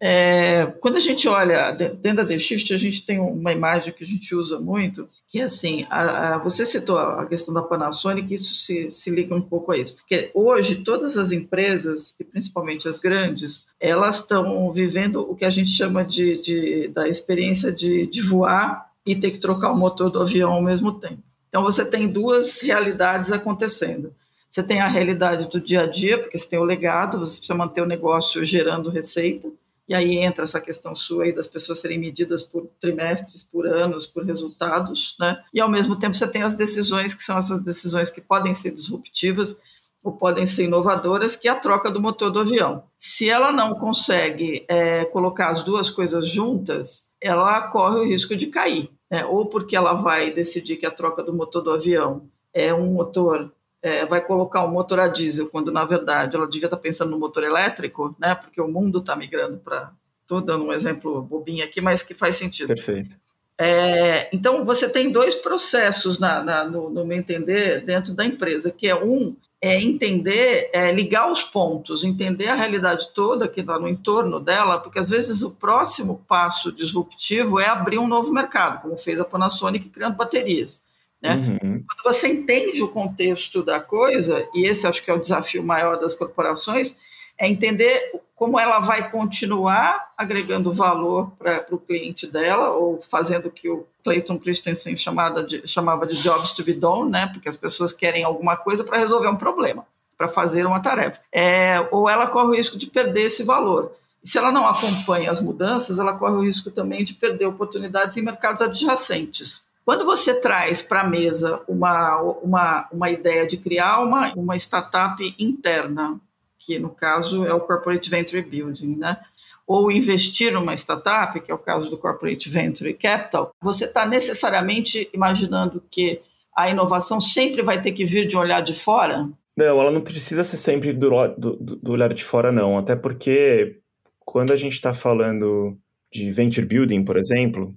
É, 0.00 0.66
quando 0.80 0.96
a 0.96 1.00
gente 1.00 1.26
olha 1.26 1.72
dentro 1.72 2.16
da 2.16 2.26
The 2.26 2.38
Shift, 2.38 2.74
a 2.74 2.78
gente 2.78 3.06
tem 3.06 3.18
uma 3.18 3.52
imagem 3.52 3.92
que 3.92 4.04
a 4.04 4.06
gente 4.06 4.34
usa 4.34 4.60
muito, 4.60 5.08
que 5.26 5.40
é 5.40 5.44
assim, 5.44 5.86
a, 5.88 6.34
a, 6.34 6.38
você 6.38 6.66
citou 6.66 6.98
a 6.98 7.24
questão 7.26 7.54
da 7.54 7.62
Panasonic, 7.62 8.34
isso 8.34 8.54
se, 8.54 8.90
se 8.90 9.10
liga 9.10 9.34
um 9.34 9.40
pouco 9.40 9.72
a 9.72 9.78
isso. 9.78 9.96
Porque 9.96 10.30
hoje 10.34 10.84
todas 10.84 11.16
as 11.16 11.32
empresas, 11.32 12.14
e 12.20 12.24
principalmente 12.24 12.86
as 12.86 12.98
grandes, 12.98 13.66
elas 13.80 14.20
estão 14.20 14.70
vivendo 14.72 15.20
o 15.20 15.34
que 15.34 15.44
a 15.44 15.50
gente 15.50 15.70
chama 15.70 16.04
de, 16.04 16.40
de 16.42 16.88
da 16.88 17.08
experiência 17.08 17.72
de, 17.72 18.06
de 18.06 18.20
voar 18.20 18.93
e 19.06 19.14
ter 19.14 19.30
que 19.30 19.38
trocar 19.38 19.72
o 19.72 19.76
motor 19.76 20.10
do 20.10 20.20
avião 20.20 20.52
ao 20.52 20.62
mesmo 20.62 20.92
tempo. 20.98 21.22
Então 21.48 21.62
você 21.62 21.84
tem 21.84 22.08
duas 22.08 22.60
realidades 22.60 23.30
acontecendo. 23.30 24.14
Você 24.50 24.62
tem 24.62 24.80
a 24.80 24.86
realidade 24.86 25.50
do 25.50 25.60
dia 25.60 25.82
a 25.82 25.86
dia, 25.86 26.18
porque 26.18 26.38
você 26.38 26.48
tem 26.48 26.58
o 26.58 26.64
legado, 26.64 27.18
você 27.18 27.38
precisa 27.38 27.58
manter 27.58 27.82
o 27.82 27.86
negócio 27.86 28.44
gerando 28.44 28.90
receita, 28.90 29.48
e 29.88 29.94
aí 29.94 30.16
entra 30.16 30.44
essa 30.44 30.60
questão 30.60 30.94
sua 30.94 31.24
aí 31.24 31.32
das 31.32 31.46
pessoas 31.46 31.80
serem 31.80 31.98
medidas 31.98 32.42
por 32.42 32.66
trimestres, 32.80 33.42
por 33.42 33.66
anos, 33.66 34.06
por 34.06 34.24
resultados, 34.24 35.14
né? 35.20 35.42
E 35.52 35.60
ao 35.60 35.68
mesmo 35.68 35.96
tempo 35.96 36.14
você 36.14 36.26
tem 36.26 36.42
as 36.42 36.54
decisões 36.54 37.14
que 37.14 37.22
são 37.22 37.36
essas 37.36 37.60
decisões 37.60 38.10
que 38.10 38.20
podem 38.20 38.54
ser 38.54 38.70
disruptivas 38.70 39.56
ou 40.02 40.12
podem 40.12 40.46
ser 40.46 40.64
inovadoras, 40.64 41.34
que 41.36 41.48
é 41.48 41.50
a 41.50 41.58
troca 41.58 41.90
do 41.90 42.00
motor 42.00 42.30
do 42.30 42.40
avião. 42.40 42.84
Se 42.98 43.28
ela 43.28 43.52
não 43.52 43.74
consegue 43.74 44.64
é, 44.68 45.04
colocar 45.06 45.50
as 45.50 45.62
duas 45.62 45.90
coisas 45.90 46.28
juntas, 46.28 47.06
ela 47.24 47.68
corre 47.68 48.00
o 48.00 48.04
risco 48.04 48.36
de 48.36 48.48
cair, 48.48 48.90
né? 49.10 49.24
ou 49.24 49.46
porque 49.46 49.74
ela 49.74 49.94
vai 49.94 50.30
decidir 50.30 50.76
que 50.76 50.84
a 50.84 50.90
troca 50.90 51.22
do 51.22 51.32
motor 51.32 51.62
do 51.62 51.70
avião 51.70 52.28
é 52.52 52.72
um 52.72 52.92
motor 52.92 53.50
é, 53.84 54.06
vai 54.06 54.20
colocar 54.20 54.64
um 54.64 54.70
motor 54.70 54.98
a 54.98 55.08
diesel, 55.08 55.48
quando 55.48 55.70
na 55.70 55.84
verdade 55.84 56.36
ela 56.36 56.46
devia 56.46 56.66
estar 56.66 56.78
pensando 56.78 57.10
no 57.10 57.18
motor 57.18 57.44
elétrico, 57.44 58.16
né? 58.18 58.34
Porque 58.34 58.58
o 58.58 58.66
mundo 58.66 58.98
está 58.98 59.14
migrando 59.14 59.58
para. 59.58 59.92
Estou 60.22 60.40
dando 60.40 60.64
um 60.64 60.72
exemplo 60.72 61.20
bobinho 61.20 61.62
aqui, 61.62 61.82
mas 61.82 62.02
que 62.02 62.14
faz 62.14 62.36
sentido. 62.36 62.68
Perfeito. 62.68 63.14
É, 63.60 64.34
então 64.34 64.64
você 64.64 64.88
tem 64.88 65.12
dois 65.12 65.34
processos 65.34 66.18
na, 66.18 66.42
na, 66.42 66.64
no, 66.64 66.88
no 66.88 67.04
meu 67.04 67.18
entender 67.18 67.82
dentro 67.82 68.14
da 68.14 68.24
empresa, 68.24 68.70
que 68.70 68.88
é 68.88 68.96
um 68.96 69.36
é 69.64 69.82
entender, 69.82 70.68
é 70.74 70.92
ligar 70.92 71.32
os 71.32 71.42
pontos, 71.42 72.04
entender 72.04 72.48
a 72.48 72.54
realidade 72.54 73.08
toda 73.14 73.48
que 73.48 73.62
está 73.62 73.78
no 73.78 73.88
entorno 73.88 74.38
dela, 74.38 74.78
porque 74.78 74.98
às 74.98 75.08
vezes 75.08 75.40
o 75.40 75.52
próximo 75.52 76.22
passo 76.28 76.70
disruptivo 76.70 77.58
é 77.58 77.66
abrir 77.66 77.96
um 77.96 78.06
novo 78.06 78.30
mercado, 78.30 78.82
como 78.82 78.98
fez 78.98 79.18
a 79.18 79.24
Panasonic 79.24 79.88
criando 79.88 80.16
baterias. 80.16 80.82
Né? 81.18 81.34
Uhum. 81.36 81.82
Quando 81.82 82.14
você 82.14 82.28
entende 82.28 82.82
o 82.82 82.88
contexto 82.88 83.62
da 83.62 83.80
coisa, 83.80 84.46
e 84.54 84.66
esse 84.66 84.86
acho 84.86 85.02
que 85.02 85.10
é 85.10 85.14
o 85.14 85.20
desafio 85.20 85.62
maior 85.62 85.98
das 85.98 86.14
corporações, 86.14 86.94
é 87.38 87.48
entender 87.48 88.12
como 88.34 88.58
ela 88.58 88.80
vai 88.80 89.10
continuar 89.10 90.12
agregando 90.18 90.72
valor 90.72 91.30
para 91.38 91.66
o 91.70 91.78
cliente 91.78 92.26
dela, 92.26 92.70
ou 92.70 93.00
fazendo 93.00 93.46
o 93.46 93.50
que 93.50 93.68
o 93.68 93.86
Clayton 94.02 94.38
Christensen 94.38 94.96
chamava 94.96 95.42
de, 95.42 95.66
chamava 95.66 96.06
de 96.06 96.20
jobs 96.20 96.52
to 96.52 96.64
be 96.64 96.72
done, 96.72 97.10
né? 97.10 97.26
porque 97.32 97.48
as 97.48 97.56
pessoas 97.56 97.92
querem 97.92 98.24
alguma 98.24 98.56
coisa 98.56 98.82
para 98.82 98.98
resolver 98.98 99.28
um 99.28 99.36
problema, 99.36 99.86
para 100.18 100.28
fazer 100.28 100.66
uma 100.66 100.80
tarefa. 100.80 101.20
É, 101.32 101.86
ou 101.90 102.08
ela 102.08 102.26
corre 102.26 102.48
o 102.48 102.54
risco 102.54 102.76
de 102.76 102.86
perder 102.86 103.22
esse 103.22 103.44
valor. 103.44 103.92
Se 104.22 104.38
ela 104.38 104.50
não 104.50 104.66
acompanha 104.66 105.30
as 105.30 105.40
mudanças, 105.40 105.98
ela 105.98 106.14
corre 106.14 106.34
o 106.34 106.42
risco 106.42 106.70
também 106.70 107.04
de 107.04 107.14
perder 107.14 107.46
oportunidades 107.46 108.16
em 108.16 108.22
mercados 108.22 108.62
adjacentes. 108.62 109.64
Quando 109.84 110.06
você 110.06 110.34
traz 110.34 110.82
para 110.82 111.02
a 111.02 111.08
mesa 111.08 111.60
uma, 111.68 112.18
uma, 112.42 112.88
uma 112.90 113.10
ideia 113.10 113.46
de 113.46 113.58
criar 113.58 114.00
uma, 114.00 114.32
uma 114.34 114.56
startup 114.56 115.22
interna, 115.38 116.18
que 116.64 116.78
no 116.78 116.90
caso 116.90 117.44
é 117.44 117.52
o 117.52 117.60
Corporate 117.60 118.08
Venture 118.08 118.42
Building, 118.42 118.96
né? 118.96 119.18
ou 119.66 119.90
investir 119.90 120.52
numa 120.52 120.74
startup, 120.74 121.40
que 121.40 121.50
é 121.50 121.54
o 121.54 121.58
caso 121.58 121.88
do 121.88 121.96
Corporate 121.96 122.48
Venture 122.48 122.92
Capital, 122.94 123.54
você 123.60 123.84
está 123.86 124.06
necessariamente 124.06 125.08
imaginando 125.12 125.82
que 125.90 126.20
a 126.54 126.68
inovação 126.68 127.20
sempre 127.20 127.62
vai 127.62 127.80
ter 127.80 127.92
que 127.92 128.04
vir 128.04 128.26
de 128.26 128.36
um 128.36 128.40
olhar 128.40 128.60
de 128.60 128.74
fora? 128.74 129.28
Não, 129.56 129.80
ela 129.80 129.90
não 129.90 130.00
precisa 130.00 130.44
ser 130.44 130.56
sempre 130.56 130.92
do, 130.92 131.10
do, 131.38 131.56
do 131.56 131.92
olhar 131.92 132.12
de 132.12 132.22
fora, 132.22 132.52
não. 132.52 132.78
Até 132.78 132.94
porque 132.94 133.78
quando 134.20 134.52
a 134.52 134.56
gente 134.56 134.74
está 134.74 134.92
falando 134.92 135.76
de 136.12 136.30
venture 136.30 136.66
building, 136.66 137.04
por 137.04 137.16
exemplo, 137.16 137.74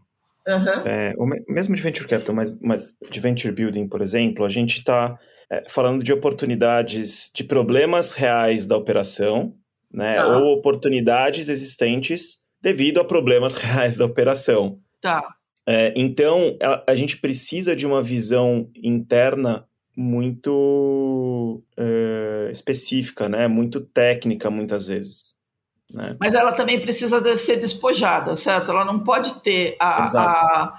Uhum. 0.47 0.87
É, 0.87 1.13
mesmo 1.49 1.75
de 1.75 1.81
venture 1.81 2.07
capital, 2.07 2.33
mas, 2.33 2.57
mas 2.61 2.95
de 3.11 3.19
venture 3.19 3.53
building, 3.53 3.85
por 3.85 4.01
exemplo, 4.01 4.45
a 4.45 4.49
gente 4.49 4.77
está 4.77 5.19
é, 5.49 5.63
falando 5.69 6.03
de 6.03 6.11
oportunidades, 6.11 7.31
de 7.33 7.43
problemas 7.43 8.11
reais 8.11 8.65
da 8.65 8.75
operação, 8.75 9.53
né? 9.91 10.15
Tá. 10.15 10.37
Ou 10.37 10.53
oportunidades 10.53 11.49
existentes 11.49 12.43
devido 12.61 12.99
a 12.99 13.05
problemas 13.05 13.55
reais 13.57 13.97
da 13.97 14.05
operação. 14.05 14.79
Tá. 15.01 15.35
É, 15.65 15.93
então, 15.95 16.57
a, 16.61 16.91
a, 16.91 16.95
gente 16.95 17.17
precisa 17.17 17.75
de 17.75 17.85
uma 17.85 18.01
visão 18.01 18.69
interna 18.75 19.65
muito 19.95 21.61
é, 21.75 22.49
específica, 22.51 23.27
né? 23.27 23.47
Muito 23.47 23.81
técnica, 23.81 24.49
muitas 24.49 24.87
vezes. 24.87 25.35
Né? 25.93 26.15
Mas 26.19 26.33
ela 26.33 26.51
também 26.51 26.79
precisa 26.79 27.19
de 27.21 27.37
ser 27.37 27.57
despojada, 27.57 28.35
certo? 28.35 28.71
Ela 28.71 28.85
não 28.85 28.99
pode 28.99 29.41
ter 29.41 29.75
a, 29.79 30.03
a, 30.03 30.73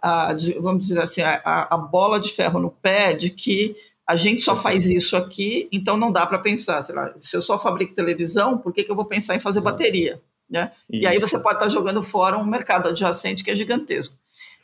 a, 0.00 0.36
vamos 0.60 0.86
dizer 0.86 1.00
assim, 1.00 1.22
a, 1.22 1.68
a 1.70 1.76
bola 1.76 2.20
de 2.20 2.30
ferro 2.32 2.60
no 2.60 2.70
pé 2.70 3.12
de 3.12 3.30
que 3.30 3.76
a 4.06 4.16
gente 4.16 4.42
só 4.42 4.56
faz 4.56 4.86
isso 4.86 5.16
aqui, 5.16 5.68
então 5.72 5.96
não 5.96 6.10
dá 6.10 6.26
para 6.26 6.38
pensar. 6.38 6.84
Lá, 6.90 7.12
se 7.16 7.36
eu 7.36 7.42
só 7.42 7.58
fabrico 7.58 7.94
televisão, 7.94 8.58
por 8.58 8.72
que, 8.72 8.84
que 8.84 8.90
eu 8.90 8.96
vou 8.96 9.04
pensar 9.04 9.36
em 9.36 9.40
fazer 9.40 9.60
Exato. 9.60 9.76
bateria? 9.76 10.20
Né? 10.50 10.72
E 10.90 11.06
aí 11.06 11.18
você 11.18 11.38
pode 11.38 11.56
estar 11.56 11.68
jogando 11.68 12.02
fora 12.02 12.36
um 12.36 12.44
mercado 12.44 12.88
adjacente 12.88 13.42
que 13.42 13.50
é 13.50 13.56
gigantesco. 13.56 14.16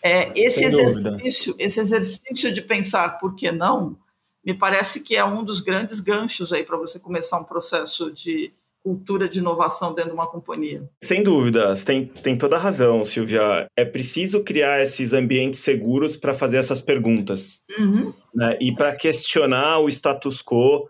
É, 0.03 0.33
esse, 0.39 0.65
exercício, 0.65 1.57
esse 1.59 1.81
exercício 1.81 2.53
de 2.53 2.63
pensar 2.63 3.19
por 3.19 3.35
que 3.35 3.51
não, 3.51 3.97
me 4.45 4.55
parece 4.55 5.01
que 5.01 5.17
é 5.17 5.25
um 5.25 5.43
dos 5.43 5.61
grandes 5.61 5.99
ganchos 6.01 6.53
aí 6.53 6.63
para 6.63 6.77
você 6.77 6.99
começar 6.99 7.39
um 7.39 7.45
processo 7.45 8.13
de 8.13 8.53
cultura 8.89 9.29
de 9.29 9.39
inovação 9.39 9.93
dentro 9.93 10.13
de 10.13 10.17
uma 10.17 10.27
companhia. 10.27 10.89
Sem 11.05 11.23
dúvida, 11.23 11.75
tem, 11.85 12.07
tem 12.07 12.39
toda 12.39 12.57
a 12.57 12.59
razão, 12.59 13.05
Silvia. 13.05 13.69
É 13.77 13.85
preciso 13.85 14.43
criar 14.43 14.83
esses 14.83 15.13
ambientes 15.13 15.61
seguros 15.61 16.17
para 16.17 16.33
fazer 16.33 16.57
essas 16.57 16.81
perguntas. 16.81 17.63
Uhum. 17.79 18.15
Né? 18.35 18.57
E 18.59 18.73
para 18.73 18.97
questionar 18.97 19.81
o 19.81 19.91
status 19.91 20.41
quo 20.41 20.89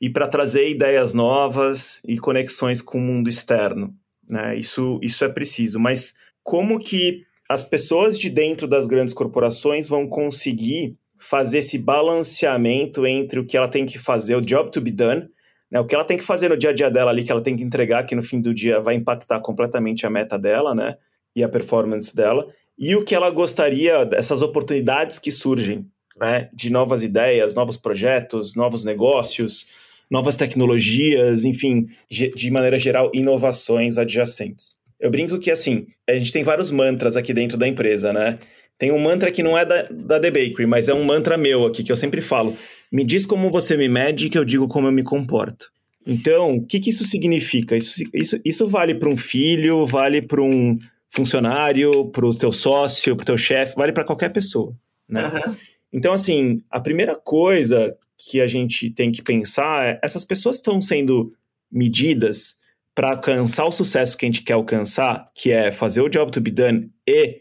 e 0.00 0.10
para 0.10 0.26
trazer 0.26 0.68
ideias 0.68 1.14
novas 1.14 2.02
e 2.04 2.18
conexões 2.18 2.82
com 2.82 2.98
o 2.98 3.00
mundo 3.00 3.28
externo. 3.28 3.94
Né? 4.28 4.56
Isso, 4.56 4.98
isso 5.00 5.24
é 5.24 5.28
preciso. 5.28 5.78
Mas 5.78 6.14
como 6.42 6.80
que 6.80 7.22
as 7.48 7.64
pessoas 7.64 8.18
de 8.18 8.28
dentro 8.28 8.66
das 8.66 8.88
grandes 8.88 9.14
corporações 9.14 9.86
vão 9.86 10.08
conseguir 10.08 10.96
fazer 11.16 11.58
esse 11.58 11.78
balanceamento 11.78 13.06
entre 13.06 13.38
o 13.38 13.46
que 13.46 13.56
ela 13.56 13.68
tem 13.68 13.86
que 13.86 14.00
fazer, 14.00 14.34
o 14.34 14.44
job 14.44 14.68
to 14.72 14.80
be 14.80 14.90
done, 14.90 15.28
né, 15.70 15.80
o 15.80 15.84
que 15.84 15.94
ela 15.94 16.04
tem 16.04 16.16
que 16.16 16.24
fazer 16.24 16.48
no 16.48 16.56
dia 16.56 16.70
a 16.70 16.72
dia 16.72 16.90
dela 16.90 17.10
ali, 17.10 17.24
que 17.24 17.32
ela 17.32 17.42
tem 17.42 17.56
que 17.56 17.64
entregar, 17.64 18.04
que 18.04 18.14
no 18.14 18.22
fim 18.22 18.40
do 18.40 18.54
dia 18.54 18.80
vai 18.80 18.94
impactar 18.94 19.40
completamente 19.40 20.06
a 20.06 20.10
meta 20.10 20.38
dela, 20.38 20.74
né? 20.74 20.96
E 21.34 21.42
a 21.42 21.48
performance 21.48 22.14
dela. 22.14 22.46
E 22.78 22.94
o 22.94 23.04
que 23.04 23.14
ela 23.14 23.30
gostaria, 23.30 24.04
dessas 24.04 24.42
oportunidades 24.42 25.18
que 25.18 25.32
surgem, 25.32 25.86
né? 26.16 26.48
De 26.52 26.70
novas 26.70 27.02
ideias, 27.02 27.54
novos 27.54 27.76
projetos, 27.76 28.54
novos 28.54 28.84
negócios, 28.84 29.66
novas 30.10 30.36
tecnologias, 30.36 31.44
enfim, 31.44 31.88
de 32.08 32.50
maneira 32.50 32.78
geral, 32.78 33.10
inovações 33.12 33.98
adjacentes. 33.98 34.76
Eu 35.00 35.10
brinco 35.10 35.38
que, 35.38 35.50
assim, 35.50 35.86
a 36.08 36.14
gente 36.14 36.32
tem 36.32 36.42
vários 36.42 36.70
mantras 36.70 37.16
aqui 37.16 37.34
dentro 37.34 37.58
da 37.58 37.66
empresa, 37.66 38.12
né? 38.12 38.38
Tem 38.78 38.92
um 38.92 38.98
mantra 38.98 39.32
que 39.32 39.42
não 39.42 39.56
é 39.56 39.64
da, 39.64 39.82
da 39.90 40.20
The 40.20 40.30
Bakery, 40.30 40.66
mas 40.66 40.88
é 40.88 40.94
um 40.94 41.02
mantra 41.02 41.36
meu 41.38 41.64
aqui, 41.66 41.82
que 41.82 41.90
eu 41.90 41.96
sempre 41.96 42.20
falo. 42.20 42.56
Me 42.92 43.04
diz 43.04 43.26
como 43.26 43.50
você 43.50 43.76
me 43.76 43.88
mede, 43.88 44.28
que 44.28 44.38
eu 44.38 44.44
digo 44.44 44.68
como 44.68 44.86
eu 44.86 44.92
me 44.92 45.02
comporto. 45.02 45.70
Então, 46.06 46.56
o 46.56 46.66
que, 46.66 46.78
que 46.78 46.90
isso 46.90 47.04
significa? 47.04 47.76
Isso, 47.76 48.04
isso, 48.14 48.40
isso 48.44 48.68
vale 48.68 48.94
para 48.94 49.08
um 49.08 49.16
filho, 49.16 49.84
vale 49.84 50.22
para 50.22 50.40
um 50.40 50.78
funcionário, 51.08 52.06
para 52.10 52.26
o 52.26 52.36
teu 52.36 52.52
sócio, 52.52 53.16
para 53.16 53.22
o 53.22 53.26
teu 53.26 53.38
chefe, 53.38 53.74
vale 53.76 53.92
para 53.92 54.04
qualquer 54.04 54.28
pessoa, 54.28 54.74
né? 55.08 55.26
Uhum. 55.28 55.56
Então, 55.92 56.12
assim, 56.12 56.62
a 56.70 56.78
primeira 56.78 57.16
coisa 57.16 57.96
que 58.18 58.40
a 58.40 58.46
gente 58.46 58.90
tem 58.90 59.10
que 59.10 59.22
pensar 59.22 59.84
é 59.84 60.00
essas 60.02 60.24
pessoas 60.24 60.56
estão 60.56 60.80
sendo 60.80 61.32
medidas 61.70 62.56
para 62.94 63.10
alcançar 63.10 63.66
o 63.66 63.72
sucesso 63.72 64.16
que 64.16 64.24
a 64.24 64.28
gente 64.28 64.42
quer 64.42 64.54
alcançar, 64.54 65.30
que 65.34 65.50
é 65.50 65.70
fazer 65.70 66.00
o 66.00 66.08
job 66.08 66.30
to 66.30 66.40
be 66.40 66.50
done 66.50 66.90
e 67.06 67.40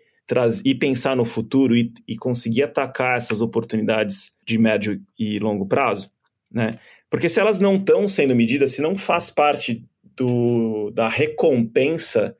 e 0.63 0.73
pensar 0.73 1.15
no 1.15 1.25
futuro 1.25 1.75
e, 1.75 1.93
e 2.07 2.15
conseguir 2.17 2.63
atacar 2.63 3.17
essas 3.17 3.41
oportunidades 3.41 4.35
de 4.45 4.57
médio 4.57 5.01
e 5.19 5.37
longo 5.39 5.65
prazo, 5.65 6.09
né? 6.51 6.79
Porque 7.09 7.29
se 7.29 7.39
elas 7.39 7.59
não 7.59 7.75
estão 7.75 8.07
sendo 8.07 8.35
medidas, 8.35 8.71
se 8.71 8.81
não 8.81 8.95
faz 8.95 9.29
parte 9.29 9.85
do, 10.15 10.91
da 10.91 11.07
recompensa 11.07 12.35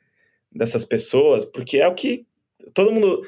dessas 0.51 0.83
pessoas, 0.83 1.45
porque 1.45 1.77
é 1.77 1.87
o 1.87 1.93
que 1.93 2.25
todo 2.73 2.91
mundo. 2.91 3.21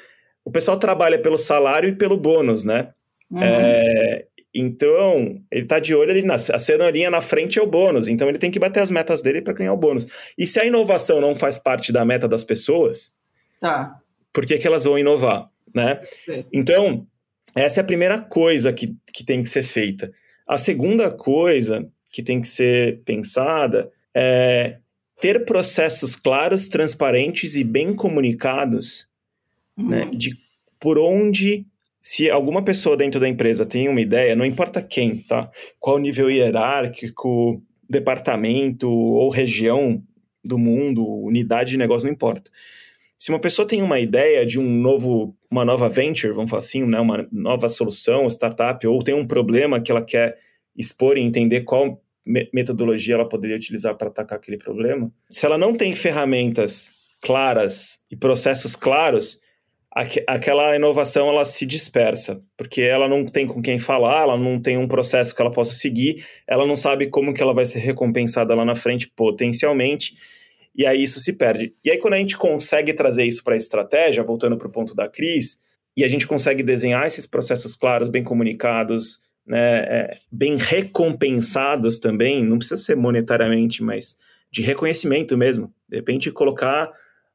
O 0.43 0.51
pessoal 0.51 0.77
trabalha 0.77 1.19
pelo 1.19 1.37
salário 1.37 1.89
e 1.89 1.95
pelo 1.95 2.17
bônus, 2.17 2.63
né? 2.63 2.93
Uhum. 3.29 3.43
É, 3.43 4.25
então, 4.53 5.41
ele 5.51 5.63
está 5.63 5.77
de 5.77 5.93
olho 5.93 6.09
ali 6.09 6.21
na 6.23 6.35
a 6.35 6.59
cenourinha 6.59 7.11
na 7.11 7.21
frente 7.21 7.59
é 7.59 7.61
o 7.61 7.67
bônus, 7.67 8.07
então 8.07 8.27
ele 8.29 8.37
tem 8.37 8.49
que 8.49 8.57
bater 8.57 8.81
as 8.81 8.89
metas 8.89 9.21
dele 9.21 9.41
para 9.41 9.53
ganhar 9.53 9.73
o 9.73 9.77
bônus. 9.77 10.07
E 10.37 10.47
se 10.47 10.59
a 10.59 10.65
inovação 10.65 11.21
não 11.21 11.35
faz 11.35 11.59
parte 11.59 11.91
da 11.91 12.03
meta 12.05 12.27
das 12.27 12.43
pessoas, 12.43 13.13
tá 13.59 14.01
por 14.37 14.45
que, 14.45 14.59
que 14.59 14.67
elas 14.67 14.83
vão 14.83 14.99
inovar, 14.99 15.49
né? 15.73 15.99
Então, 16.53 17.07
essa 17.55 17.79
é 17.79 17.81
a 17.81 17.87
primeira 17.87 18.19
coisa 18.19 18.71
que, 18.71 18.95
que 19.11 19.25
tem 19.25 19.41
que 19.41 19.49
ser 19.49 19.63
feita. 19.63 20.13
A 20.47 20.59
segunda 20.59 21.09
coisa 21.09 21.89
que 22.13 22.21
tem 22.21 22.39
que 22.39 22.47
ser 22.47 23.01
pensada 23.03 23.91
é 24.13 24.77
ter 25.19 25.43
processos 25.43 26.15
claros, 26.15 26.67
transparentes 26.67 27.55
e 27.55 27.63
bem 27.63 27.95
comunicados, 27.95 29.07
uhum. 29.75 29.89
né, 29.89 30.11
de 30.13 30.37
por 30.79 30.99
onde, 30.99 31.65
se 31.99 32.29
alguma 32.29 32.63
pessoa 32.63 32.95
dentro 32.95 33.19
da 33.19 33.27
empresa 33.27 33.65
tem 33.65 33.89
uma 33.89 34.01
ideia, 34.01 34.35
não 34.35 34.45
importa 34.45 34.83
quem, 34.83 35.17
tá? 35.17 35.49
Qual 35.79 35.97
nível 35.97 36.29
hierárquico, 36.29 37.59
departamento 37.89 38.87
ou 38.87 39.31
região 39.31 39.99
do 40.45 40.59
mundo, 40.59 41.03
unidade 41.03 41.71
de 41.71 41.77
negócio, 41.77 42.05
não 42.05 42.13
importa. 42.13 42.51
Se 43.17 43.31
uma 43.31 43.39
pessoa 43.39 43.67
tem 43.67 43.81
uma 43.81 43.99
ideia 43.99 44.45
de 44.45 44.59
um 44.59 44.69
novo, 44.69 45.35
uma 45.49 45.65
nova 45.65 45.89
venture, 45.89 46.33
vamos 46.33 46.51
falar 46.51 46.59
assim, 46.59 46.85
né, 46.85 46.99
uma 46.99 47.27
nova 47.31 47.67
solução, 47.67 48.27
startup, 48.27 48.85
ou 48.85 49.01
tem 49.01 49.15
um 49.15 49.25
problema 49.25 49.81
que 49.81 49.91
ela 49.91 50.03
quer 50.03 50.37
expor 50.75 51.17
e 51.17 51.21
entender 51.21 51.61
qual 51.61 51.99
metodologia 52.53 53.15
ela 53.15 53.27
poderia 53.27 53.55
utilizar 53.55 53.95
para 53.95 54.09
atacar 54.09 54.37
aquele 54.37 54.57
problema, 54.57 55.11
se 55.29 55.45
ela 55.45 55.57
não 55.57 55.73
tem 55.73 55.95
ferramentas 55.95 56.91
claras 57.21 58.03
e 58.11 58.15
processos 58.15 58.75
claros, 58.75 59.41
aqu 59.89 60.19
aquela 60.27 60.75
inovação 60.75 61.29
ela 61.29 61.45
se 61.45 61.65
dispersa, 61.65 62.43
porque 62.55 62.81
ela 62.81 63.07
não 63.07 63.25
tem 63.25 63.47
com 63.47 63.61
quem 63.61 63.79
falar, 63.79 64.23
ela 64.23 64.37
não 64.37 64.61
tem 64.61 64.77
um 64.77 64.87
processo 64.87 65.33
que 65.33 65.41
ela 65.41 65.51
possa 65.51 65.73
seguir, 65.73 66.25
ela 66.45 66.67
não 66.67 66.75
sabe 66.75 67.07
como 67.07 67.33
que 67.33 67.41
ela 67.41 67.53
vai 67.53 67.65
ser 67.65 67.79
recompensada 67.79 68.53
lá 68.53 68.65
na 68.65 68.75
frente 68.75 69.09
potencialmente, 69.15 70.15
e 70.77 70.85
aí 70.85 71.03
isso 71.03 71.19
se 71.19 71.33
perde. 71.33 71.73
E 71.83 71.89
aí, 71.89 71.97
quando 71.97 72.13
a 72.13 72.19
gente 72.19 72.37
consegue 72.37 72.93
trazer 72.93 73.25
isso 73.25 73.43
para 73.43 73.55
a 73.55 73.57
estratégia, 73.57 74.23
voltando 74.23 74.57
para 74.57 74.67
o 74.67 74.71
ponto 74.71 74.93
da 74.93 75.09
Cris, 75.09 75.59
e 75.95 76.03
a 76.03 76.07
gente 76.07 76.27
consegue 76.27 76.61
desenhar 76.61 77.07
esses 77.07 77.25
processos 77.25 77.75
claros, 77.75 78.07
bem 78.07 78.23
comunicados, 78.23 79.21
né, 79.45 79.79
é, 79.79 80.17
bem 80.31 80.55
recompensados 80.55 81.97
também, 81.97 82.43
não 82.43 82.59
precisa 82.59 82.77
ser 82.77 82.95
monetariamente, 82.95 83.81
mas 83.81 84.19
de 84.51 84.61
reconhecimento 84.61 85.35
mesmo. 85.35 85.73
De 85.89 85.97
repente, 85.97 86.29
colocar 86.31 86.91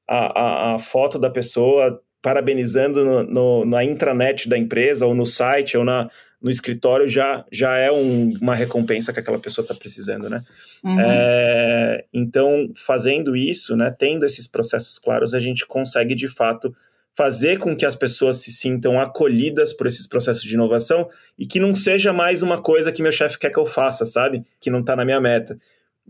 a, 0.09 0.17
a, 0.17 0.75
a 0.75 0.79
foto 0.79 1.19
da 1.19 1.29
pessoa 1.29 2.01
parabenizando 2.23 3.05
no, 3.05 3.23
no, 3.25 3.65
na 3.67 3.85
intranet 3.85 4.49
da 4.49 4.57
empresa, 4.57 5.05
ou 5.05 5.15
no 5.15 5.27
site, 5.27 5.77
ou 5.77 5.85
na, 5.85 6.09
no 6.41 6.51
escritório 6.51 7.09
já, 7.09 7.45
já 7.51 7.77
é 7.77 7.91
um, 7.91 8.33
uma 8.41 8.55
recompensa 8.55 9.13
que 9.13 9.21
aquela 9.21 9.39
pessoa 9.39 9.65
está 9.65 9.75
precisando, 9.75 10.31
né? 10.31 10.43
Uhum. 10.83 11.01
É, 11.01 12.05
então, 12.13 12.71
fazendo 12.75 13.37
isso, 13.37 13.77
né, 13.77 13.95
tendo 13.97 14.25
esses 14.25 14.47
processos 14.47 14.99
claros, 14.99 15.35
a 15.35 15.41
gente 15.41 15.67
consegue, 15.67 16.15
de 16.15 16.29
fato, 16.29 16.75
fazer 17.15 17.59
com 17.59 17.77
que 17.77 17.85
as 17.85 17.95
pessoas 17.95 18.39
se 18.39 18.51
sintam 18.51 19.01
acolhidas 19.01 19.73
por 19.73 19.87
esses 19.87 20.07
processos 20.07 20.43
de 20.43 20.55
inovação 20.55 21.09
e 21.39 21.47
que 21.47 21.61
não 21.61 21.75
seja 21.75 22.13
mais 22.13 22.43
uma 22.43 22.61
coisa 22.61 22.91
que 22.91 23.03
meu 23.03 23.13
chefe 23.13 23.39
quer 23.39 23.51
que 23.51 23.59
eu 23.59 23.67
faça, 23.67 24.07
sabe? 24.07 24.45
Que 24.61 24.71
não 24.71 24.81
está 24.81 24.97
na 24.97 25.05
minha 25.05 25.21
meta. 25.21 25.59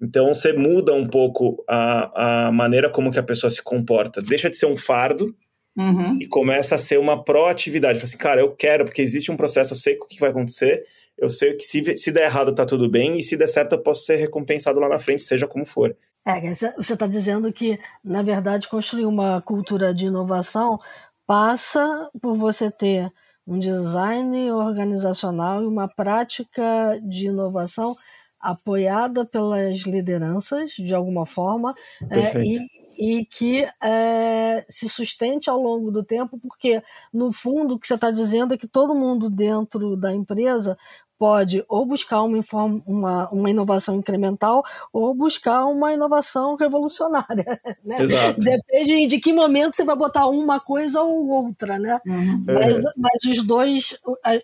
Então, 0.00 0.32
você 0.32 0.52
muda 0.52 0.94
um 0.94 1.06
pouco 1.06 1.62
a, 1.68 2.46
a 2.46 2.52
maneira 2.52 2.88
como 2.88 3.10
que 3.10 3.18
a 3.18 3.22
pessoa 3.22 3.50
se 3.50 3.62
comporta. 3.62 4.22
Deixa 4.22 4.48
de 4.48 4.56
ser 4.56 4.66
um 4.66 4.76
fardo, 4.76 5.34
Uhum. 5.76 6.18
E 6.20 6.26
começa 6.26 6.74
a 6.74 6.78
ser 6.78 6.98
uma 6.98 7.22
proatividade. 7.22 7.98
Fala 7.98 8.04
assim, 8.04 8.18
cara, 8.18 8.40
eu 8.40 8.54
quero, 8.54 8.84
porque 8.84 9.02
existe 9.02 9.30
um 9.30 9.36
processo, 9.36 9.72
eu 9.72 9.78
sei 9.78 9.96
o 9.96 10.06
que 10.06 10.20
vai 10.20 10.30
acontecer, 10.30 10.84
eu 11.16 11.30
sei 11.30 11.54
que 11.54 11.64
se, 11.64 11.96
se 11.96 12.12
der 12.12 12.24
errado 12.24 12.54
tá 12.54 12.66
tudo 12.66 12.88
bem, 12.88 13.18
e 13.18 13.22
se 13.22 13.36
der 13.36 13.46
certo 13.46 13.74
eu 13.74 13.82
posso 13.82 14.04
ser 14.04 14.16
recompensado 14.16 14.78
lá 14.78 14.88
na 14.88 14.98
frente, 14.98 15.22
seja 15.22 15.46
como 15.46 15.64
for. 15.64 15.96
É, 16.26 16.40
você 16.54 16.92
está 16.92 17.06
dizendo 17.06 17.52
que, 17.52 17.78
na 18.04 18.22
verdade, 18.22 18.68
construir 18.68 19.06
uma 19.06 19.42
cultura 19.42 19.92
de 19.92 20.06
inovação 20.06 20.78
passa 21.26 22.10
por 22.20 22.36
você 22.36 22.70
ter 22.70 23.10
um 23.46 23.58
design 23.58 24.52
organizacional 24.52 25.62
e 25.62 25.66
uma 25.66 25.88
prática 25.88 27.00
de 27.02 27.26
inovação 27.26 27.96
apoiada 28.40 29.24
pelas 29.24 29.80
lideranças, 29.80 30.72
de 30.72 30.94
alguma 30.94 31.24
forma, 31.24 31.74
é, 32.10 32.40
e, 32.44 32.58
e 32.96 33.24
que 33.26 33.66
é, 33.82 34.64
se 34.68 34.88
sustente 34.88 35.48
ao 35.48 35.60
longo 35.60 35.90
do 35.90 36.04
tempo, 36.04 36.38
porque, 36.38 36.82
no 37.12 37.32
fundo, 37.32 37.74
o 37.74 37.78
que 37.78 37.86
você 37.86 37.94
está 37.94 38.10
dizendo 38.10 38.54
é 38.54 38.58
que 38.58 38.68
todo 38.68 38.94
mundo 38.94 39.30
dentro 39.30 39.96
da 39.96 40.12
empresa 40.12 40.76
pode 41.22 41.64
ou 41.68 41.86
buscar 41.86 42.22
uma, 42.22 42.40
uma, 42.84 43.30
uma, 43.30 43.48
inovação 43.48 43.94
incremental 43.94 44.60
ou 44.92 45.14
buscar 45.14 45.66
uma 45.66 45.92
inovação 45.92 46.56
revolucionária. 46.56 47.60
Né? 47.84 47.96
Depende 48.38 49.06
de 49.06 49.18
que 49.18 49.32
momento 49.32 49.76
você 49.76 49.84
vai 49.84 49.96
botar 49.96 50.26
uma 50.26 50.60
coisa 50.60 51.02
ou 51.02 51.28
outra, 51.28 51.78
né? 51.78 51.98
Uhum. 52.06 52.44
Mas, 52.46 52.78
é. 52.78 52.90
mas 52.98 53.24
os 53.24 53.42
dois, 53.44 53.96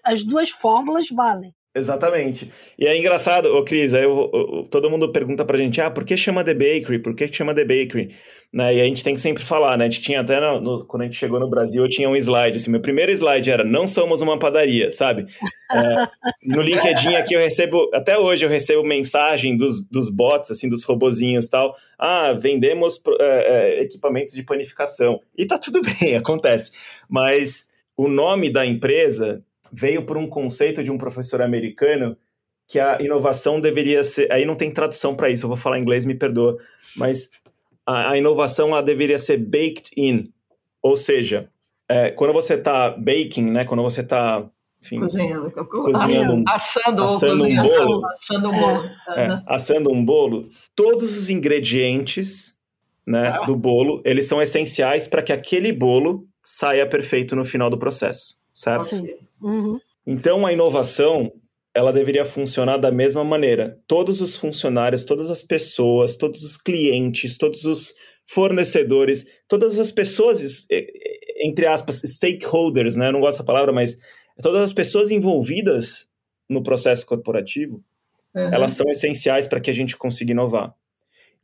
as 0.04 0.22
duas 0.22 0.50
fórmulas 0.50 1.08
valem. 1.10 1.54
Exatamente. 1.74 2.50
E 2.78 2.86
é 2.86 2.98
engraçado, 2.98 3.54
ô 3.54 3.62
Cris, 3.62 3.92
aí 3.94 4.02
eu, 4.02 4.30
eu, 4.32 4.64
todo 4.70 4.90
mundo 4.90 5.12
pergunta 5.12 5.44
pra 5.44 5.58
gente, 5.58 5.80
ah, 5.80 5.90
por 5.90 6.04
que 6.04 6.16
chama 6.16 6.42
The 6.42 6.54
Bakery? 6.54 6.98
Por 6.98 7.14
que 7.14 7.32
chama 7.32 7.54
The 7.54 7.64
Bakery? 7.64 8.14
Né? 8.52 8.76
E 8.76 8.80
a 8.80 8.84
gente 8.84 9.04
tem 9.04 9.14
que 9.14 9.20
sempre 9.20 9.44
falar, 9.44 9.76
né? 9.76 9.84
A 9.84 9.90
gente 9.90 10.00
tinha 10.00 10.22
até, 10.22 10.40
no, 10.40 10.60
no, 10.60 10.86
quando 10.86 11.02
a 11.02 11.04
gente 11.04 11.16
chegou 11.16 11.38
no 11.38 11.48
Brasil, 11.48 11.84
eu 11.84 11.88
tinha 11.88 12.08
um 12.08 12.16
slide, 12.16 12.56
assim, 12.56 12.70
meu 12.70 12.80
primeiro 12.80 13.12
slide 13.12 13.50
era, 13.50 13.62
não 13.62 13.86
somos 13.86 14.22
uma 14.22 14.38
padaria, 14.38 14.90
sabe? 14.90 15.26
É, 15.70 15.94
no 16.42 16.62
LinkedIn 16.62 17.14
aqui 17.14 17.34
eu 17.34 17.40
recebo, 17.40 17.90
até 17.92 18.18
hoje 18.18 18.46
eu 18.46 18.48
recebo 18.48 18.82
mensagem 18.82 19.54
dos, 19.56 19.86
dos 19.86 20.08
bots, 20.08 20.50
assim, 20.50 20.68
dos 20.68 20.82
robozinhos 20.82 21.46
e 21.46 21.50
tal, 21.50 21.74
ah, 21.98 22.32
vendemos 22.32 23.00
é, 23.20 23.24
é, 23.24 23.82
equipamentos 23.82 24.32
de 24.32 24.42
panificação. 24.42 25.20
E 25.36 25.46
tá 25.46 25.58
tudo 25.58 25.82
bem, 26.00 26.16
acontece. 26.16 26.72
Mas 27.08 27.68
o 27.94 28.08
nome 28.08 28.50
da 28.50 28.64
empresa 28.64 29.44
veio 29.72 30.04
por 30.04 30.16
um 30.16 30.28
conceito 30.28 30.82
de 30.82 30.90
um 30.90 30.98
professor 30.98 31.42
americano 31.42 32.16
que 32.66 32.78
a 32.78 33.00
inovação 33.00 33.60
deveria 33.60 34.04
ser. 34.04 34.30
Aí 34.30 34.44
não 34.44 34.54
tem 34.54 34.70
tradução 34.70 35.14
para 35.14 35.30
isso, 35.30 35.44
eu 35.44 35.48
vou 35.48 35.56
falar 35.56 35.78
em 35.78 35.82
inglês, 35.82 36.04
me 36.04 36.14
perdoa. 36.14 36.58
Mas 36.96 37.30
a, 37.86 38.10
a 38.10 38.18
inovação 38.18 38.68
ela 38.68 38.82
deveria 38.82 39.18
ser 39.18 39.38
baked 39.38 39.90
in. 39.96 40.24
Ou 40.82 40.96
seja, 40.96 41.48
é, 41.88 42.10
quando 42.10 42.34
você 42.34 42.54
está 42.54 42.90
baking, 42.90 43.50
né, 43.50 43.64
quando 43.64 43.82
você 43.82 44.02
está 44.02 44.46
cozinhando, 45.00 45.50
cozinhando 45.50 46.34
um, 46.36 46.44
assando, 46.46 47.02
assando 47.02 47.44
um 47.46 47.56
bolo, 47.56 48.06
assando 48.06 48.48
um 48.50 48.52
bolo, 48.52 48.90
é, 49.16 49.42
assando 49.46 49.92
um 49.92 50.04
bolo, 50.04 50.48
todos 50.76 51.16
os 51.16 51.30
ingredientes 51.30 52.56
né, 53.06 53.28
ah. 53.28 53.46
do 53.46 53.56
bolo, 53.56 54.02
eles 54.04 54.26
são 54.26 54.40
essenciais 54.40 55.06
para 55.06 55.22
que 55.22 55.32
aquele 55.32 55.72
bolo 55.72 56.28
saia 56.44 56.86
perfeito 56.86 57.34
no 57.34 57.44
final 57.44 57.70
do 57.70 57.78
processo, 57.78 58.36
certo? 58.52 58.84
Sim. 58.84 59.08
Uhum. 59.40 59.78
Então, 60.06 60.46
a 60.46 60.52
inovação 60.52 61.32
ela 61.74 61.92
deveria 61.92 62.24
funcionar 62.24 62.76
da 62.76 62.90
mesma 62.90 63.22
maneira. 63.22 63.78
Todos 63.86 64.20
os 64.20 64.36
funcionários, 64.36 65.04
todas 65.04 65.30
as 65.30 65.42
pessoas, 65.42 66.16
todos 66.16 66.42
os 66.42 66.56
clientes, 66.56 67.38
todos 67.38 67.64
os 67.64 67.94
fornecedores, 68.26 69.26
todas 69.46 69.78
as 69.78 69.90
pessoas, 69.90 70.66
entre 71.40 71.66
aspas, 71.66 72.02
stakeholders, 72.04 72.96
né? 72.96 73.08
Eu 73.08 73.12
não 73.12 73.20
gosto 73.20 73.38
da 73.38 73.44
palavra, 73.44 73.72
mas 73.72 73.96
todas 74.42 74.62
as 74.62 74.72
pessoas 74.72 75.10
envolvidas 75.10 76.08
no 76.48 76.62
processo 76.62 77.06
corporativo, 77.06 77.82
uhum. 78.34 78.52
elas 78.52 78.72
são 78.72 78.90
essenciais 78.90 79.46
para 79.46 79.60
que 79.60 79.70
a 79.70 79.74
gente 79.74 79.96
consiga 79.96 80.32
inovar. 80.32 80.74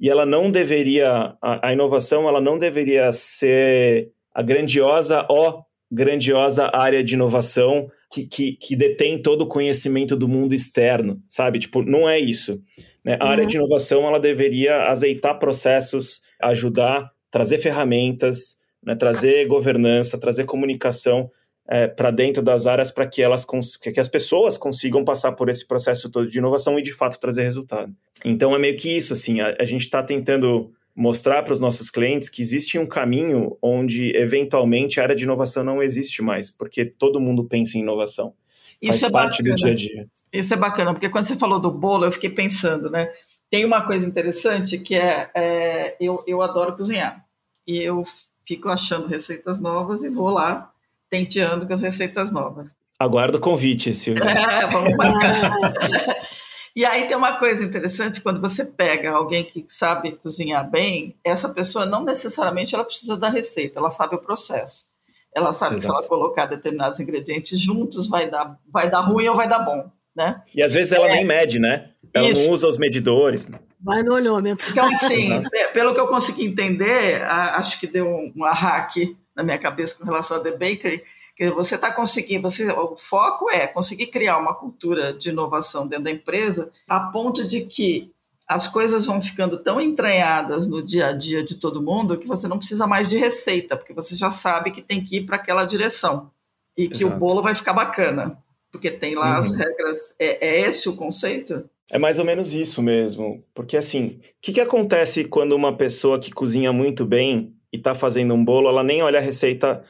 E 0.01 0.11
ela 0.11 0.27
não 0.27 0.51
deveria, 0.51 1.37
a, 1.41 1.69
a 1.69 1.73
inovação, 1.73 2.29
ela 2.29 2.41
não 2.41 2.59
deveria 2.59 3.13
ser 3.13 4.11
a 4.35 4.43
grandiosa, 4.43 5.25
ó, 5.31 5.63
grandiosa 5.95 6.71
área 6.75 7.03
de 7.03 7.15
inovação 7.15 7.89
que, 8.11 8.27
que, 8.27 8.53
que, 8.53 8.77
detém 8.77 9.21
todo 9.21 9.43
o 9.43 9.47
conhecimento 9.47 10.17
do 10.17 10.29
mundo 10.29 10.55
externo, 10.55 11.21
sabe? 11.29 11.59
Tipo, 11.59 11.83
não 11.83 12.09
é 12.09 12.19
isso. 12.19 12.61
Né? 13.05 13.17
A 13.21 13.25
uhum. 13.25 13.31
área 13.31 13.47
de 13.47 13.57
inovação 13.57 14.07
ela 14.07 14.21
deveria 14.21 14.89
azeitar 14.89 15.39
processos, 15.39 16.23
ajudar, 16.41 17.11
trazer 17.31 17.59
ferramentas, 17.59 18.57
né? 18.85 18.95
trazer 18.95 19.47
governança, 19.47 20.19
trazer 20.19 20.45
comunicação 20.45 21.31
é, 21.69 21.87
para 21.87 22.11
dentro 22.11 22.43
das 22.43 22.67
áreas 22.67 22.91
para 22.91 23.07
que 23.07 23.23
elas 23.23 23.47
que 23.81 23.99
as 23.99 24.09
pessoas 24.09 24.59
consigam 24.59 25.05
passar 25.05 25.33
por 25.33 25.49
esse 25.49 25.67
processo 25.67 26.11
todo 26.11 26.29
de 26.29 26.39
inovação 26.39 26.79
e 26.79 26.83
de 26.83 26.93
fato 26.93 27.19
trazer 27.19 27.43
resultado. 27.43 27.93
Então 28.25 28.55
é 28.55 28.59
meio 28.59 28.77
que 28.77 28.91
isso, 28.95 29.13
assim, 29.13 29.41
a, 29.41 29.57
a 29.59 29.65
gente 29.65 29.83
está 29.83 30.03
tentando 30.03 30.73
mostrar 30.95 31.43
para 31.43 31.53
os 31.53 31.61
nossos 31.61 31.91
clientes 31.91 32.29
que 32.29 32.41
existe 32.41 32.79
um 32.79 32.87
caminho 32.87 33.57
onde, 33.61 34.17
eventualmente, 34.17 35.01
a 35.01 35.03
área 35.03 35.17
de 35.17 35.25
inovação 35.25 35.65
não 35.65 35.83
existe 35.83 36.23
mais, 36.23 36.51
porque 36.51 36.85
todo 36.85 37.21
mundo 37.21 37.45
pensa 37.45 37.77
em 37.77 37.81
inovação. 37.81 38.35
Isso 38.81 39.01
Faz 39.01 39.03
é 39.03 39.11
parte 39.11 39.43
bacana. 39.43 39.55
do 39.55 39.57
dia 39.57 39.73
a 39.73 39.75
dia. 39.75 40.09
Isso 40.33 40.55
é 40.55 40.57
bacana, 40.57 40.93
porque 40.93 41.09
quando 41.09 41.25
você 41.25 41.37
falou 41.37 41.59
do 41.59 41.71
bolo, 41.71 42.05
eu 42.05 42.13
fiquei 42.13 42.31
pensando, 42.31 42.91
né? 42.91 43.11
Tem 43.51 43.65
uma 43.65 43.87
coisa 43.87 44.07
interessante 44.07 44.79
que 44.79 44.95
é, 44.95 45.31
é 45.35 45.97
eu, 46.01 46.23
eu 46.27 46.43
adoro 46.43 46.77
cozinhar. 46.77 47.25
E 47.67 47.79
eu 47.79 48.05
fico 48.47 48.69
achando 48.69 49.07
receitas 49.07 49.61
novas 49.61 50.05
e 50.05 50.09
vou 50.09 50.29
lá 50.29 50.71
tenteando 51.09 51.67
com 51.67 51.73
as 51.73 51.81
receitas 51.81 52.31
novas. 52.31 52.71
Aguardo 52.99 53.39
o 53.39 53.41
convite, 53.41 53.93
Silvia. 53.93 54.25
É, 54.27 54.67
vamos 54.67 54.97
marcar. 54.97 55.53
E 56.77 56.85
aí 56.85 57.07
tem 57.07 57.17
uma 57.17 57.39
coisa 57.39 57.63
interessante, 57.65 58.21
quando 58.21 58.41
você 58.41 58.65
pega 58.65 59.13
alguém 59.13 59.45
que 59.45 59.65
sabe 59.69 60.13
cozinhar 60.13 60.69
bem, 60.69 61.17
essa 61.25 61.49
pessoa 61.49 61.87
não 61.87 62.03
necessariamente 62.03 62.75
ela 62.75 62.85
precisa 62.85 63.17
da 63.17 63.29
receita, 63.29 63.79
ela 63.79 63.91
sabe 63.91 64.17
o 64.17 64.21
processo. 64.21 64.87
Ela 65.35 65.53
sabe 65.53 65.77
Exato. 65.77 65.77
que 65.77 65.83
se 65.83 65.89
ela 65.89 66.09
colocar 66.09 66.47
determinados 66.47 66.99
ingredientes 66.99 67.61
juntos 67.61 68.09
vai 68.09 68.29
dar, 68.29 68.59
vai 68.73 68.91
dar 68.91 69.01
ruim 69.01 69.29
ou 69.29 69.37
vai 69.37 69.49
dar 69.49 69.61
bom, 69.61 69.89
né? 70.17 70.43
E 70.55 70.63
às 70.63 70.73
vezes 70.73 70.93
ela 70.93 71.09
é. 71.09 71.13
nem 71.13 71.25
mede, 71.25 71.61
né? 71.61 71.91
Ela 72.13 72.31
Isso. 72.31 72.47
não 72.47 72.55
usa 72.55 72.69
os 72.69 72.79
medidores. 72.79 73.49
Vai 73.81 74.03
no 74.03 74.15
olhômetro. 74.15 74.67
Então, 74.71 74.87
assim, 74.87 75.43
pelo 75.75 75.93
que 75.95 76.01
eu 76.01 76.07
consegui 76.07 76.45
entender, 76.45 77.23
acho 77.23 77.79
que 77.79 77.87
deu 77.87 78.09
um 78.09 78.45
hack 78.45 78.95
na 79.37 79.43
minha 79.43 79.59
cabeça 79.59 79.97
com 79.97 80.05
relação 80.05 80.37
a 80.37 80.41
The 80.41 80.53
Bakery, 80.53 81.03
que 81.37 81.51
você 81.51 81.75
está 81.75 81.91
conseguindo, 81.91 82.49
você, 82.49 82.71
o 82.71 82.95
foco 82.95 83.51
é 83.51 83.67
conseguir 83.67 84.07
criar 84.07 84.39
uma 84.39 84.55
cultura 84.55 85.13
de 85.13 85.31
inovação 85.31 85.87
dentro 85.87 86.05
da 86.05 86.11
empresa 86.11 86.71
a 86.89 87.01
ponto 87.01 87.47
de 87.47 87.67
que 87.67 88.13
as 88.47 88.69
coisas 88.69 89.07
vão 89.07 89.21
ficando 89.21 89.59
tão 89.59 89.81
entranhadas 89.81 90.67
no 90.67 90.83
dia 90.83 91.09
a 91.09 91.13
dia 91.13 91.43
de 91.43 91.57
todo 91.57 91.83
mundo 91.83 92.19
que 92.19 92.29
você 92.29 92.47
não 92.47 92.59
precisa 92.59 92.87
mais 92.87 93.09
de 93.09 93.17
receita, 93.17 93.77
porque 93.77 93.95
você 93.95 94.15
já 94.15 94.31
sabe 94.31 94.71
que 94.71 94.83
tem 94.83 95.03
que 95.03 95.17
ir 95.17 95.27
para 95.27 95.37
aquela 95.37 95.65
direção 95.65 96.31
e 96.77 96.89
que 96.89 97.03
Exato. 97.03 97.17
o 97.17 97.19
bolo 97.19 97.43
vai 97.43 97.55
ficar 97.55 97.73
bacana, 97.73 98.39
porque 98.71 98.91
tem 98.91 99.15
lá 99.15 99.35
uhum. 99.35 99.39
as 99.41 99.51
regras. 99.51 100.15
É, 100.19 100.47
é, 100.47 100.61
esse 100.61 100.89
o 100.89 100.97
conceito? 100.97 101.69
É 101.91 101.99
mais 101.99 102.19
ou 102.19 102.25
menos 102.25 102.53
isso 102.53 102.83
mesmo, 102.83 103.43
porque 103.55 103.77
assim, 103.77 104.19
o 104.21 104.21
que, 104.41 104.53
que 104.53 104.61
acontece 104.61 105.25
quando 105.25 105.53
uma 105.57 105.77
pessoa 105.77 106.19
que 106.19 106.33
cozinha 106.33 106.73
muito 106.73 107.05
bem 107.05 107.55
e 107.73 107.77
está 107.77 107.95
fazendo 107.95 108.35
um 108.35 108.45
bolo, 108.45 108.69
ela 108.69 108.85
nem 108.85 109.03
olha 109.03 109.19
a 109.19 109.23
receita 109.23 109.85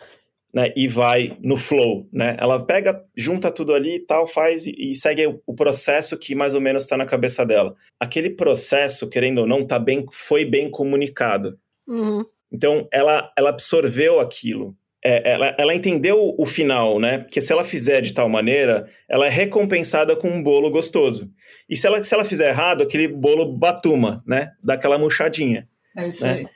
né, 0.55 0.73
e 0.77 0.87
vai 0.87 1.37
no 1.43 1.57
flow, 1.57 2.09
né? 2.13 2.37
Ela 2.39 2.65
pega, 2.65 3.05
junta 3.17 3.51
tudo 3.51 3.75
ali 3.75 3.97
e 3.97 4.01
tal, 4.01 4.25
faz 4.25 4.67
e, 4.67 4.75
e 4.79 4.95
segue 4.95 5.27
o, 5.27 5.43
o, 5.45 5.53
processo 5.53 6.17
que 6.17 6.33
mais 6.33 6.55
ou 6.55 6.61
menos 6.61 6.85
está 6.85 6.97
na 6.97 7.05
cabeça 7.05 7.45
dela. 7.45 7.75
Aquele 7.99 8.31
processo, 8.31 9.09
querendo 9.09 9.39
ou 9.39 9.47
não, 9.49 9.67
tá 9.67 9.81
bem, 9.81 10.07
foi 10.13 10.45
bem 10.45 10.71
comunicado. 10.71 11.59
Uhum. 11.89 12.25
Então, 12.53 12.87
ela, 12.93 13.33
ela 13.37 13.51
absorveu 13.51 14.21
aquilo. 14.21 14.77
É, 15.05 15.33
ela, 15.33 15.55
ela 15.59 15.75
entendeu 15.75 16.35
o 16.39 16.47
final, 16.47 17.01
né? 17.01 17.19
Porque 17.19 17.41
se 17.41 17.53
ela 17.53 17.65
fizer 17.65 18.01
de 18.01 18.15
tal 18.15 18.29
maneira, 18.29 18.89
ela 19.09 19.27
é 19.27 19.31
recompensada 19.31 20.15
com 20.15 20.29
um 20.29 20.43
bolo 20.43 20.71
gostoso. 20.71 21.31
E 21.69 21.77
se 21.77 21.85
ela, 21.85 22.03
se 22.05 22.15
ela 22.15 22.25
fizer 22.25 22.51
errado, 22.51 22.85
aquele 22.85 23.09
bolo 23.09 23.45
batuma, 23.45 24.23
né? 24.25 24.53
Dá 24.63 24.75
aquela 24.75 24.99
murchadinha. 24.99 25.69
É 25.97 26.07
isso 26.07 26.25
né? 26.25 26.33
aí. 26.33 26.47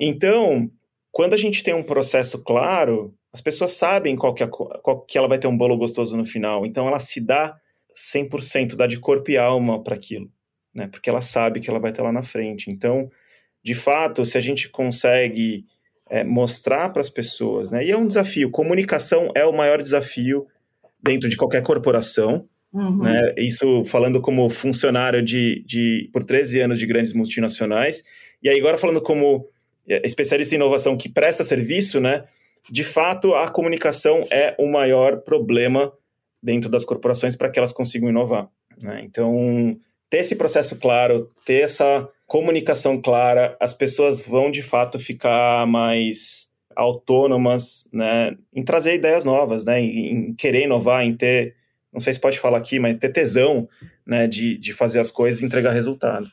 Então, 0.00 0.70
quando 1.10 1.34
a 1.34 1.36
gente 1.36 1.64
tem 1.64 1.74
um 1.74 1.82
processo 1.82 2.42
claro, 2.44 3.17
as 3.32 3.40
pessoas 3.40 3.72
sabem 3.72 4.16
qual 4.16 4.34
que, 4.34 4.42
é, 4.42 4.46
qual 4.46 5.00
que 5.02 5.18
ela 5.18 5.28
vai 5.28 5.38
ter 5.38 5.46
um 5.46 5.56
bolo 5.56 5.76
gostoso 5.76 6.16
no 6.16 6.24
final. 6.24 6.64
Então 6.64 6.88
ela 6.88 6.98
se 6.98 7.20
dá 7.20 7.56
100%, 7.94 8.74
dá 8.74 8.86
de 8.86 8.98
corpo 8.98 9.30
e 9.30 9.36
alma 9.36 9.82
para 9.82 9.94
aquilo, 9.94 10.30
né? 10.74 10.88
Porque 10.88 11.10
ela 11.10 11.20
sabe 11.20 11.60
que 11.60 11.68
ela 11.68 11.78
vai 11.78 11.90
estar 11.90 12.02
lá 12.02 12.12
na 12.12 12.22
frente. 12.22 12.70
Então, 12.70 13.10
de 13.62 13.74
fato, 13.74 14.24
se 14.24 14.38
a 14.38 14.40
gente 14.40 14.68
consegue 14.68 15.66
é, 16.08 16.24
mostrar 16.24 16.90
para 16.90 17.02
as 17.02 17.10
pessoas, 17.10 17.70
né? 17.70 17.84
E 17.84 17.90
é 17.90 17.96
um 17.96 18.06
desafio. 18.06 18.50
Comunicação 18.50 19.30
é 19.34 19.44
o 19.44 19.52
maior 19.52 19.82
desafio 19.82 20.46
dentro 21.02 21.28
de 21.28 21.36
qualquer 21.36 21.62
corporação. 21.62 22.48
Uhum. 22.72 23.02
Né? 23.02 23.34
Isso 23.36 23.84
falando 23.84 24.20
como 24.20 24.48
funcionário 24.48 25.22
de, 25.22 25.62
de 25.66 26.08
por 26.12 26.24
13 26.24 26.60
anos 26.60 26.78
de 26.78 26.86
grandes 26.86 27.12
multinacionais. 27.12 28.02
E 28.42 28.48
aí 28.48 28.58
agora 28.58 28.78
falando 28.78 29.00
como 29.00 29.46
é, 29.88 30.00
especialista 30.04 30.54
em 30.54 30.56
inovação 30.56 30.96
que 30.96 31.08
presta 31.08 31.44
serviço, 31.44 32.00
né? 32.00 32.24
De 32.70 32.84
fato, 32.84 33.34
a 33.34 33.48
comunicação 33.48 34.20
é 34.30 34.54
o 34.58 34.66
maior 34.66 35.18
problema 35.22 35.92
dentro 36.42 36.70
das 36.70 36.84
corporações 36.84 37.36
para 37.36 37.50
que 37.50 37.58
elas 37.58 37.72
consigam 37.72 38.08
inovar. 38.08 38.48
Né? 38.80 39.00
Então, 39.02 39.76
ter 40.10 40.18
esse 40.18 40.36
processo 40.36 40.78
claro, 40.78 41.30
ter 41.44 41.62
essa 41.62 42.08
comunicação 42.26 43.00
clara, 43.00 43.56
as 43.58 43.72
pessoas 43.72 44.20
vão 44.20 44.50
de 44.50 44.62
fato 44.62 44.98
ficar 44.98 45.66
mais 45.66 46.48
autônomas, 46.76 47.88
né, 47.92 48.36
em 48.54 48.62
trazer 48.62 48.94
ideias 48.94 49.24
novas, 49.24 49.64
né, 49.64 49.80
em, 49.80 50.12
em 50.12 50.34
querer 50.34 50.64
inovar, 50.64 51.04
em 51.04 51.16
ter, 51.16 51.56
não 51.92 51.98
sei 52.00 52.12
se 52.12 52.20
pode 52.20 52.38
falar 52.38 52.58
aqui, 52.58 52.78
mas 52.78 52.96
ter 52.96 53.08
tesão, 53.08 53.68
né, 54.06 54.28
de, 54.28 54.56
de 54.56 54.72
fazer 54.72 55.00
as 55.00 55.10
coisas 55.10 55.42
e 55.42 55.46
entregar 55.46 55.72
resultado. 55.72 56.30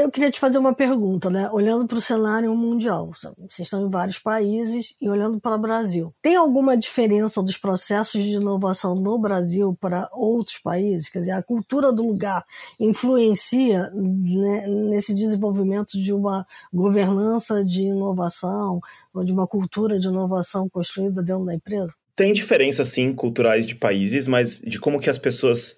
Eu 0.00 0.10
queria 0.10 0.30
te 0.30 0.40
fazer 0.40 0.56
uma 0.56 0.74
pergunta, 0.74 1.28
né? 1.28 1.50
Olhando 1.50 1.86
para 1.86 1.98
o 1.98 2.00
cenário 2.00 2.54
mundial, 2.56 3.10
vocês 3.12 3.66
estão 3.66 3.86
em 3.86 3.90
vários 3.90 4.18
países 4.18 4.94
e 4.98 5.06
olhando 5.06 5.38
para 5.38 5.56
o 5.56 5.58
Brasil, 5.58 6.14
tem 6.22 6.34
alguma 6.34 6.78
diferença 6.78 7.42
dos 7.42 7.58
processos 7.58 8.22
de 8.22 8.36
inovação 8.36 8.94
no 8.94 9.18
Brasil 9.18 9.76
para 9.78 10.08
outros 10.12 10.58
países? 10.58 11.10
Quer 11.10 11.18
dizer, 11.18 11.32
a 11.32 11.42
cultura 11.42 11.92
do 11.92 12.06
lugar 12.06 12.42
influencia 12.78 13.90
né, 13.90 14.66
nesse 14.66 15.12
desenvolvimento 15.12 16.00
de 16.00 16.12
uma 16.12 16.46
governança 16.72 17.62
de 17.62 17.82
inovação 17.82 18.80
ou 19.12 19.24
de 19.24 19.32
uma 19.32 19.46
cultura 19.46 19.98
de 19.98 20.08
inovação 20.08 20.70
construída 20.70 21.22
dentro 21.22 21.44
da 21.44 21.54
empresa? 21.54 21.94
Tem 22.16 22.32
diferenças, 22.32 22.88
sim, 22.88 23.14
culturais 23.14 23.66
de 23.66 23.74
países, 23.74 24.26
mas 24.26 24.60
de 24.60 24.80
como 24.80 24.98
que 24.98 25.10
as 25.10 25.18
pessoas 25.18 25.76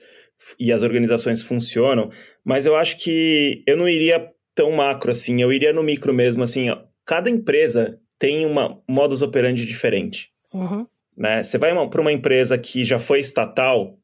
e 0.59 0.73
as 0.73 0.83
organizações 0.83 1.43
funcionam, 1.43 2.11
mas 2.45 2.67
eu 2.67 2.77
acho 2.77 2.97
que 2.99 3.63
eu 3.67 3.77
não 3.77 3.89
iria 3.89 4.31
tão 4.55 4.73
macro 4.73 5.11
assim, 5.11 5.41
eu 5.41 5.53
iria 5.53 5.73
no 5.73 5.83
micro 5.83 6.13
mesmo, 6.13 6.43
assim, 6.43 6.71
ó, 6.71 6.79
cada 7.05 7.31
empresa 7.31 7.99
tem 8.19 8.47
uma 8.47 8.81
modus 8.89 9.23
operandi 9.23 9.65
diferente. 9.65 10.31
Uhum. 10.53 10.87
Né? 11.17 11.43
Você 11.43 11.59
vai 11.59 11.73
para 11.89 12.01
uma 12.01 12.13
empresa 12.13 12.57
que 12.57 12.85
já 12.85 12.99
foi 12.99 13.21
estatal, 13.21 13.99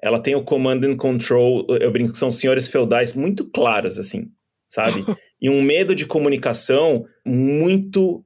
ela 0.00 0.20
tem 0.20 0.34
o 0.34 0.44
command 0.44 0.80
and 0.84 0.96
control, 0.96 1.66
eu 1.80 1.90
brinco 1.90 2.12
que 2.12 2.18
são 2.18 2.30
senhores 2.30 2.68
feudais 2.68 3.14
muito 3.14 3.50
claros, 3.50 3.98
assim, 3.98 4.30
sabe? 4.68 5.02
e 5.40 5.48
um 5.48 5.62
medo 5.62 5.94
de 5.94 6.06
comunicação 6.06 7.06
muito 7.24 8.24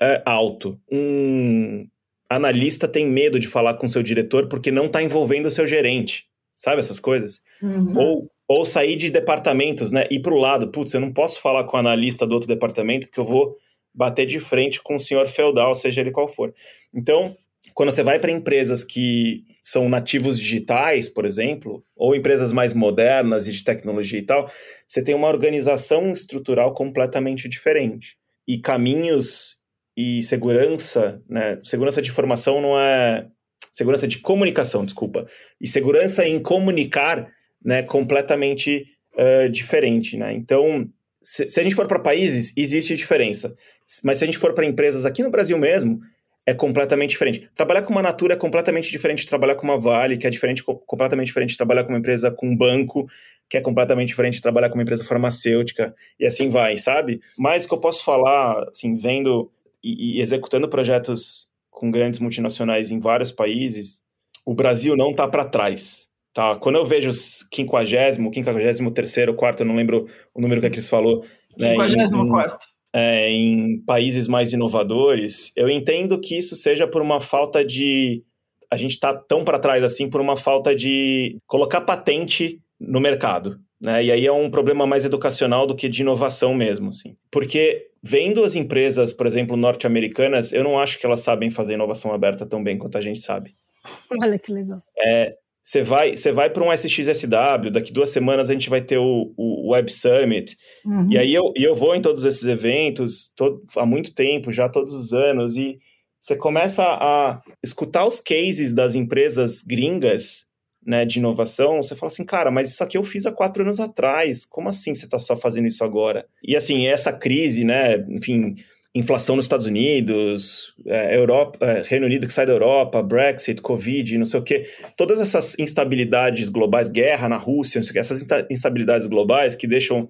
é, 0.00 0.22
alto. 0.24 0.80
Um 0.90 1.86
analista 2.28 2.88
tem 2.88 3.06
medo 3.06 3.38
de 3.38 3.46
falar 3.46 3.74
com 3.74 3.88
seu 3.88 4.02
diretor 4.02 4.48
porque 4.48 4.70
não 4.70 4.86
está 4.86 5.02
envolvendo 5.02 5.46
o 5.46 5.50
seu 5.50 5.66
gerente, 5.66 6.26
sabe 6.56 6.80
essas 6.80 6.98
coisas? 6.98 7.42
Uhum. 7.62 7.96
Ou, 7.96 8.30
ou 8.48 8.66
sair 8.66 8.96
de 8.96 9.10
departamentos, 9.10 9.90
né? 9.92 10.06
Ir 10.10 10.20
para 10.20 10.34
o 10.34 10.38
lado, 10.38 10.70
putz, 10.70 10.94
eu 10.94 11.00
não 11.00 11.12
posso 11.12 11.40
falar 11.40 11.64
com 11.64 11.76
o 11.76 11.80
analista 11.80 12.26
do 12.26 12.34
outro 12.34 12.48
departamento 12.48 13.06
porque 13.06 13.20
eu 13.20 13.24
vou 13.24 13.56
bater 13.94 14.26
de 14.26 14.38
frente 14.38 14.82
com 14.82 14.96
o 14.96 15.00
senhor 15.00 15.26
feudal, 15.26 15.74
seja 15.74 16.00
ele 16.00 16.10
qual 16.10 16.28
for. 16.28 16.54
Então, 16.94 17.36
quando 17.74 17.90
você 17.90 18.02
vai 18.02 18.18
para 18.18 18.30
empresas 18.30 18.84
que 18.84 19.44
são 19.62 19.88
nativos 19.88 20.38
digitais, 20.38 21.08
por 21.08 21.24
exemplo, 21.24 21.84
ou 21.96 22.14
empresas 22.14 22.52
mais 22.52 22.72
modernas 22.72 23.48
e 23.48 23.52
de 23.52 23.64
tecnologia 23.64 24.18
e 24.18 24.22
tal, 24.22 24.50
você 24.86 25.02
tem 25.02 25.14
uma 25.14 25.28
organização 25.28 26.10
estrutural 26.10 26.72
completamente 26.72 27.48
diferente. 27.48 28.16
E 28.46 28.58
caminhos 28.58 29.56
e 29.96 30.22
segurança, 30.22 31.20
né? 31.28 31.58
Segurança 31.62 32.00
de 32.00 32.10
informação 32.10 32.60
não 32.60 32.78
é 32.78 33.26
segurança 33.70 34.08
de 34.08 34.18
comunicação, 34.18 34.84
desculpa. 34.84 35.26
E 35.60 35.68
segurança 35.68 36.26
em 36.26 36.40
comunicar, 36.40 37.30
né, 37.64 37.82
completamente 37.82 38.86
uh, 39.14 39.50
diferente, 39.50 40.16
né? 40.16 40.32
Então, 40.34 40.88
se, 41.22 41.48
se 41.48 41.60
a 41.60 41.62
gente 41.62 41.74
for 41.74 41.86
para 41.86 41.98
países, 41.98 42.52
existe 42.56 42.96
diferença. 42.96 43.54
Mas 44.02 44.18
se 44.18 44.24
a 44.24 44.26
gente 44.26 44.38
for 44.38 44.54
para 44.54 44.64
empresas 44.64 45.04
aqui 45.04 45.22
no 45.22 45.30
Brasil 45.30 45.58
mesmo, 45.58 46.00
é 46.46 46.54
completamente 46.54 47.10
diferente. 47.10 47.50
Trabalhar 47.54 47.82
com 47.82 47.92
uma 47.92 48.02
Natura 48.02 48.34
é 48.34 48.36
completamente 48.36 48.90
diferente 48.90 49.22
de 49.22 49.28
trabalhar 49.28 49.56
com 49.56 49.64
uma 49.64 49.78
Vale, 49.78 50.16
que 50.16 50.26
é 50.26 50.30
diferente, 50.30 50.62
completamente 50.62 51.26
diferente 51.26 51.50
de 51.50 51.56
trabalhar 51.56 51.82
com 51.82 51.90
uma 51.90 51.98
empresa 51.98 52.30
com 52.30 52.48
um 52.48 52.56
banco, 52.56 53.08
que 53.50 53.56
é 53.56 53.60
completamente 53.60 54.08
diferente 54.08 54.34
de 54.34 54.42
trabalhar 54.42 54.68
com 54.68 54.76
uma 54.76 54.82
empresa 54.82 55.04
farmacêutica, 55.04 55.94
e 56.18 56.24
assim 56.24 56.48
vai, 56.48 56.78
sabe? 56.78 57.20
Mas 57.36 57.64
o 57.64 57.68
que 57.68 57.74
eu 57.74 57.80
posso 57.80 58.04
falar, 58.04 58.64
assim, 58.70 58.94
vendo 58.94 59.50
e, 59.82 60.18
e 60.18 60.20
executando 60.20 60.68
projetos 60.68 61.50
com 61.76 61.90
grandes 61.90 62.20
multinacionais 62.20 62.90
em 62.90 62.98
vários 62.98 63.30
países, 63.30 64.00
o 64.46 64.54
Brasil 64.54 64.96
não 64.96 65.10
está 65.10 65.28
para 65.28 65.44
trás. 65.44 66.08
Tá? 66.32 66.56
Quando 66.56 66.76
eu 66.76 66.86
vejo 66.86 67.10
os 67.10 67.46
50, 67.52 68.14
53, 68.14 69.36
4, 69.36 69.62
eu 69.62 69.68
não 69.68 69.76
lembro 69.76 70.08
o 70.34 70.40
número 70.40 70.62
que 70.62 70.68
a 70.68 70.70
Cris 70.70 70.88
falou. 70.88 71.22
54. 71.58 72.56
Né, 72.56 72.58
é, 72.94 73.30
em 73.30 73.78
países 73.84 74.26
mais 74.26 74.54
inovadores, 74.54 75.52
eu 75.54 75.68
entendo 75.68 76.18
que 76.18 76.38
isso 76.38 76.56
seja 76.56 76.86
por 76.86 77.02
uma 77.02 77.20
falta 77.20 77.62
de. 77.62 78.24
A 78.70 78.78
gente 78.78 78.92
está 78.92 79.12
tão 79.12 79.44
para 79.44 79.58
trás 79.58 79.84
assim 79.84 80.08
por 80.08 80.18
uma 80.18 80.36
falta 80.36 80.74
de 80.74 81.36
colocar 81.46 81.82
patente 81.82 82.58
no 82.80 83.00
mercado. 83.00 83.60
Né? 83.78 84.04
E 84.04 84.12
aí 84.12 84.26
é 84.26 84.32
um 84.32 84.50
problema 84.50 84.86
mais 84.86 85.04
educacional 85.04 85.66
do 85.66 85.76
que 85.76 85.90
de 85.90 86.00
inovação 86.00 86.54
mesmo. 86.54 86.88
Assim. 86.88 87.16
Porque 87.30 87.88
vendo 88.06 88.44
as 88.44 88.54
empresas, 88.54 89.12
por 89.12 89.26
exemplo, 89.26 89.56
norte-americanas, 89.56 90.52
eu 90.52 90.62
não 90.62 90.78
acho 90.78 90.98
que 90.98 91.04
elas 91.04 91.20
sabem 91.22 91.50
fazer 91.50 91.74
inovação 91.74 92.12
aberta 92.12 92.46
tão 92.46 92.62
bem 92.62 92.78
quanto 92.78 92.96
a 92.96 93.00
gente 93.00 93.20
sabe. 93.20 93.52
Olha 94.22 94.38
que 94.38 94.52
legal. 94.52 94.78
É, 94.96 95.34
você 95.60 95.82
vai, 95.82 96.16
você 96.16 96.30
vai 96.30 96.48
para 96.48 96.62
um 96.62 96.72
SXSW, 96.72 97.70
daqui 97.72 97.92
duas 97.92 98.10
semanas 98.10 98.48
a 98.48 98.52
gente 98.52 98.70
vai 98.70 98.80
ter 98.80 98.98
o, 98.98 99.34
o 99.36 99.70
Web 99.70 99.92
Summit. 99.92 100.56
Uhum. 100.84 101.10
E 101.10 101.18
aí 101.18 101.34
eu, 101.34 101.52
eu 101.56 101.74
vou 101.74 101.96
em 101.96 102.00
todos 102.00 102.24
esses 102.24 102.44
eventos 102.44 103.32
todo, 103.34 103.60
há 103.76 103.84
muito 103.84 104.14
tempo, 104.14 104.52
já 104.52 104.68
todos 104.68 104.92
os 104.92 105.12
anos, 105.12 105.56
e 105.56 105.78
você 106.20 106.36
começa 106.36 106.84
a 106.84 107.40
escutar 107.62 108.06
os 108.06 108.20
cases 108.20 108.72
das 108.72 108.94
empresas 108.94 109.62
gringas 109.62 110.45
né, 110.86 111.04
de 111.04 111.18
inovação, 111.18 111.82
você 111.82 111.96
fala 111.96 112.06
assim, 112.06 112.24
cara, 112.24 112.50
mas 112.50 112.70
isso 112.70 112.84
aqui 112.84 112.96
eu 112.96 113.02
fiz 113.02 113.26
há 113.26 113.32
quatro 113.32 113.62
anos 113.62 113.80
atrás, 113.80 114.44
como 114.44 114.68
assim 114.68 114.94
você 114.94 115.04
está 115.04 115.18
só 115.18 115.36
fazendo 115.36 115.66
isso 115.66 115.82
agora? 115.82 116.26
E 116.42 116.54
assim, 116.54 116.86
essa 116.86 117.12
crise, 117.12 117.64
né, 117.64 117.98
enfim, 118.08 118.54
inflação 118.94 119.34
nos 119.34 119.44
Estados 119.44 119.66
Unidos, 119.66 120.74
é, 120.86 121.16
Europa, 121.16 121.58
é, 121.60 121.82
Reino 121.84 122.06
Unido 122.06 122.26
que 122.26 122.32
sai 122.32 122.46
da 122.46 122.52
Europa, 122.52 123.02
Brexit, 123.02 123.60
Covid, 123.60 124.16
não 124.16 124.24
sei 124.24 124.40
o 124.40 124.42
quê. 124.42 124.70
Todas 124.96 125.20
essas 125.20 125.58
instabilidades 125.58 126.48
globais, 126.48 126.88
guerra 126.88 127.28
na 127.28 127.36
Rússia, 127.36 127.80
quê, 127.82 127.98
essas 127.98 128.24
instabilidades 128.48 129.08
globais 129.08 129.56
que 129.56 129.66
deixam, 129.66 130.08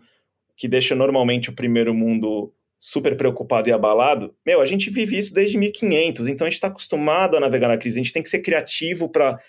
que 0.57 0.69
deixam 0.69 0.97
normalmente 0.97 1.49
o 1.49 1.55
primeiro 1.55 1.95
mundo 1.95 2.53
super 2.79 3.17
preocupado 3.17 3.69
e 3.69 3.73
abalado. 3.73 4.35
Meu, 4.45 4.61
a 4.61 4.67
gente 4.67 4.91
vive 4.91 5.17
isso 5.17 5.33
desde 5.33 5.57
1500, 5.57 6.29
então 6.29 6.47
a 6.47 6.51
gente 6.51 6.59
está 6.59 6.69
acostumado 6.69 7.37
a 7.37 7.41
navegar 7.41 7.69
na 7.69 7.79
crise. 7.79 7.99
A 7.99 8.03
gente 8.03 8.13
tem 8.13 8.23
que 8.23 8.29
ser 8.29 8.41
criativo 8.41 9.09
para 9.09 9.41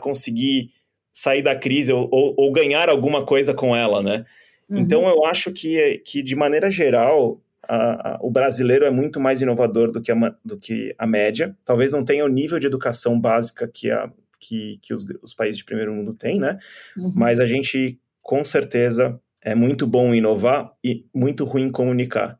conseguir 0.00 0.70
sair 1.12 1.42
da 1.42 1.56
crise 1.56 1.92
ou, 1.92 2.08
ou, 2.10 2.34
ou, 2.36 2.52
ganhar 2.52 2.88
alguma 2.88 3.24
coisa 3.24 3.52
com 3.52 3.74
ela, 3.74 4.02
né? 4.02 4.24
Uhum. 4.68 4.78
Então 4.78 5.08
eu 5.08 5.24
acho 5.24 5.52
que, 5.52 5.98
que 6.04 6.22
de 6.22 6.36
maneira 6.36 6.70
geral 6.70 7.40
a, 7.68 8.14
a, 8.14 8.18
o 8.20 8.30
brasileiro 8.30 8.84
é 8.84 8.90
muito 8.90 9.20
mais 9.20 9.40
inovador 9.40 9.92
do 9.92 10.00
que, 10.00 10.10
a, 10.10 10.34
do 10.44 10.58
que 10.58 10.94
a 10.98 11.06
média. 11.06 11.56
Talvez 11.64 11.92
não 11.92 12.04
tenha 12.04 12.24
o 12.24 12.28
nível 12.28 12.58
de 12.58 12.66
educação 12.66 13.20
básica 13.20 13.68
que, 13.68 13.90
a, 13.90 14.10
que, 14.38 14.78
que 14.82 14.94
os, 14.94 15.04
os 15.22 15.34
países 15.34 15.58
de 15.58 15.64
primeiro 15.64 15.92
mundo 15.92 16.14
têm, 16.14 16.40
né? 16.40 16.58
Uhum. 16.96 17.12
Mas 17.14 17.38
a 17.38 17.46
gente, 17.46 18.00
com 18.22 18.42
certeza, 18.42 19.20
é 19.42 19.54
muito 19.54 19.86
bom 19.86 20.14
inovar 20.14 20.72
e 20.82 21.04
muito 21.14 21.44
ruim 21.44 21.70
comunicar. 21.70 22.39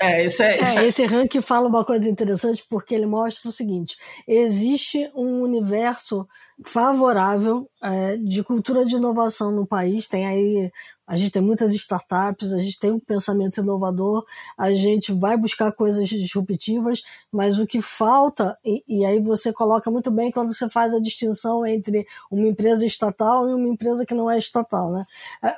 É, 0.00 0.24
isso 0.24 0.42
é, 0.42 0.56
isso 0.56 0.78
é, 0.78 0.86
esse 0.86 1.04
ranking 1.04 1.40
fala 1.40 1.68
uma 1.68 1.84
coisa 1.84 2.08
interessante 2.08 2.64
porque 2.68 2.94
ele 2.94 3.06
mostra 3.06 3.48
o 3.48 3.52
seguinte: 3.52 3.96
existe 4.26 5.10
um 5.14 5.42
universo 5.42 6.26
favorável 6.64 7.68
é, 7.82 8.16
de 8.16 8.42
cultura 8.42 8.84
de 8.84 8.96
inovação 8.96 9.50
no 9.50 9.66
país. 9.66 10.06
Tem 10.08 10.26
aí 10.26 10.70
a 11.12 11.16
gente 11.16 11.30
tem 11.30 11.42
muitas 11.42 11.74
startups, 11.74 12.54
a 12.54 12.58
gente 12.58 12.78
tem 12.78 12.90
um 12.90 12.98
pensamento 12.98 13.60
inovador, 13.60 14.24
a 14.56 14.72
gente 14.72 15.12
vai 15.12 15.36
buscar 15.36 15.70
coisas 15.70 16.08
disruptivas, 16.08 17.02
mas 17.30 17.58
o 17.58 17.66
que 17.66 17.82
falta, 17.82 18.56
e, 18.64 18.82
e, 18.88 19.04
aí 19.04 19.20
você 19.20 19.52
coloca 19.52 19.90
muito 19.90 20.10
bem 20.10 20.30
quando 20.30 20.54
você 20.54 20.70
faz 20.70 20.94
a 20.94 20.98
distinção 20.98 21.66
entre 21.66 22.06
uma 22.30 22.48
empresa 22.48 22.86
estatal 22.86 23.46
e 23.46 23.52
uma 23.52 23.68
empresa 23.68 24.06
que 24.06 24.14
não 24.14 24.30
é 24.30 24.38
estatal, 24.38 24.90
né? 24.90 25.04
É, 25.42 25.54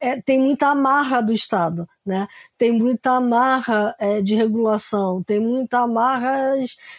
é, 0.00 0.20
tem 0.20 0.40
muita 0.40 0.70
amarra 0.70 1.20
do 1.20 1.32
Estado, 1.32 1.88
né? 2.04 2.26
Tem 2.58 2.72
muita 2.72 3.12
amarra 3.12 3.94
é, 4.00 4.20
de 4.20 4.34
regulação, 4.34 5.22
tem 5.22 5.38
muita 5.38 5.84
amarra 5.84 6.56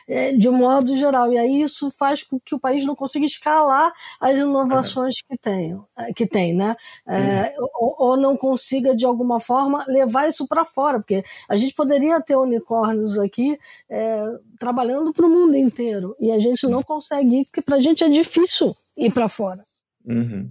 é, 0.08 0.32
de 0.32 0.50
modo 0.50 0.96
geral, 0.96 1.34
e 1.34 1.38
aí 1.38 1.62
isso 1.62 1.92
faz 1.92 2.24
com 2.24 2.40
que 2.40 2.56
o 2.56 2.60
país 2.60 2.86
não 2.86 2.96
consiga 2.96 3.26
escalar 3.26 3.92
as 4.22 4.38
inovações 4.38 5.16
que 5.22 5.38
tem, 5.38 5.78
que 6.16 6.26
tem, 6.26 6.54
né? 6.54 6.74
É, 7.06 7.54
uhum 7.60 7.97
ou 7.98 8.16
não 8.16 8.38
consiga, 8.38 8.96
de 8.96 9.06
alguma 9.06 9.40
forma, 9.40 9.84
levar 9.88 10.30
isso 10.30 10.48
para 10.48 10.64
fora, 10.64 11.00
porque 11.00 11.24
a 11.50 11.58
gente 11.58 11.74
poderia 11.74 12.22
ter 12.22 12.36
unicórnios 12.36 13.18
aqui 13.18 13.58
é, 13.90 14.26
trabalhando 14.60 15.14
para 15.14 15.26
o 15.26 15.30
mundo 15.30 15.56
inteiro, 15.56 16.16
e 16.20 16.32
a 16.32 16.40
gente 16.40 16.68
não 16.68 16.84
consegue 16.84 17.42
ir, 17.42 17.46
porque 17.46 17.62
para 17.62 17.76
a 17.76 17.80
gente 17.80 18.04
é 18.04 18.10
difícil 18.10 18.76
ir 18.96 19.12
para 19.12 19.28
fora. 19.28 19.62
Uhum. 20.06 20.50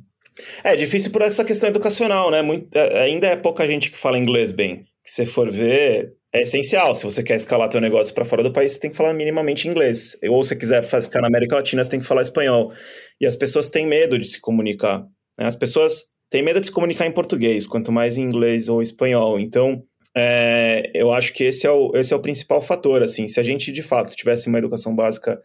É 0.63 0.77
difícil 0.77 1.11
por 1.11 1.23
essa 1.23 1.45
questão 1.45 1.69
educacional, 1.69 2.31
né? 2.31 2.43
Muito, 2.43 2.69
é, 2.77 3.05
ainda 3.05 3.27
é 3.27 3.37
pouca 3.37 3.67
gente 3.67 3.91
que 3.91 3.97
fala 3.97 4.19
inglês 4.19 4.53
bem. 4.53 4.85
Que 5.03 5.11
você 5.11 5.25
for 5.25 5.51
ver, 5.51 6.15
é 6.33 6.43
essencial. 6.43 6.95
Se 6.95 7.05
você 7.05 7.23
quer 7.23 7.37
escalar 7.37 7.69
teu 7.69 7.81
negócio 7.81 8.13
para 8.15 8.25
fora 8.25 8.43
do 8.43 8.53
país, 8.53 8.73
você 8.73 8.81
tem 8.81 8.91
que 8.91 8.97
falar 8.97 9.15
minimamente 9.15 9.69
inglês. 9.69 10.17
Ou 10.29 10.45
se 10.45 10.55
quiser 10.57 10.83
ficar 10.83 11.21
na 11.21 11.29
América 11.29 11.57
Latina, 11.57 11.83
você 11.83 11.91
tem 11.91 12.01
que 12.01 12.07
falar 12.07 12.23
espanhol. 12.23 12.73
E 13.21 13.27
as 13.27 13.37
pessoas 13.37 13.71
têm 13.71 13.87
medo 13.87 14.19
de 14.19 14.29
se 14.29 14.41
comunicar. 14.41 15.07
Né? 15.39 15.47
As 15.47 15.57
pessoas 15.57 16.11
tem 16.31 16.43
medo 16.43 16.61
de 16.61 16.67
se 16.67 16.73
comunicar 16.73 17.07
em 17.07 17.13
português, 17.13 17.67
quanto 17.67 17.93
mais 17.93 18.17
em 18.19 18.23
inglês 18.23 18.69
ou 18.69 18.83
espanhol. 18.83 19.39
Então, 19.39 19.83
é, 20.15 20.91
eu 20.95 21.13
acho 21.13 21.33
que 21.33 21.45
esse 21.45 21.67
é, 21.67 21.71
o, 21.71 21.93
esse 21.95 22.13
é 22.13 22.17
o 22.17 22.23
principal 22.23 22.63
fator. 22.63 23.03
Assim, 23.03 23.29
se 23.29 23.39
a 23.39 23.43
gente 23.43 23.71
de 23.71 23.83
fato 23.83 24.17
tivesse 24.17 24.49
uma 24.49 24.59
educação 24.59 24.95
básica 24.95 25.43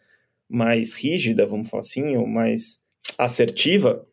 mais 0.49 0.93
rígida, 0.93 1.45
vamos 1.45 1.69
falar 1.69 1.81
assim, 1.81 2.15
ou 2.17 2.27
mais 2.27 2.81
assertiva, 3.17 4.05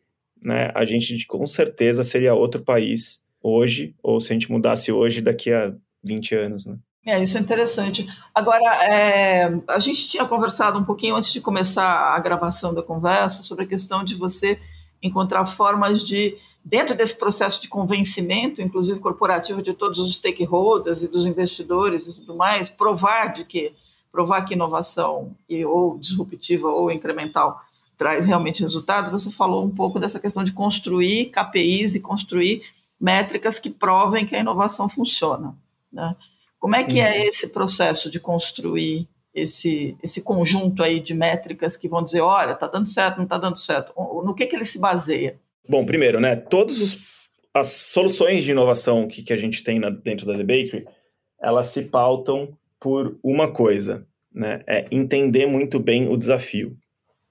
né, 0.43 0.71
a 0.73 0.85
gente 0.85 1.25
com 1.25 1.45
certeza 1.47 2.03
seria 2.03 2.33
outro 2.33 2.61
país 2.61 3.21
hoje, 3.41 3.95
ou 4.03 4.19
se 4.19 4.31
a 4.31 4.33
gente 4.33 4.51
mudasse 4.51 4.91
hoje, 4.91 5.21
daqui 5.21 5.51
a 5.51 5.73
20 6.03 6.35
anos. 6.35 6.65
Né? 6.65 6.77
É, 7.05 7.21
isso 7.23 7.37
é 7.37 7.41
interessante. 7.41 8.07
Agora, 8.35 8.63
é, 8.85 9.45
a 9.67 9.79
gente 9.79 10.07
tinha 10.07 10.25
conversado 10.25 10.77
um 10.77 10.83
pouquinho 10.83 11.15
antes 11.15 11.31
de 11.31 11.41
começar 11.41 12.15
a 12.15 12.19
gravação 12.19 12.73
da 12.73 12.83
conversa 12.83 13.41
sobre 13.43 13.65
a 13.65 13.67
questão 13.67 14.03
de 14.03 14.15
você 14.15 14.59
encontrar 15.01 15.45
formas 15.45 16.03
de 16.03 16.37
dentro 16.63 16.95
desse 16.95 17.17
processo 17.17 17.61
de 17.61 17.67
convencimento, 17.67 18.61
inclusive 18.61 18.99
corporativo, 18.99 19.61
de 19.61 19.73
todos 19.73 19.99
os 19.99 20.15
stakeholders 20.15 21.03
e 21.03 21.07
dos 21.07 21.25
investidores 21.25 22.07
e 22.07 22.13
tudo 22.13 22.35
mais, 22.35 22.69
provar 22.69 23.33
de 23.33 23.45
que 23.45 23.73
provar 24.11 24.41
que 24.41 24.55
inovação 24.55 25.35
e, 25.47 25.63
ou 25.63 25.97
disruptiva 25.97 26.67
ou 26.67 26.91
incremental 26.91 27.61
traz 27.95 28.25
realmente 28.25 28.61
resultado, 28.61 29.11
você 29.11 29.29
falou 29.29 29.63
um 29.63 29.69
pouco 29.69 29.99
dessa 29.99 30.19
questão 30.19 30.43
de 30.43 30.53
construir 30.53 31.25
KPIs 31.25 31.95
e 31.95 31.99
construir 31.99 32.63
métricas 32.99 33.59
que 33.59 33.69
provem 33.69 34.25
que 34.25 34.35
a 34.35 34.39
inovação 34.39 34.87
funciona. 34.89 35.55
Né? 35.91 36.15
Como 36.59 36.75
é 36.75 36.83
que 36.83 36.99
é 36.99 37.27
esse 37.27 37.49
processo 37.49 38.09
de 38.09 38.19
construir 38.19 39.07
esse, 39.33 39.97
esse 40.01 40.21
conjunto 40.21 40.81
aí 40.81 40.99
de 40.99 41.13
métricas 41.13 41.77
que 41.77 41.87
vão 41.87 42.03
dizer, 42.03 42.21
olha, 42.21 42.53
está 42.53 42.67
dando 42.67 42.87
certo, 42.87 43.17
não 43.17 43.25
está 43.25 43.37
dando 43.37 43.57
certo? 43.57 43.93
No 44.23 44.33
que, 44.33 44.45
que 44.45 44.55
ele 44.55 44.65
se 44.65 44.79
baseia? 44.79 45.39
Bom, 45.69 45.85
primeiro, 45.85 46.19
né, 46.19 46.35
todas 46.35 46.97
as 47.53 47.67
soluções 47.67 48.43
de 48.43 48.49
inovação 48.49 49.07
que, 49.07 49.21
que 49.21 49.31
a 49.31 49.37
gente 49.37 49.63
tem 49.63 49.79
na, 49.79 49.91
dentro 49.91 50.25
da 50.25 50.35
The 50.35 50.43
Bakery, 50.43 50.85
elas 51.39 51.67
se 51.67 51.83
pautam 51.83 52.57
por 52.79 53.19
uma 53.23 53.51
coisa, 53.53 54.03
né, 54.33 54.63
é 54.65 54.85
entender 54.89 55.45
muito 55.45 55.79
bem 55.79 56.09
o 56.09 56.17
desafio. 56.17 56.75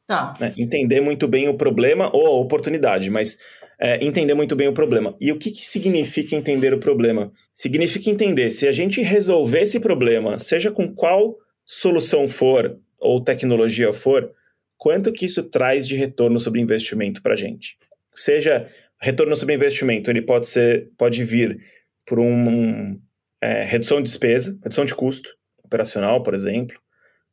Tá. 0.06 0.36
Né, 0.38 0.54
entender 0.56 1.00
muito 1.00 1.26
bem 1.26 1.48
o 1.48 1.54
problema 1.54 2.14
ou 2.14 2.28
a 2.28 2.30
oportunidade, 2.30 3.10
mas 3.10 3.38
é, 3.76 4.04
entender 4.04 4.34
muito 4.34 4.54
bem 4.54 4.68
o 4.68 4.72
problema. 4.72 5.16
E 5.20 5.32
o 5.32 5.38
que, 5.38 5.50
que 5.50 5.66
significa 5.66 6.36
entender 6.36 6.72
o 6.72 6.78
problema? 6.78 7.32
Significa 7.52 8.08
entender 8.08 8.50
se 8.50 8.68
a 8.68 8.72
gente 8.72 9.02
resolver 9.02 9.62
esse 9.62 9.80
problema, 9.80 10.38
seja 10.38 10.70
com 10.70 10.94
qual 10.94 11.36
solução 11.66 12.28
for 12.28 12.78
ou 13.00 13.20
tecnologia 13.20 13.92
for, 13.92 14.32
quanto 14.76 15.12
que 15.12 15.26
isso 15.26 15.42
traz 15.42 15.88
de 15.88 15.96
retorno 15.96 16.38
sobre 16.38 16.60
investimento 16.60 17.20
para 17.20 17.34
a 17.34 17.36
gente. 17.36 17.76
Seja 18.18 18.68
retorno 19.00 19.36
sobre 19.36 19.54
investimento, 19.54 20.10
ele 20.10 20.22
pode 20.22 20.48
ser, 20.48 20.90
pode 20.98 21.22
vir 21.24 21.60
por 22.04 22.18
um, 22.18 22.48
um 22.48 23.00
é, 23.40 23.64
redução 23.64 23.98
de 23.98 24.04
despesa, 24.04 24.58
redução 24.62 24.84
de 24.84 24.94
custo 24.94 25.30
operacional, 25.62 26.22
por 26.22 26.34
exemplo. 26.34 26.76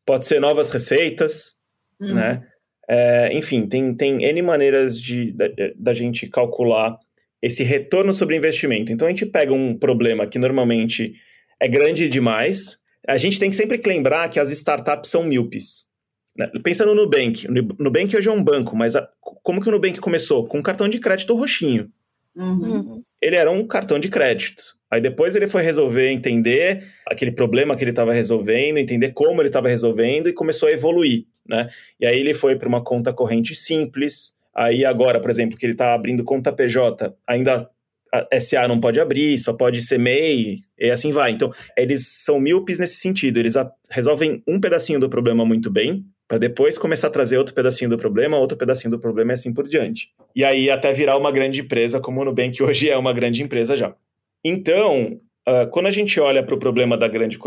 Pode 0.06 0.26
ser 0.26 0.40
novas 0.40 0.70
receitas, 0.70 1.54
uhum. 2.00 2.14
né? 2.14 2.48
É, 2.88 3.34
enfim, 3.34 3.66
tem, 3.68 3.96
tem 3.96 4.24
N 4.24 4.42
maneiras 4.44 5.00
de, 5.00 5.32
da, 5.32 5.46
da 5.76 5.94
gente 5.94 6.28
calcular 6.28 6.96
esse 7.42 7.64
retorno 7.64 8.14
sobre 8.14 8.36
investimento. 8.36 8.92
Então, 8.92 9.08
a 9.08 9.12
gente 9.12 9.26
pega 9.26 9.54
um 9.54 9.76
problema 9.78 10.28
que 10.28 10.38
normalmente 10.38 11.14
é 11.60 11.68
grande 11.68 12.08
demais, 12.10 12.80
a 13.08 13.18
gente 13.18 13.40
tem 13.40 13.50
que 13.50 13.56
sempre 13.56 13.82
lembrar 13.86 14.30
que 14.30 14.40
as 14.40 14.50
startups 14.50 15.10
são 15.10 15.24
míopes. 15.24 15.86
Né? 16.38 16.52
Pensa 16.64 16.86
no 16.86 16.96
Nubank. 16.96 17.48
O 17.48 17.84
Nubank 17.84 18.16
hoje 18.16 18.28
é 18.28 18.32
um 18.32 18.44
banco, 18.44 18.76
mas 18.76 18.96
a, 18.96 19.08
como 19.22 19.62
que 19.62 19.70
o 19.70 19.72
Nubank 19.72 20.00
começou? 20.00 20.48
Com 20.48 20.60
um 20.60 20.64
cartão 20.64 20.88
de 20.88 21.00
crédito 21.00 21.36
roxinho. 21.36 21.90
Uhum. 22.36 23.00
Ele 23.22 23.36
era 23.36 23.50
um 23.50 23.66
cartão 23.66 23.98
de 23.98 24.10
crédito. 24.10 24.76
Aí 24.92 25.02
depois 25.02 25.36
ele 25.36 25.48
foi 25.48 25.62
resolver 25.62 26.10
entender 26.10 26.86
aquele 27.08 27.32
problema 27.32 27.76
que 27.76 27.84
ele 27.84 27.92
estava 27.92 28.14
resolvendo, 28.14 28.78
entender 28.78 29.12
como 29.12 29.42
ele 29.42 29.50
estava 29.50 29.68
resolvendo 29.68 30.28
e 30.28 30.34
começou 30.34 30.70
a 30.70 30.72
evoluir, 30.72 31.26
né? 31.48 31.70
E 32.00 32.06
aí 32.06 32.20
ele 32.20 32.34
foi 32.34 32.56
para 32.58 32.68
uma 32.68 32.84
conta 32.84 33.14
corrente 33.14 33.56
simples. 33.56 34.36
Aí 34.54 34.86
agora, 34.86 35.20
por 35.20 35.30
exemplo, 35.30 35.58
que 35.58 35.66
ele 35.66 35.74
está 35.74 35.94
abrindo 35.94 36.24
conta 36.24 36.52
PJ, 36.52 37.14
ainda 37.28 37.70
a 38.14 38.40
SA 38.40 38.68
não 38.68 38.80
pode 38.80 39.00
abrir, 39.00 39.38
só 39.40 39.54
pode 39.54 39.82
ser 39.82 40.00
MEI, 40.00 40.60
e 40.80 40.90
assim 40.90 41.12
vai. 41.12 41.32
Então, 41.32 41.52
eles 41.78 42.08
são 42.24 42.40
míopes 42.40 42.80
nesse 42.80 42.98
sentido. 42.98 43.38
Eles 43.38 43.56
resolvem 43.90 44.42
um 44.48 44.60
pedacinho 44.60 45.00
do 45.00 45.10
problema 45.10 45.46
muito 45.46 45.70
bem, 45.70 46.06
para 46.28 46.38
depois 46.38 46.78
começar 46.78 47.08
a 47.08 47.12
trazer 47.12 47.38
outro 47.38 47.54
pedacinho 47.54 47.90
do 47.90 47.98
problema, 47.98 48.38
outro 48.38 48.58
pedacinho 48.58 48.92
do 48.92 49.00
problema 49.00 49.32
e 49.32 49.36
assim 49.36 49.54
por 49.54 49.68
diante. 49.68 50.10
E 50.36 50.44
aí 50.44 50.70
até 50.70 50.92
virar 50.92 51.18
uma 51.18 51.32
grande 51.32 51.62
empresa, 51.62 52.00
como 52.00 52.22
o 52.22 52.26
Nubank 52.26 52.62
hoje 52.64 52.90
é 52.90 52.98
uma 52.98 53.14
grande 53.14 53.44
empresa 53.44 53.78
já. 53.78 53.96
Então, 54.44 55.20
uh, 55.48 55.70
quando 55.72 55.88
a 55.88 55.92
gente 55.92 56.20
olha 56.20 56.44
para 56.44 56.56
o 56.56 56.60
problema 56.60 56.98
da 56.98 57.08
grande 57.08 57.38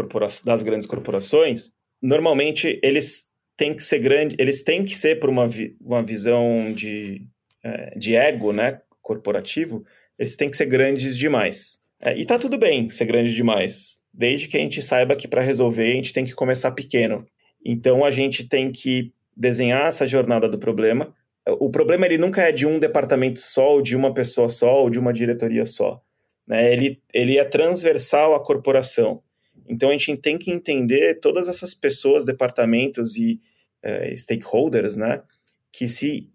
das 0.44 0.62
grandes 0.62 0.86
corporações, 0.86 1.72
normalmente 2.00 2.78
eles 2.82 3.28
têm 3.56 3.74
que 3.74 3.82
ser 3.82 3.98
grande, 3.98 4.36
eles 4.38 4.62
têm 4.62 4.84
que 4.84 4.96
ser 4.96 5.18
por 5.18 5.28
uma, 5.28 5.46
vi 5.46 5.76
uma 5.80 6.02
visão 6.02 6.72
de, 6.72 7.22
uh, 7.64 7.98
de 7.98 8.14
ego, 8.14 8.52
né, 8.52 8.80
corporativo, 9.02 9.84
eles 10.18 10.36
têm 10.36 10.50
que 10.50 10.56
ser 10.56 10.66
grandes 10.66 11.16
demais. 11.16 11.78
É, 12.00 12.16
e 12.16 12.24
tá 12.24 12.38
tudo 12.38 12.56
bem 12.56 12.88
ser 12.88 13.06
grande 13.06 13.34
demais, 13.34 14.00
desde 14.14 14.46
que 14.46 14.56
a 14.56 14.60
gente 14.60 14.80
saiba 14.80 15.16
que 15.16 15.26
para 15.26 15.42
resolver 15.42 15.90
a 15.90 15.94
gente 15.94 16.12
tem 16.12 16.24
que 16.24 16.34
começar 16.34 16.70
pequeno. 16.70 17.26
Então 17.64 18.04
a 18.04 18.10
gente 18.10 18.48
tem 18.48 18.70
que 18.70 19.12
desenhar 19.36 19.86
essa 19.86 20.06
jornada 20.06 20.48
do 20.48 20.58
problema. 20.58 21.14
O 21.60 21.70
problema 21.70 22.06
ele 22.06 22.18
nunca 22.18 22.42
é 22.42 22.52
de 22.52 22.66
um 22.66 22.78
departamento 22.78 23.40
só, 23.40 23.74
ou 23.74 23.82
de 23.82 23.96
uma 23.96 24.12
pessoa 24.12 24.48
só, 24.48 24.82
ou 24.82 24.90
de 24.90 24.98
uma 24.98 25.12
diretoria 25.12 25.64
só. 25.64 26.02
Né? 26.46 26.72
Ele, 26.72 27.02
ele 27.12 27.38
é 27.38 27.44
transversal 27.44 28.34
à 28.34 28.44
corporação. 28.44 29.22
Então 29.68 29.90
a 29.90 29.92
gente 29.92 30.16
tem 30.16 30.38
que 30.38 30.50
entender 30.50 31.20
todas 31.20 31.48
essas 31.48 31.74
pessoas, 31.74 32.24
departamentos 32.24 33.16
e 33.16 33.40
é, 33.82 34.14
stakeholders, 34.16 34.96
né, 34.96 35.22
que 35.70 35.86
se 35.86 36.30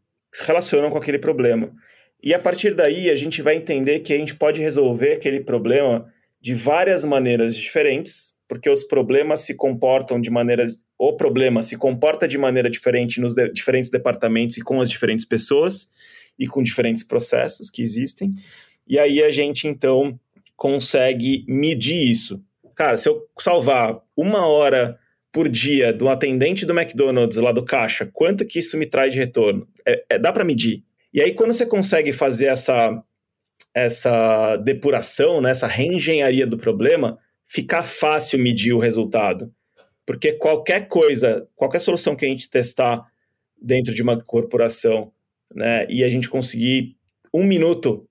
relacionam 0.46 0.90
com 0.90 0.98
aquele 0.98 1.20
problema. 1.20 1.74
E 2.22 2.34
a 2.34 2.40
partir 2.40 2.74
daí 2.74 3.10
a 3.10 3.16
gente 3.16 3.42
vai 3.42 3.56
entender 3.56 4.00
que 4.00 4.14
a 4.14 4.18
gente 4.18 4.36
pode 4.36 4.62
resolver 4.62 5.14
aquele 5.14 5.42
problema 5.42 6.10
de 6.40 6.54
várias 6.54 7.04
maneiras 7.04 7.56
diferentes, 7.56 8.34
porque 8.48 8.70
os 8.70 8.84
problemas 8.84 9.42
se 9.42 9.56
comportam 9.56 10.22
de 10.22 10.30
maneira. 10.30 10.66
O 11.06 11.18
problema 11.18 11.62
se 11.62 11.76
comporta 11.76 12.26
de 12.26 12.38
maneira 12.38 12.70
diferente 12.70 13.20
nos 13.20 13.36
de, 13.36 13.52
diferentes 13.52 13.92
departamentos 13.92 14.56
e 14.56 14.62
com 14.62 14.80
as 14.80 14.88
diferentes 14.88 15.26
pessoas 15.26 15.90
e 16.40 16.48
com 16.48 16.64
diferentes 16.64 17.04
processos 17.04 17.70
que 17.70 17.82
existem. 17.82 18.34
E 18.88 18.98
aí 18.98 19.22
a 19.22 19.30
gente 19.30 19.68
então 19.68 20.18
consegue 20.56 21.44
medir 21.46 22.10
isso. 22.10 22.42
Cara, 22.74 22.96
se 22.96 23.10
eu 23.10 23.28
salvar 23.38 24.00
uma 24.16 24.48
hora 24.48 24.98
por 25.30 25.50
dia 25.50 25.92
do 25.92 26.08
atendente 26.08 26.66
do 26.66 26.72
McDonald's 26.72 27.38
lá 27.38 27.52
do 27.52 27.66
caixa, 27.66 28.10
quanto 28.14 28.46
que 28.46 28.60
isso 28.60 28.78
me 28.78 28.86
traz 28.86 29.12
de 29.12 29.20
retorno? 29.20 29.68
É, 29.86 30.06
é 30.12 30.18
dá 30.18 30.32
para 30.32 30.46
medir. 30.46 30.86
E 31.14 31.22
aí, 31.22 31.34
quando 31.34 31.52
você 31.52 31.66
consegue 31.66 32.14
fazer 32.14 32.46
essa, 32.46 33.04
essa 33.74 34.56
depuração, 34.56 35.42
né, 35.42 35.52
essa 35.52 35.68
reengenharia 35.68 36.48
do 36.48 36.58
problema, 36.58 37.20
fica 37.46 37.84
fácil 37.84 38.40
medir 38.40 38.72
o 38.72 38.80
resultado. 38.80 39.52
Porque 40.06 40.34
qualquer 40.34 40.88
coisa, 40.88 41.48
qualquer 41.56 41.80
solução 41.80 42.16
que 42.16 42.26
a 42.26 42.30
gente 42.30 42.50
testar 42.50 43.06
dentro 43.60 43.94
de 43.94 44.02
uma 44.02 44.22
corporação, 44.22 45.12
né, 45.54 45.86
e 45.90 46.04
a 46.04 46.10
gente 46.10 46.30
conseguir 46.30 46.98
um 47.34 47.44
minuto 47.44 48.08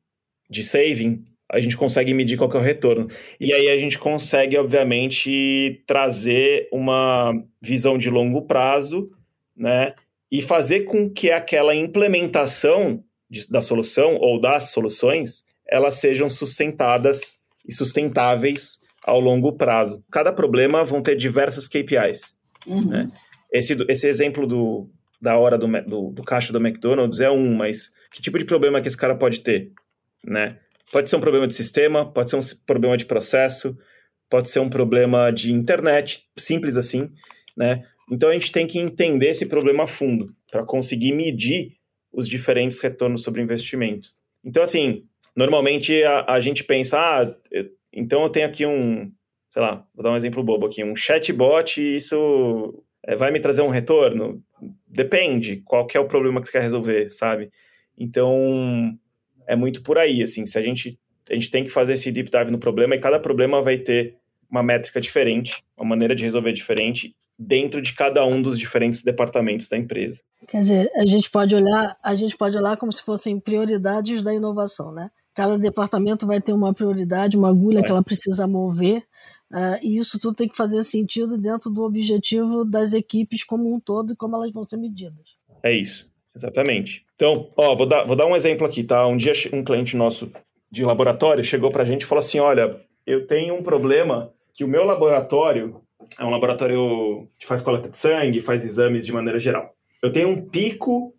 de 0.49 0.65
saving, 0.65 1.25
a 1.51 1.61
gente 1.61 1.77
consegue 1.77 2.15
medir 2.15 2.39
qual 2.39 2.51
é 2.51 2.57
o 2.57 2.61
retorno. 2.61 3.09
E 3.39 3.53
aí 3.53 3.69
a 3.69 3.79
gente 3.79 3.99
consegue, 3.99 4.57
obviamente, 4.57 5.83
trazer 5.87 6.69
uma 6.73 7.33
visão 7.61 7.99
de 7.99 8.09
longo 8.09 8.43
prazo, 8.43 9.11
né, 9.55 9.95
e 10.31 10.41
fazer 10.41 10.81
com 10.85 11.11
que 11.11 11.31
aquela 11.31 11.75
implementação 11.75 13.05
de, 13.29 13.47
da 13.51 13.61
solução 13.61 14.17
ou 14.17 14.41
das 14.41 14.71
soluções 14.71 15.45
elas 15.69 15.97
sejam 15.97 16.29
sustentadas 16.29 17.39
e 17.67 17.73
sustentáveis 17.73 18.82
ao 19.05 19.21
longo 19.21 19.53
prazo. 19.53 20.05
Cada 20.11 20.33
problema 20.33 20.85
vão 20.85 21.03
ter 21.03 21.17
diversos 21.17 21.69
KPIs. 21.69 22.37
Uhum. 22.67 22.89
Né? 22.89 23.11
Esse, 23.53 23.77
esse 23.89 24.09
exemplo 24.09 24.47
do, 24.47 24.89
da 25.21 25.37
hora 25.37 25.59
do, 25.59 25.67
do, 25.83 26.11
do, 26.11 26.23
caixa 26.23 26.53
do 26.53 26.59
McDonald's 26.59 27.21
é 27.21 27.31
um, 27.31 27.55
mas 27.55 27.91
que 28.11 28.23
tipo 28.23 28.39
de 28.39 28.45
problema 28.45 28.81
que 28.81 28.89
esse 28.89 28.97
cara 28.97 29.15
pode 29.15 29.41
ter? 29.41 29.73
Né? 30.25 30.59
Pode 30.91 31.11
ser 31.11 31.17
um 31.17 31.21
problema 31.21 31.47
de 31.47 31.55
sistema, 31.55 32.11
pode 32.11 32.31
ser 32.31 32.37
um 32.37 32.41
problema 32.67 32.97
de 32.97 33.05
processo, 33.05 33.77
pode 34.29 34.49
ser 34.49 34.61
um 34.61 34.69
problema 34.71 35.31
de 35.31 35.53
internet, 35.53 36.25
simples 36.39 36.77
assim, 36.77 37.11
né? 37.57 37.83
Então 38.11 38.29
a 38.29 38.33
gente 38.33 38.53
tem 38.53 38.67
que 38.67 38.79
entender 38.79 39.29
esse 39.29 39.47
problema 39.47 39.85
a 39.85 39.87
fundo 39.87 40.35
para 40.51 40.65
conseguir 40.65 41.13
medir 41.13 41.77
os 42.13 42.29
diferentes 42.29 42.79
retornos 42.81 43.23
sobre 43.23 43.41
investimento. 43.41 44.11
Então, 44.45 44.63
assim, 44.63 45.05
normalmente 45.35 46.03
a, 46.03 46.35
a 46.35 46.41
gente 46.41 46.65
pensa, 46.65 46.99
ah, 46.99 47.35
eu, 47.51 47.67
então 47.93 48.23
eu 48.23 48.31
tenho 48.31 48.47
aqui 48.47 48.65
um, 48.65 49.13
sei 49.51 49.61
lá, 49.61 49.87
vou 49.95 50.03
dar 50.03 50.13
um 50.13 50.17
exemplo 50.17 50.43
bobo 50.43 50.67
aqui, 50.67 50.83
um 50.83 50.97
chatbot 50.97 51.81
e 51.81 51.97
isso 51.97 52.83
é, 53.05 53.15
vai 53.15 53.31
me 53.31 53.41
trazer 53.41 53.63
um 53.63 53.69
retorno? 53.69 54.43
Depende, 54.87 55.63
qual 55.65 55.87
que 55.87 55.97
é 55.97 56.01
o 56.01 56.07
problema 56.07 56.41
que 56.41 56.47
você 56.47 56.53
quer 56.53 56.63
resolver, 56.63 57.09
sabe? 57.09 57.51
Então, 57.97 58.97
é 59.47 59.55
muito 59.55 59.83
por 59.83 59.99
aí, 59.99 60.23
assim, 60.23 60.47
se 60.47 60.59
a 60.59 60.63
gente, 60.63 60.99
a 61.31 61.35
gente 61.35 61.51
tem 61.51 61.65
que 61.65 61.71
fazer 61.71 61.95
esse 61.95 62.11
deep 62.11 62.31
dive 62.31 62.51
no 62.51 62.59
problema 62.59 62.95
e 62.95 63.01
cada 63.01 63.21
problema 63.21 63.61
vai 63.61 63.79
ter 63.79 64.17
uma 64.51 64.63
métrica 64.63 65.01
diferente, 65.01 65.63
uma 65.79 65.89
maneira 65.89 66.15
de 66.15 66.25
resolver 66.25 66.53
diferente 66.53 67.15
dentro 67.39 67.81
de 67.83 67.95
cada 67.95 68.25
um 68.25 68.41
dos 68.41 68.59
diferentes 68.59 69.03
departamentos 69.03 69.69
da 69.69 69.77
empresa. 69.77 70.23
Quer 70.49 70.61
dizer, 70.61 70.91
a 70.97 71.05
gente 71.05 71.31
pode 71.31 71.55
olhar, 71.55 71.97
a 72.03 72.15
gente 72.15 72.37
pode 72.37 72.57
olhar 72.57 72.77
como 72.77 72.93
se 72.93 73.03
fossem 73.03 73.41
prioridades 73.41 74.23
da 74.23 74.33
inovação, 74.33 74.93
né? 74.93 75.11
Cada 75.35 75.59
departamento 75.59 76.27
vai 76.27 76.41
ter 76.41 76.53
uma 76.53 76.75
prioridade, 76.75 77.37
uma 77.37 77.49
agulha 77.49 77.81
é. 77.81 77.83
que 77.83 77.91
ela 77.91 78.03
precisa 78.03 78.47
mover, 78.47 78.99
uh, 79.51 79.79
e 79.83 79.97
isso 79.97 80.19
tudo 80.19 80.37
tem 80.37 80.49
que 80.49 80.57
fazer 80.57 80.83
sentido 80.83 81.39
dentro 81.39 81.71
do 81.71 81.83
objetivo 81.83 82.65
das 82.65 82.93
equipes 82.93 83.45
como 83.45 83.75
um 83.75 83.81
todo 83.81 84.13
e 84.13 84.17
como 84.17 84.37
elas 84.37 84.53
vão 84.53 84.65
ser 84.65 84.77
medidas. 84.77 85.37
É 85.63 85.73
isso, 85.73 86.11
exatamente. 86.35 87.05
Então, 87.15 87.51
ó, 87.57 87.75
vou 87.75 87.87
dar, 87.87 88.05
vou 88.05 88.17
dar 88.17 88.27
um 88.27 88.37
exemplo 88.37 88.67
aqui, 88.67 88.85
tá? 88.85 89.07
Um 89.07 89.17
dia 89.17 89.33
um 89.53 89.65
cliente 89.65 89.97
nosso 89.97 90.31
de 90.71 90.85
laboratório 90.85 91.45
chegou 91.45 91.71
para 91.71 91.83
a 91.83 91.87
gente 91.87 92.03
e 92.03 92.07
falou 92.07 92.21
assim: 92.21 92.39
olha, 92.39 92.81
eu 93.07 93.27
tenho 93.27 93.55
um 93.55 93.63
problema 93.63 94.33
que 94.55 94.65
o 94.65 94.69
meu 94.69 94.85
laboratório 94.85 95.83
é 96.19 96.25
um 96.25 96.31
laboratório 96.31 97.29
que 97.39 97.47
faz 97.47 97.63
coleta 97.63 97.89
de 97.89 97.99
sangue, 97.99 98.41
faz 98.41 98.65
exames 98.65 99.07
de 99.07 99.13
maneira 99.13 99.39
geral. 99.39 99.75
Eu 100.03 100.13
tenho 100.13 100.29
um 100.29 100.49
pico 100.49 101.15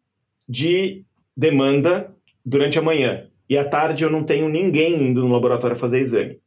de 0.47 1.05
demanda 1.36 2.14
durante 2.45 2.78
a 2.78 2.82
manhã. 2.82 3.30
E 3.54 3.58
à 3.58 3.64
tarde 3.64 4.04
eu 4.04 4.10
não 4.10 4.24
tenho 4.24 4.49
ninguém 4.49 5.10
indo 5.10 5.22
no 5.22 5.32
laboratório 5.32 5.78
fazer 5.78 5.99
exame. 5.99 6.39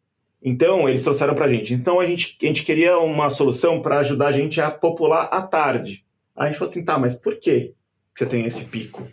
Então, 0.43 0.89
eles 0.89 1.05
trouxeram 1.05 1.37
para 1.37 1.45
a 1.45 1.49
gente. 1.49 1.73
Então, 1.73 2.01
a 2.01 2.05
gente, 2.05 2.37
a 2.43 2.47
gente 2.47 2.65
queria 2.65 2.99
uma 2.99 3.31
solução 3.31 3.81
para 3.81 4.01
ajudar 4.01 4.27
a 4.27 4.33
gente 4.33 4.61
a 4.61 4.73
popular 4.73 5.29
à 5.31 5.41
tarde. 5.41 6.05
Aí 6.35 6.47
a 6.47 6.51
gente 6.51 6.59
falou 6.59 6.69
assim, 6.69 6.85
tá, 6.85 6.99
mas 6.99 7.15
por 7.15 7.37
que 7.39 7.75
você 8.13 8.27
tem 8.27 8.45
esse 8.45 8.65
pico? 8.65 9.07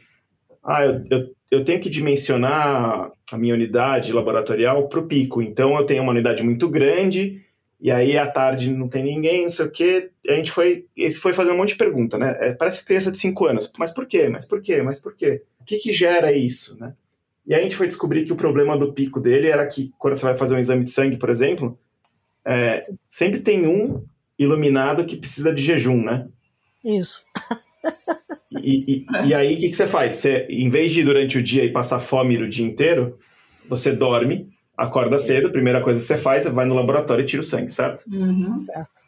Ah, 0.63 0.83
eu, 0.83 1.05
eu, 1.11 1.35
eu 1.51 1.63
tenho 1.63 1.79
que 1.79 1.87
dimensionar 1.87 3.11
a 3.31 3.37
minha 3.37 3.53
unidade 3.53 4.11
laboratorial 4.11 4.87
para 4.87 4.99
o 4.99 5.07
pico. 5.07 5.39
Então, 5.39 5.77
eu 5.77 5.85
tenho 5.85 6.01
uma 6.01 6.13
unidade 6.13 6.41
muito 6.41 6.67
grande 6.67 7.45
e 7.79 7.91
aí 7.91 8.17
à 8.17 8.25
tarde 8.25 8.71
não 8.71 8.87
tem 8.87 9.03
ninguém, 9.03 9.43
não 9.43 9.51
sei 9.51 9.67
o 9.67 9.71
quê. 9.71 10.09
A 10.27 10.33
gente 10.33 10.51
foi, 10.51 10.87
foi 11.21 11.31
fazer 11.31 11.51
um 11.51 11.57
monte 11.57 11.73
de 11.73 11.75
pergunta, 11.75 12.17
né? 12.17 12.35
É, 12.39 12.53
parece 12.53 12.83
criança 12.83 13.11
de 13.11 13.19
5 13.19 13.45
anos. 13.45 13.71
Mas 13.77 13.93
por 13.93 14.07
quê? 14.07 14.29
Mas 14.29 14.47
por 14.47 14.63
quê? 14.63 14.81
Mas 14.81 14.99
por 14.99 15.15
quê? 15.15 15.43
O 15.61 15.63
que, 15.63 15.77
que 15.77 15.93
gera 15.93 16.31
isso, 16.31 16.75
né? 16.79 16.95
E 17.45 17.53
aí 17.53 17.59
a 17.59 17.63
gente 17.63 17.75
foi 17.75 17.87
descobrir 17.87 18.25
que 18.25 18.33
o 18.33 18.37
problema 18.37 18.77
do 18.77 18.93
pico 18.93 19.19
dele 19.19 19.47
era 19.47 19.65
que 19.67 19.91
quando 19.97 20.15
você 20.15 20.25
vai 20.25 20.37
fazer 20.37 20.55
um 20.55 20.59
exame 20.59 20.83
de 20.83 20.91
sangue, 20.91 21.17
por 21.17 21.29
exemplo, 21.29 21.77
é, 22.45 22.81
sempre 23.09 23.41
tem 23.41 23.67
um 23.67 24.03
iluminado 24.37 25.05
que 25.05 25.17
precisa 25.17 25.53
de 25.53 25.61
jejum, 25.61 26.03
né? 26.03 26.27
Isso. 26.83 27.25
E, 28.61 28.93
e, 28.93 29.05
e 29.27 29.33
aí 29.33 29.55
o 29.55 29.59
que, 29.59 29.69
que 29.69 29.75
você 29.75 29.87
faz? 29.87 30.15
Você, 30.15 30.45
em 30.49 30.69
vez 30.69 30.91
de 30.91 31.01
ir 31.01 31.05
durante 31.05 31.37
o 31.37 31.43
dia 31.43 31.65
e 31.65 31.71
passar 31.71 31.99
fome 31.99 32.37
o 32.37 32.49
dia 32.49 32.65
inteiro, 32.65 33.17
você 33.67 33.91
dorme 33.91 34.53
acorda 34.77 35.17
cedo, 35.19 35.51
primeira 35.51 35.81
coisa 35.81 35.99
que 35.99 36.05
você 36.05 36.17
faz 36.17 36.45
é 36.45 36.49
vai 36.49 36.65
no 36.65 36.75
laboratório 36.75 37.23
e 37.23 37.25
tira 37.25 37.41
o 37.41 37.45
sangue, 37.45 37.71
certo? 37.71 38.03
Uhum. 38.11 38.57
Certo. 38.59 39.03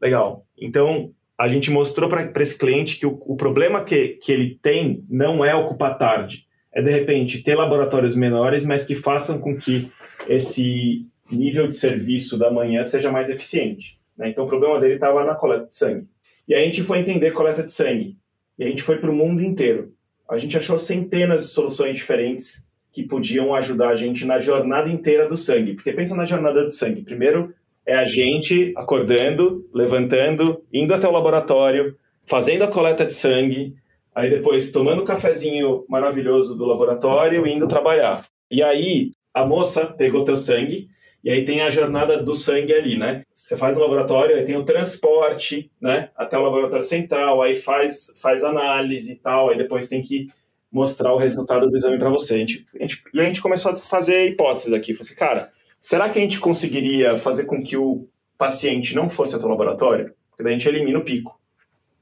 Legal. 0.00 0.44
Então, 0.56 1.12
a 1.36 1.48
gente 1.48 1.70
mostrou 1.70 2.08
para 2.08 2.42
esse 2.42 2.56
cliente 2.56 2.98
que 2.98 3.06
o, 3.06 3.20
o, 3.26 3.36
problema 3.36 3.84
que, 3.84 4.18
que 4.22 4.32
ele 4.32 4.58
tem 4.62 5.04
não 5.08 5.44
é 5.44 5.54
ocupar 5.54 5.98
tarde, 5.98 6.46
é 6.78 6.82
de 6.82 6.92
repente 6.92 7.42
ter 7.42 7.56
laboratórios 7.56 8.14
menores, 8.14 8.64
mas 8.64 8.86
que 8.86 8.94
façam 8.94 9.40
com 9.40 9.56
que 9.56 9.90
esse 10.28 11.04
nível 11.28 11.66
de 11.66 11.74
serviço 11.74 12.38
da 12.38 12.52
manhã 12.52 12.84
seja 12.84 13.10
mais 13.10 13.28
eficiente. 13.28 13.98
Né? 14.16 14.28
Então, 14.28 14.44
o 14.44 14.48
problema 14.48 14.78
dele 14.78 14.94
estava 14.94 15.24
na 15.24 15.34
coleta 15.34 15.66
de 15.66 15.76
sangue. 15.76 16.06
E 16.46 16.54
a 16.54 16.60
gente 16.60 16.84
foi 16.84 17.00
entender 17.00 17.32
coleta 17.32 17.64
de 17.64 17.72
sangue. 17.72 18.16
E 18.56 18.62
a 18.62 18.68
gente 18.68 18.84
foi 18.84 18.98
para 18.98 19.10
o 19.10 19.14
mundo 19.14 19.42
inteiro. 19.42 19.92
A 20.30 20.38
gente 20.38 20.56
achou 20.56 20.78
centenas 20.78 21.46
de 21.46 21.48
soluções 21.48 21.96
diferentes 21.96 22.68
que 22.92 23.02
podiam 23.02 23.52
ajudar 23.56 23.88
a 23.88 23.96
gente 23.96 24.24
na 24.24 24.38
jornada 24.38 24.88
inteira 24.88 25.28
do 25.28 25.36
sangue. 25.36 25.74
Porque 25.74 25.92
pensa 25.92 26.14
na 26.14 26.24
jornada 26.24 26.64
do 26.64 26.70
sangue. 26.70 27.02
Primeiro 27.02 27.52
é 27.84 27.96
a 27.96 28.04
gente 28.04 28.72
acordando, 28.76 29.68
levantando, 29.74 30.62
indo 30.72 30.94
até 30.94 31.08
o 31.08 31.12
laboratório, 31.12 31.96
fazendo 32.24 32.62
a 32.62 32.68
coleta 32.68 33.04
de 33.04 33.14
sangue, 33.14 33.74
aí 34.18 34.30
depois 34.30 34.72
tomando 34.72 35.02
o 35.02 35.04
cafezinho 35.04 35.84
maravilhoso 35.88 36.56
do 36.56 36.64
laboratório 36.64 37.46
e 37.46 37.52
indo 37.52 37.68
trabalhar. 37.68 38.24
E 38.50 38.60
aí 38.62 39.12
a 39.32 39.46
moça 39.46 39.86
pegou 39.86 40.24
teu 40.24 40.36
sangue 40.36 40.88
e 41.22 41.30
aí 41.30 41.44
tem 41.44 41.62
a 41.62 41.70
jornada 41.70 42.20
do 42.20 42.34
sangue 42.34 42.74
ali, 42.74 42.98
né? 42.98 43.22
Você 43.32 43.56
faz 43.56 43.76
o 43.76 43.80
laboratório, 43.80 44.36
aí 44.36 44.44
tem 44.44 44.56
o 44.56 44.64
transporte, 44.64 45.70
né? 45.80 46.10
Até 46.16 46.36
o 46.36 46.42
laboratório 46.42 46.84
central, 46.84 47.40
aí 47.40 47.54
faz, 47.54 48.12
faz 48.20 48.42
análise 48.42 49.12
e 49.12 49.16
tal, 49.16 49.50
aí 49.50 49.56
depois 49.56 49.88
tem 49.88 50.02
que 50.02 50.28
mostrar 50.70 51.14
o 51.14 51.18
resultado 51.18 51.68
do 51.68 51.76
exame 51.76 51.96
para 51.96 52.10
você. 52.10 52.34
A 52.34 52.38
gente, 52.38 52.66
a 52.74 52.82
gente, 52.82 53.02
e 53.14 53.20
a 53.20 53.24
gente 53.24 53.40
começou 53.40 53.70
a 53.70 53.76
fazer 53.76 54.30
hipóteses 54.30 54.72
aqui. 54.72 54.94
Falei 54.94 55.02
assim, 55.02 55.14
cara, 55.14 55.52
será 55.80 56.08
que 56.08 56.18
a 56.18 56.22
gente 56.22 56.40
conseguiria 56.40 57.18
fazer 57.18 57.44
com 57.44 57.62
que 57.62 57.76
o 57.76 58.08
paciente 58.36 58.96
não 58.96 59.08
fosse 59.08 59.36
até 59.36 59.44
o 59.46 59.48
laboratório? 59.48 60.12
Porque 60.30 60.42
daí 60.42 60.54
a 60.54 60.58
gente 60.58 60.68
elimina 60.68 60.98
o 60.98 61.04
pico. 61.04 61.40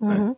Uhum. 0.01 0.31
Né? 0.31 0.37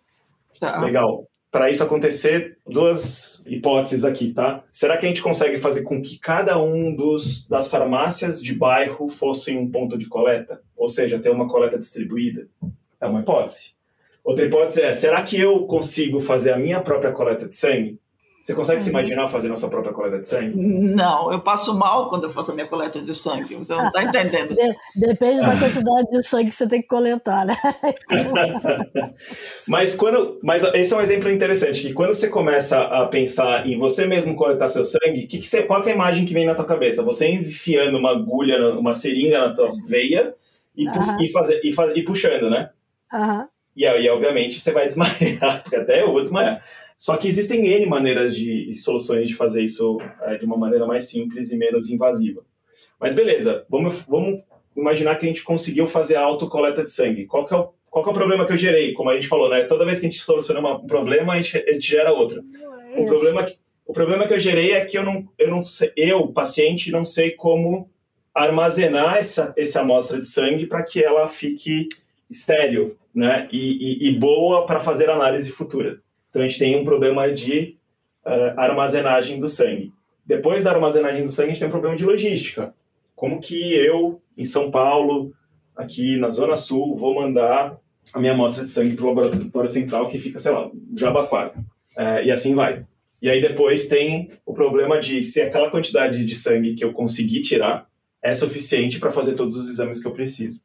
Tá. 0.59 0.81
Legal. 0.81 1.28
Para 1.51 1.71
isso 1.71 1.83
acontecer, 1.83 2.59
duas 2.67 3.43
hipóteses 3.47 4.05
aqui, 4.05 4.33
tá? 4.35 4.63
Será 4.71 4.99
que 4.99 5.07
a 5.07 5.09
gente 5.09 5.23
consegue 5.23 5.57
fazer 5.57 5.83
com 5.83 6.03
que 6.03 6.19
cada 6.19 6.63
um 6.63 6.95
dos, 6.95 7.47
das 7.47 7.69
farmácias 7.69 8.43
de 8.43 8.55
bairro 8.55 9.09
fosse 9.09 9.57
um 9.57 9.71
ponto 9.71 9.97
de 9.97 10.07
coleta? 10.07 10.61
Ou 10.77 10.91
seja, 10.91 11.19
ter 11.19 11.31
uma 11.31 11.49
coleta 11.49 11.79
distribuída? 11.79 12.47
É 13.01 13.07
uma 13.07 13.21
hipótese. 13.21 13.73
Outra 14.23 14.45
hipótese 14.45 14.83
é, 14.83 14.93
será 14.93 15.23
que 15.23 15.41
eu 15.41 15.67
consigo 15.67 16.21
fazer 16.21 16.53
a 16.53 16.59
minha 16.59 16.83
própria 16.83 17.13
coleta 17.13 17.49
de 17.49 17.57
sangue? 17.57 17.99
Você 18.41 18.55
consegue 18.55 18.79
uhum. 18.79 18.85
se 18.85 18.91
imaginar 18.91 19.29
fazendo 19.29 19.55
a 19.55 19.57
sua 19.57 19.69
própria 19.69 19.93
coleta 19.93 20.21
de 20.21 20.29
sangue? 20.29 20.55
Não, 20.57 21.33
eu 21.33 21.41
passo 21.41 21.77
mal 21.77 22.09
quando 22.09 22.25
eu 22.25 22.31
faço 22.31 22.53
a 22.53 22.55
minha 22.55 22.67
coleta 22.67 23.01
de 23.01 23.15
sangue. 23.15 23.55
Você 23.57 23.75
não 23.75 23.87
está 23.89 24.03
entendendo. 24.03 24.55
De, 24.59 24.75
depende 24.95 25.41
da 25.41 25.57
quantidade 25.59 26.09
de 26.11 26.23
sangue 26.23 26.47
que 26.47 26.55
você 26.55 26.69
tem 26.69 26.81
que 26.81 26.87
coletar, 26.87 27.45
né? 27.45 27.57
mas 29.69 29.95
quando, 29.95 30.39
mas 30.43 30.63
esse 30.75 30.95
é 30.95 30.97
um 30.97 31.01
exemplo 31.01 31.31
interessante 31.31 31.83
que 31.83 31.93
quando 31.93 32.15
você 32.15 32.29
começa 32.29 32.81
a 32.81 33.07
pensar 33.07 33.67
em 33.67 33.79
você 33.79 34.07
mesmo 34.07 34.35
coletar 34.35 34.69
seu 34.69 34.85
sangue, 34.85 35.27
que 35.27 35.39
que 35.39 35.49
você, 35.49 35.63
qual 35.63 35.83
que 35.83 35.89
é 35.89 35.93
a 35.93 35.95
imagem 35.95 36.25
que 36.25 36.33
vem 36.33 36.47
na 36.47 36.55
tua 36.55 36.65
cabeça? 36.65 37.03
Você 37.03 37.29
enfiando 37.29 37.99
uma 37.99 38.13
agulha, 38.13 38.71
uma 38.79 38.95
seringa 38.95 39.49
na 39.49 39.55
tua 39.55 39.69
veia 39.89 40.35
e, 40.77 40.87
uhum. 40.89 41.21
e, 41.21 41.29
fazer, 41.33 41.61
e, 41.63 41.75
e 41.97 42.05
puxando, 42.05 42.49
né? 42.49 42.71
Uhum. 43.13 43.47
E 43.79 43.87
aí, 43.87 44.09
obviamente, 44.09 44.59
você 44.59 44.73
vai 44.73 44.87
desmaiar. 44.89 45.63
Até 45.73 46.03
eu 46.03 46.13
vou 46.13 46.23
desmaiar. 46.23 46.61
Só 46.99 47.17
que 47.17 47.29
existem 47.29 47.65
N 47.65 47.87
maneiras 47.87 48.35
de, 48.35 48.75
soluções 48.75 49.29
de 49.29 49.35
fazer 49.37 49.63
isso 49.63 49.99
é, 50.23 50.37
de 50.37 50.45
uma 50.45 50.57
maneira 50.57 50.85
mais 50.85 51.09
simples 51.09 51.53
e 51.53 51.57
menos 51.57 51.89
invasiva. 51.89 52.45
Mas 52.99 53.15
beleza, 53.15 53.65
vamos, 53.71 54.03
vamos 54.09 54.41
imaginar 54.77 55.15
que 55.15 55.25
a 55.25 55.29
gente 55.29 55.45
conseguiu 55.45 55.87
fazer 55.87 56.17
a 56.17 56.23
autocoleta 56.23 56.83
de 56.83 56.91
sangue. 56.91 57.27
Qual 57.27 57.47
que, 57.47 57.55
é 57.55 57.57
o, 57.57 57.69
qual 57.89 58.03
que 58.03 58.11
é 58.11 58.13
o 58.13 58.17
problema 58.17 58.45
que 58.45 58.53
eu 58.53 58.57
gerei? 58.57 58.93
Como 58.95 59.11
a 59.11 59.15
gente 59.15 59.29
falou, 59.29 59.49
né? 59.49 59.63
Toda 59.63 59.85
vez 59.85 60.01
que 60.01 60.07
a 60.07 60.11
gente 60.11 60.21
soluciona 60.21 60.61
um 60.61 60.87
problema, 60.89 61.35
a 61.35 61.37
gente, 61.37 61.57
a 61.57 61.73
gente 61.73 61.89
gera 61.89 62.13
outro. 62.13 62.43
É 62.93 63.01
o 63.01 63.07
problema, 63.07 63.47
o 63.87 63.93
problema 63.93 64.27
que 64.27 64.35
eu 64.35 64.41
gerei 64.41 64.73
é 64.73 64.85
que 64.85 64.99
eu 64.99 65.05
não, 65.05 65.29
eu 65.39 65.49
não 65.49 65.63
sei, 65.63 65.93
eu, 65.97 66.27
paciente, 66.27 66.91
não 66.91 67.05
sei 67.05 67.31
como 67.31 67.89
armazenar 68.35 69.19
essa, 69.19 69.55
essa 69.57 69.83
amostra 69.83 70.21
de 70.21 70.27
sangue 70.27 70.67
para 70.67 70.83
que 70.83 71.03
ela 71.03 71.29
fique 71.29 71.89
estéreo 72.29 72.97
né? 73.15 73.49
e, 73.53 74.07
e, 74.07 74.09
e 74.09 74.19
boa 74.19 74.67
para 74.67 74.81
fazer 74.81 75.09
análise 75.09 75.51
futura. 75.53 76.01
Então 76.39 76.45
a 76.45 76.49
gente 76.49 76.59
tem 76.61 76.77
um 76.77 76.85
problema 76.85 77.29
de 77.33 77.77
uh, 78.25 78.61
armazenagem 78.61 79.41
do 79.41 79.49
sangue. 79.49 79.93
Depois 80.25 80.63
da 80.63 80.71
armazenagem 80.71 81.25
do 81.25 81.33
sangue, 81.33 81.51
a 81.51 81.53
gente 81.53 81.59
tem 81.59 81.67
um 81.67 81.73
problema 81.73 81.97
de 81.97 82.05
logística. 82.05 82.73
Como 83.17 83.41
que 83.41 83.75
eu, 83.75 84.23
em 84.37 84.45
São 84.45 84.71
Paulo, 84.71 85.33
aqui 85.75 86.17
na 86.17 86.31
Zona 86.31 86.55
Sul, 86.55 86.95
vou 86.95 87.13
mandar 87.13 87.77
a 88.15 88.21
minha 88.21 88.35
amostra 88.35 88.63
de 88.63 88.71
sangue 88.71 88.95
para 88.95 89.05
o 89.05 89.09
laboratório 89.09 89.69
central 89.69 90.09
que 90.09 90.17
fica, 90.17 90.39
sei 90.39 90.53
lá, 90.53 90.71
Jabaquara. 90.95 91.55
Uh, 91.97 92.23
e 92.25 92.31
assim 92.31 92.55
vai. 92.55 92.87
E 93.21 93.29
aí 93.29 93.41
depois 93.41 93.89
tem 93.89 94.31
o 94.47 94.55
problema 94.55 95.01
de 95.01 95.25
se 95.25 95.43
aquela 95.43 95.73
quantidade 95.73 96.25
de 96.25 96.35
sangue 96.37 96.77
que 96.77 96.85
eu 96.85 96.93
consegui 96.93 97.43
tirar 97.43 97.89
é 98.23 98.33
suficiente 98.33 99.01
para 99.01 99.11
fazer 99.11 99.35
todos 99.35 99.57
os 99.57 99.69
exames 99.69 100.01
que 100.01 100.07
eu 100.07 100.13
preciso. 100.13 100.63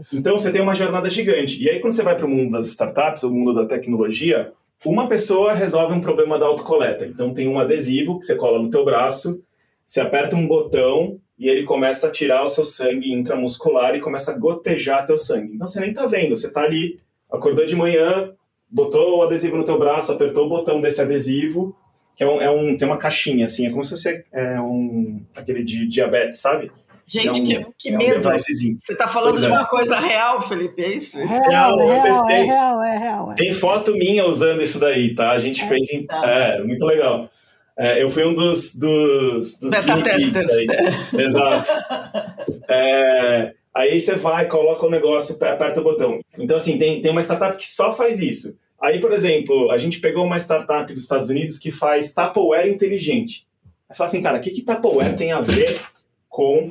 Isso. 0.00 0.18
Então 0.18 0.38
você 0.38 0.52
tem 0.52 0.60
uma 0.60 0.74
jornada 0.74 1.08
gigante. 1.08 1.64
E 1.64 1.70
aí 1.70 1.80
quando 1.80 1.94
você 1.94 2.02
vai 2.02 2.14
para 2.14 2.26
o 2.26 2.28
mundo 2.28 2.52
das 2.52 2.66
startups, 2.66 3.22
o 3.22 3.30
mundo 3.30 3.54
da 3.54 3.64
tecnologia, 3.64 4.52
uma 4.84 5.08
pessoa 5.08 5.52
resolve 5.52 5.94
um 5.94 6.00
problema 6.00 6.38
da 6.38 6.46
autocoleta. 6.46 7.06
Então 7.06 7.34
tem 7.34 7.48
um 7.48 7.58
adesivo 7.58 8.18
que 8.18 8.26
você 8.26 8.36
cola 8.36 8.62
no 8.62 8.70
teu 8.70 8.84
braço, 8.84 9.42
você 9.86 10.00
aperta 10.00 10.36
um 10.36 10.46
botão 10.46 11.18
e 11.38 11.48
ele 11.48 11.64
começa 11.64 12.08
a 12.08 12.10
tirar 12.10 12.44
o 12.44 12.48
seu 12.48 12.64
sangue 12.64 13.12
intramuscular 13.12 13.94
e 13.94 14.00
começa 14.00 14.32
a 14.32 14.38
gotejar 14.38 15.06
teu 15.06 15.16
sangue. 15.16 15.54
Então 15.54 15.68
você 15.68 15.80
nem 15.80 15.94
tá 15.94 16.06
vendo, 16.06 16.36
você 16.36 16.50
tá 16.50 16.62
ali, 16.62 17.00
acordou 17.30 17.64
de 17.64 17.76
manhã, 17.76 18.32
botou 18.68 19.18
o 19.18 19.22
adesivo 19.22 19.56
no 19.56 19.64
teu 19.64 19.78
braço, 19.78 20.12
apertou 20.12 20.46
o 20.46 20.48
botão 20.48 20.80
desse 20.80 21.00
adesivo, 21.00 21.76
que 22.14 22.24
é 22.24 22.28
um, 22.28 22.40
é 22.40 22.50
um 22.50 22.76
tem 22.76 22.86
uma 22.86 22.98
caixinha 22.98 23.44
assim, 23.44 23.66
é 23.66 23.70
como 23.70 23.84
se 23.84 23.90
fosse 23.90 24.24
é 24.32 24.60
um 24.60 25.22
aquele 25.34 25.62
de 25.62 25.86
diabetes, 25.86 26.40
sabe? 26.40 26.70
Gente, 27.08 27.26
é 27.26 27.60
um, 27.60 27.64
que, 27.64 27.72
que 27.78 27.88
é 27.88 27.96
medo. 27.96 28.28
Um 28.28 28.38
Você 28.38 28.76
está 28.90 29.08
falando 29.08 29.30
pois 29.30 29.40
de 29.40 29.46
é. 29.46 29.50
uma 29.50 29.64
coisa 29.64 29.98
real, 29.98 30.42
Felipe, 30.42 30.82
é 30.82 30.88
isso? 30.88 31.18
É 31.18 31.24
real, 31.24 31.78
real, 31.78 32.02
real, 32.02 32.28
é 32.28 32.42
real, 32.42 32.82
é 32.82 32.98
real. 32.98 33.34
Tem 33.34 33.54
foto 33.54 33.92
minha 33.92 34.26
usando 34.26 34.60
isso 34.60 34.78
daí, 34.78 35.14
tá? 35.14 35.30
A 35.30 35.38
gente 35.38 35.66
fez 35.66 35.90
em... 35.90 36.04
Tá. 36.04 36.22
É, 36.30 36.62
muito 36.62 36.84
legal. 36.84 37.30
É, 37.78 38.02
eu 38.02 38.10
fui 38.10 38.26
um 38.26 38.34
dos, 38.34 38.74
dos, 38.74 39.58
dos 39.58 39.70
beta 39.70 40.02
testers. 40.02 40.52
Exato. 41.16 41.70
É, 42.68 43.54
aí 43.74 43.98
você 43.98 44.14
vai, 44.16 44.46
coloca 44.46 44.84
o 44.84 44.90
negócio, 44.90 45.34
aperta 45.34 45.80
o 45.80 45.84
botão. 45.84 46.20
Então, 46.38 46.58
assim, 46.58 46.76
tem, 46.76 47.00
tem 47.00 47.10
uma 47.10 47.22
startup 47.22 47.56
que 47.56 47.66
só 47.66 47.94
faz 47.94 48.20
isso. 48.20 48.58
Aí, 48.82 49.00
por 49.00 49.12
exemplo, 49.12 49.70
a 49.70 49.78
gente 49.78 49.98
pegou 49.98 50.26
uma 50.26 50.36
startup 50.36 50.92
dos 50.92 51.04
Estados 51.04 51.30
Unidos 51.30 51.58
que 51.58 51.70
faz 51.70 52.12
Tupperware 52.12 52.68
inteligente. 52.68 53.46
Você 53.88 53.96
fala 53.96 54.08
assim, 54.08 54.22
cara, 54.22 54.36
o 54.36 54.40
que, 54.42 54.50
que 54.50 54.62
Tupperware 54.62 55.16
tem 55.16 55.32
a 55.32 55.40
ver 55.40 55.80
com 56.38 56.70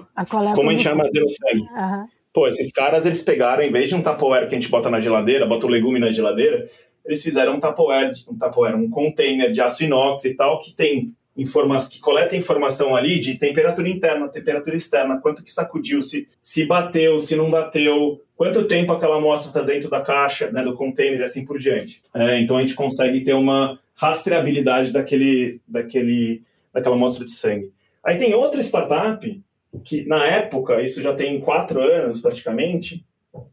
como 0.56 0.70
a 0.70 0.72
gente 0.72 0.88
armazena 0.88 1.26
o 1.26 1.30
sangue. 1.30 1.62
Uhum. 1.62 2.08
Pô, 2.34 2.48
esses 2.48 2.72
caras, 2.72 3.06
eles 3.06 3.22
pegaram, 3.22 3.64
em 3.64 3.72
vez 3.72 3.90
de 3.90 3.96
um 3.96 4.02
Tupperware 4.02 4.48
que 4.48 4.56
a 4.56 4.60
gente 4.60 4.70
bota 4.70 4.90
na 4.90 5.02
geladeira, 5.02 5.46
bota 5.46 5.66
o 5.66 5.70
legume 5.70 6.00
na 6.00 6.10
geladeira, 6.10 6.70
eles 7.06 7.22
fizeram 7.22 7.56
um 7.56 7.60
Tupperware, 7.60 8.14
um 8.30 8.38
Tupperware, 8.38 8.78
um 8.78 8.90
container 8.90 9.52
de 9.52 9.60
aço 9.60 9.84
inox 9.84 10.24
e 10.24 10.36
tal, 10.36 10.60
que 10.60 10.74
tem 10.74 11.14
informação, 11.36 11.92
que 11.92 12.00
coleta 12.00 12.38
informação 12.38 12.96
ali 12.96 13.20
de 13.20 13.36
temperatura 13.36 13.90
interna, 13.90 14.30
temperatura 14.30 14.78
externa, 14.78 15.20
quanto 15.20 15.44
que 15.44 15.52
sacudiu, 15.52 16.02
se, 16.02 16.30
se 16.42 16.66
bateu, 16.66 17.20
se 17.20 17.36
não 17.36 17.52
bateu, 17.52 18.22
quanto 18.38 18.64
tempo 18.64 18.94
aquela 18.94 19.18
amostra 19.18 19.50
está 19.50 19.62
dentro 19.62 19.90
da 19.90 20.00
caixa, 20.00 20.50
né, 20.50 20.64
do 20.64 20.76
container 20.76 21.20
e 21.20 21.24
assim 21.24 21.44
por 21.44 21.60
diante. 21.60 22.02
É, 22.16 22.40
então 22.40 22.56
a 22.56 22.62
gente 22.62 22.74
consegue 22.74 23.20
ter 23.22 23.34
uma 23.34 23.78
rastreabilidade 23.96 24.94
daquele, 24.94 25.60
daquele, 25.68 26.42
daquela 26.74 26.96
amostra 26.96 27.26
de 27.26 27.32
sangue. 27.32 27.72
Aí 28.02 28.18
tem 28.18 28.34
outra 28.34 28.62
startup 28.62 29.42
que, 29.84 30.06
na 30.06 30.26
época, 30.26 30.82
isso 30.82 31.02
já 31.02 31.14
tem 31.14 31.40
quatro 31.40 31.82
anos 31.82 32.22
praticamente, 32.22 33.06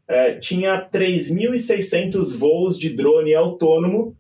é, 0.09 0.35
tinha 0.35 0.89
3.600 0.91 2.37
voos 2.37 2.79
de 2.79 2.91
drone 2.91 3.35
autônomo 3.35 4.17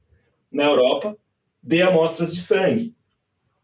na 0.51 0.64
Europa 0.64 1.16
de 1.62 1.82
amostras 1.82 2.34
de 2.34 2.40
sangue. 2.40 2.95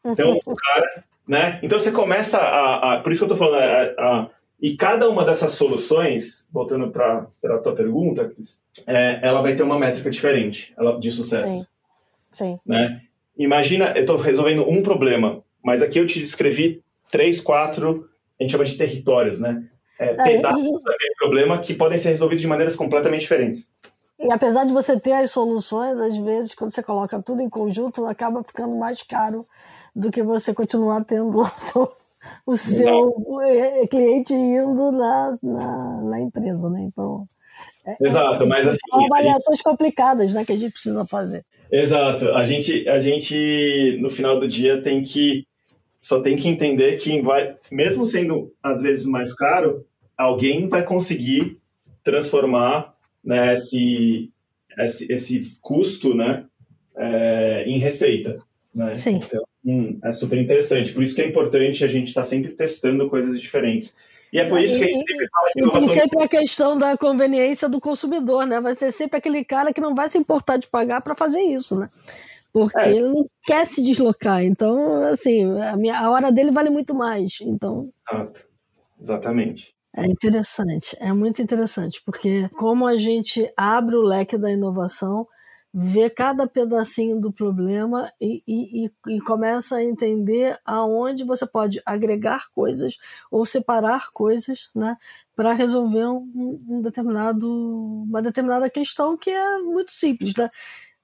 Então, 0.05 0.33
o 0.33 0.57
cara, 0.57 1.05
né? 1.29 1.61
Então 1.63 1.79
você 1.79 1.93
começa 1.93 2.39
a, 2.39 2.95
a 2.95 3.01
por 3.01 3.13
isso 3.13 3.25
que 3.25 3.31
eu 3.31 3.35
estou 3.35 3.49
falando, 3.49 3.63
a, 3.63 4.03
a, 4.03 4.31
e 4.61 4.77
cada 4.77 5.09
uma 5.09 5.25
dessas 5.25 5.53
soluções, 5.53 6.49
voltando 6.53 6.91
para 6.91 7.27
a 7.45 7.59
tua 7.59 7.75
pergunta, 7.75 8.29
Cris, 8.29 8.63
é, 8.87 9.21
ela 9.23 9.41
vai 9.41 9.55
ter 9.55 9.63
uma 9.63 9.79
métrica 9.79 10.11
diferente 10.11 10.75
ela, 10.77 10.99
de 10.99 11.13
sucesso. 11.13 11.47
Sim. 11.47 11.67
Sim. 12.33 12.61
Né? 12.67 13.03
Imagina, 13.39 13.93
eu 13.95 14.03
estou 14.03 14.17
resolvendo 14.17 14.69
um 14.69 14.83
problema, 14.83 15.43
mas 15.65 15.83
aqui 15.83 15.99
eu 15.99 16.07
te 16.07 16.21
descrevi 16.21 16.83
três, 17.11 17.41
quatro, 17.41 18.10
a 18.41 18.43
gente 18.43 18.53
chama 18.53 18.65
de 18.65 18.77
territórios, 18.77 19.41
né? 19.41 19.63
É, 19.99 20.15
pedaços 20.15 20.85
é, 20.85 20.91
daquele 20.91 21.15
problema 21.19 21.59
que 21.59 21.75
podem 21.75 21.99
ser 21.99 22.09
resolvidos 22.09 22.41
de 22.41 22.47
maneiras 22.49 22.75
completamente 22.75 23.21
diferentes. 23.21 23.69
E 24.19 24.31
apesar 24.33 24.65
de 24.65 24.73
você 24.73 24.99
ter 24.99 25.13
as 25.13 25.31
soluções, 25.31 25.99
às 26.01 26.17
vezes, 26.19 26.55
quando 26.55 26.71
você 26.71 26.83
coloca 26.83 27.23
tudo 27.23 27.41
em 27.41 27.49
conjunto, 27.49 28.05
acaba 28.07 28.43
ficando 28.43 28.77
mais 28.77 29.03
caro 29.03 29.43
do 29.95 30.11
que 30.11 30.23
você 30.23 30.53
continuar 30.53 31.05
tendo 31.05 31.41
o 32.47 32.57
seu 32.57 33.15
Exato. 33.47 33.89
cliente 33.89 34.35
indo 34.35 34.93
na, 34.93 35.39
na, 35.43 36.03
na, 36.03 36.21
empresa, 36.21 36.69
né? 36.69 36.83
Então. 36.83 37.27
É, 37.87 37.93
é 37.93 37.97
Exato, 38.09 38.47
mas 38.47 38.67
assim. 38.67 38.79
São 38.91 39.05
avaliações 39.07 39.57
gente... 39.57 39.65
complicadas 39.65 40.33
né, 40.33 40.45
que 40.45 40.53
a 40.53 40.57
gente 40.57 40.73
precisa 40.73 41.07
fazer. 41.07 41.43
Exato. 41.73 42.31
A 42.31 42.45
gente, 42.45 42.89
a 42.89 42.99
gente, 42.99 43.99
no 44.03 44.11
final 44.11 44.39
do 44.39 44.47
dia, 44.47 44.83
tem 44.83 45.03
que. 45.03 45.47
Só 46.01 46.21
tem 46.21 46.37
que 46.37 46.49
entender 46.49 46.97
que, 46.97 47.21
vai, 47.21 47.57
mesmo 47.71 48.07
sendo 48.07 48.53
às 48.63 48.81
vezes 48.81 49.07
mais 49.07 49.35
caro, 49.35 49.85
alguém 50.17 50.69
vai 50.69 50.83
conseguir 50.83 51.59
transformar 52.03 52.95
né, 53.23 53.53
esse, 53.55 54.31
esse, 54.79 55.13
esse 55.13 55.59
custo 55.61 56.15
né, 56.15 56.47
é, 56.97 57.65
em 57.67 57.79
receita. 57.79 58.39
Né? 58.75 58.91
Sim. 58.93 59.17
Então, 59.17 59.43
hum, 59.65 59.99
é 60.03 60.13
super 60.13 60.39
interessante. 60.39 60.93
Por 60.93 61.03
isso 61.03 61.15
que 61.15 61.23
é 61.23 61.27
importante 61.27 61.85
a 61.85 61.89
gente 61.89 62.09
estar 62.09 62.23
tá 62.23 62.27
sempre 62.27 62.53
testando 62.53 63.09
coisas 63.09 63.41
diferentes. 63.41 63.95
E 64.33 64.39
é 64.39 64.45
por 64.49 64.61
isso 64.61 64.79
que 64.79 64.85
a 64.85 64.87
gente 64.87 65.07
sempre 65.07 65.29
fala 65.29 65.51
de 65.55 65.63
E 65.63 65.71
tem 65.73 65.89
sempre 65.89 66.23
a 66.23 66.29
questão 66.29 66.79
da 66.79 66.97
conveniência 66.97 67.69
do 67.69 67.81
consumidor, 67.81 68.47
né? 68.47 68.61
Vai 68.61 68.77
ser 68.77 68.93
sempre 68.93 69.19
aquele 69.19 69.45
cara 69.45 69.73
que 69.73 69.81
não 69.81 69.95
vai 69.95 70.09
se 70.09 70.19
importar 70.19 70.57
de 70.57 70.69
pagar 70.69 71.01
para 71.01 71.17
fazer 71.17 71.41
isso, 71.41 71.77
né? 71.77 71.89
Porque 72.53 72.79
é. 72.79 72.91
ele 72.91 73.09
não 73.09 73.23
quer 73.45 73.67
se 73.67 73.83
deslocar. 73.83 74.43
Então, 74.43 75.03
assim, 75.05 75.45
a, 75.61 75.77
minha, 75.77 75.99
a 75.99 76.11
hora 76.11 76.33
dele 76.33 76.51
vale 76.51 76.71
muito 76.71 76.95
mais. 76.95 77.39
Então. 77.41 77.89
Exato. 78.11 78.51
Exatamente. 79.01 79.75
É 79.97 80.07
interessante, 80.07 80.97
é 81.01 81.13
muito 81.13 81.43
interessante, 81.43 82.01
porque 82.07 82.49
como 82.51 82.87
a 82.87 82.97
gente 82.97 83.53
abre 83.57 83.97
o 83.97 84.03
leque 84.03 84.39
da 84.39 84.49
inovação, 84.49 85.27
vê 85.73 86.09
cada 86.09 86.47
pedacinho 86.47 87.21
do 87.21 87.33
problema 87.33 88.11
e, 88.21 88.43
e, 88.47 88.91
e, 89.09 89.21
começa 89.21 89.77
a 89.77 89.85
entender 89.85 90.59
aonde 90.65 91.25
você 91.25 91.47
pode 91.47 91.81
agregar 91.87 92.51
coisas 92.53 92.99
ou 93.31 93.47
separar 93.47 94.11
coisas 94.13 94.71
né, 94.75 94.97
para 95.35 95.53
resolver 95.53 96.07
um, 96.07 96.63
um, 96.69 96.83
determinado, 96.83 97.49
uma 97.49 98.21
determinada 98.21 98.69
questão 98.69 99.17
que 99.17 99.31
é 99.31 99.59
muito 99.59 99.93
simples. 99.93 100.35
Né? 100.35 100.49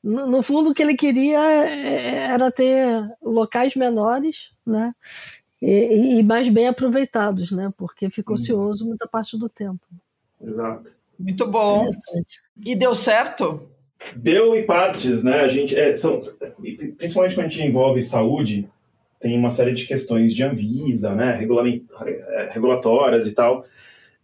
No, 0.02 0.26
no 0.26 0.42
fundo, 0.42 0.70
o 0.70 0.74
que 0.74 0.82
ele 0.82 0.94
queria 0.94 1.40
é, 1.40 2.32
era 2.32 2.50
ter 2.50 2.86
locais 3.20 3.74
menores 3.74 4.52
né, 4.64 4.94
e, 5.60 6.18
e, 6.18 6.22
mais 6.22 6.48
bem 6.48 6.68
aproveitados, 6.68 7.50
né? 7.50 7.72
Porque 7.76 8.08
ficou 8.10 8.36
uhum. 8.36 8.42
ocioso 8.42 8.86
muita 8.86 9.08
parte 9.08 9.36
do 9.36 9.48
tempo. 9.48 9.84
Exato. 10.40 10.92
Muito 11.18 11.46
bom. 11.46 11.82
E 12.64 12.76
deu 12.76 12.94
certo? 12.94 13.68
Deu 14.14 14.54
em 14.54 14.64
partes, 14.64 15.24
né? 15.24 15.40
A 15.40 15.48
gente, 15.48 15.74
é, 15.74 15.94
são, 15.94 16.18
principalmente 16.98 17.34
quando 17.34 17.46
a 17.46 17.48
gente 17.48 17.62
envolve 17.62 18.02
saúde, 18.02 18.68
tem 19.18 19.36
uma 19.36 19.50
série 19.50 19.72
de 19.72 19.86
questões 19.86 20.34
de 20.34 20.44
Anvisa, 20.44 21.14
né? 21.14 21.40
É, 21.40 22.50
regulatórias 22.52 23.26
e 23.26 23.32
tal. 23.32 23.64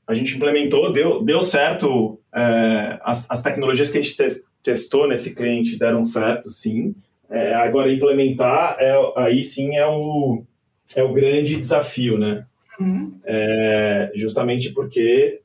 A 0.06 0.14
gente 0.14 0.36
implementou, 0.36 0.92
deu, 0.92 1.22
deu 1.22 1.42
certo. 1.42 2.18
É, 2.34 2.98
as, 3.02 3.26
as 3.30 3.42
tecnologias 3.42 3.90
que 3.90 3.98
a 3.98 4.02
gente 4.02 4.16
testou 4.62 5.08
nesse 5.08 5.34
cliente 5.34 5.78
deram 5.78 6.04
certo, 6.04 6.48
sim. 6.48 6.94
É, 7.28 7.54
agora, 7.54 7.92
implementar, 7.92 8.76
é, 8.78 8.94
aí 9.16 9.42
sim 9.42 9.76
é 9.76 9.86
o, 9.86 10.42
é 10.94 11.02
o 11.02 11.12
grande 11.12 11.56
desafio, 11.56 12.18
né? 12.18 12.46
Uhum. 12.78 13.14
É, 13.24 14.12
justamente 14.14 14.70
porque 14.70 15.40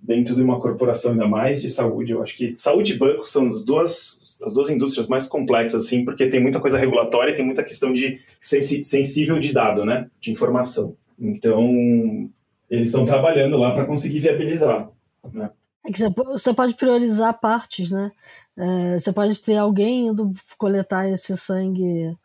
dentro 0.00 0.34
de 0.34 0.42
uma 0.42 0.60
corporação 0.60 1.12
ainda 1.12 1.26
mais 1.26 1.60
de 1.60 1.68
saúde, 1.68 2.12
eu 2.12 2.22
acho 2.22 2.36
que 2.36 2.56
saúde 2.56 2.92
e 2.92 2.96
banco 2.96 3.28
são 3.28 3.48
as 3.48 3.64
duas, 3.64 4.40
as 4.44 4.54
duas 4.54 4.70
indústrias 4.70 5.08
mais 5.08 5.26
complexas, 5.26 5.86
assim, 5.86 6.04
porque 6.04 6.28
tem 6.28 6.40
muita 6.40 6.60
coisa 6.60 6.78
regulatória 6.78 7.32
e 7.32 7.34
tem 7.34 7.44
muita 7.44 7.64
questão 7.64 7.92
de 7.92 8.20
sensi 8.40 8.82
sensível 8.82 9.38
de 9.38 9.52
dado, 9.52 9.84
né? 9.84 10.08
De 10.20 10.30
informação. 10.30 10.96
Então, 11.18 12.30
eles 12.70 12.88
estão 12.88 13.04
trabalhando 13.04 13.56
lá 13.56 13.72
para 13.72 13.86
conseguir 13.86 14.20
viabilizar, 14.20 14.88
né? 15.32 15.50
É 15.86 15.92
que 15.92 15.98
você 15.98 16.52
pode 16.52 16.74
priorizar 16.74 17.38
partes, 17.40 17.90
né? 17.90 18.12
É, 18.56 18.98
você 18.98 19.12
pode 19.12 19.40
ter 19.42 19.56
alguém 19.56 20.08
indo 20.08 20.32
coletar 20.56 21.08
esse 21.08 21.36
sangue 21.36 22.16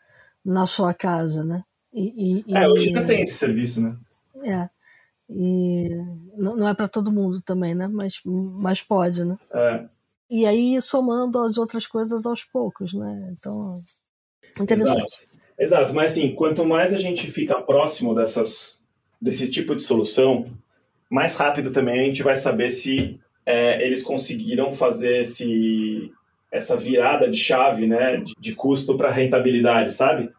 na 0.44 0.66
sua 0.66 0.94
casa, 0.94 1.44
né? 1.44 1.64
E, 1.94 2.44
e, 2.48 2.56
é, 2.56 2.68
hoje 2.68 2.92
já 2.92 3.04
tem 3.06 3.22
esse 3.22 3.36
serviço, 3.36 3.80
né? 3.80 3.96
É. 4.44 4.70
E 5.30 5.90
não, 6.36 6.68
é 6.68 6.74
para 6.74 6.88
todo 6.88 7.12
mundo 7.12 7.42
também, 7.42 7.76
né? 7.76 7.88
Mas, 7.88 8.20
mas 8.26 8.82
pode, 8.82 9.24
né? 9.24 9.38
É. 9.52 9.86
E 10.30 10.46
aí 10.46 10.82
somando 10.82 11.40
as 11.40 11.58
outras 11.58 11.86
coisas 11.86 12.26
aos 12.26 12.44
poucos, 12.44 12.94
né? 12.94 13.32
Então, 13.32 13.80
interessante. 14.60 15.20
Exato. 15.22 15.34
Exato, 15.58 15.94
mas 15.94 16.14
assim, 16.14 16.34
quanto 16.34 16.66
mais 16.66 16.94
a 16.94 16.98
gente 16.98 17.30
fica 17.32 17.62
próximo 17.62 18.16
dessas, 18.16 18.82
desse 19.22 19.48
tipo 19.48 19.76
de 19.76 19.84
solução, 19.84 20.48
mais 21.10 21.36
rápido 21.36 21.72
também 21.72 22.02
a 22.02 22.04
gente 22.06 22.24
vai 22.24 22.36
saber 22.36 22.72
se 22.72 23.20
é, 23.46 23.86
eles 23.86 24.04
conseguiram 24.04 24.74
fazer 24.74 25.22
esse, 25.22 26.12
essa 26.52 26.78
virada 26.78 27.30
de 27.30 27.38
chave, 27.38 27.88
né, 27.88 28.18
de, 28.18 28.34
de 28.40 28.56
custo 28.56 28.96
para 28.96 29.12
rentabilidade, 29.12 29.94
sabe? 29.94 30.30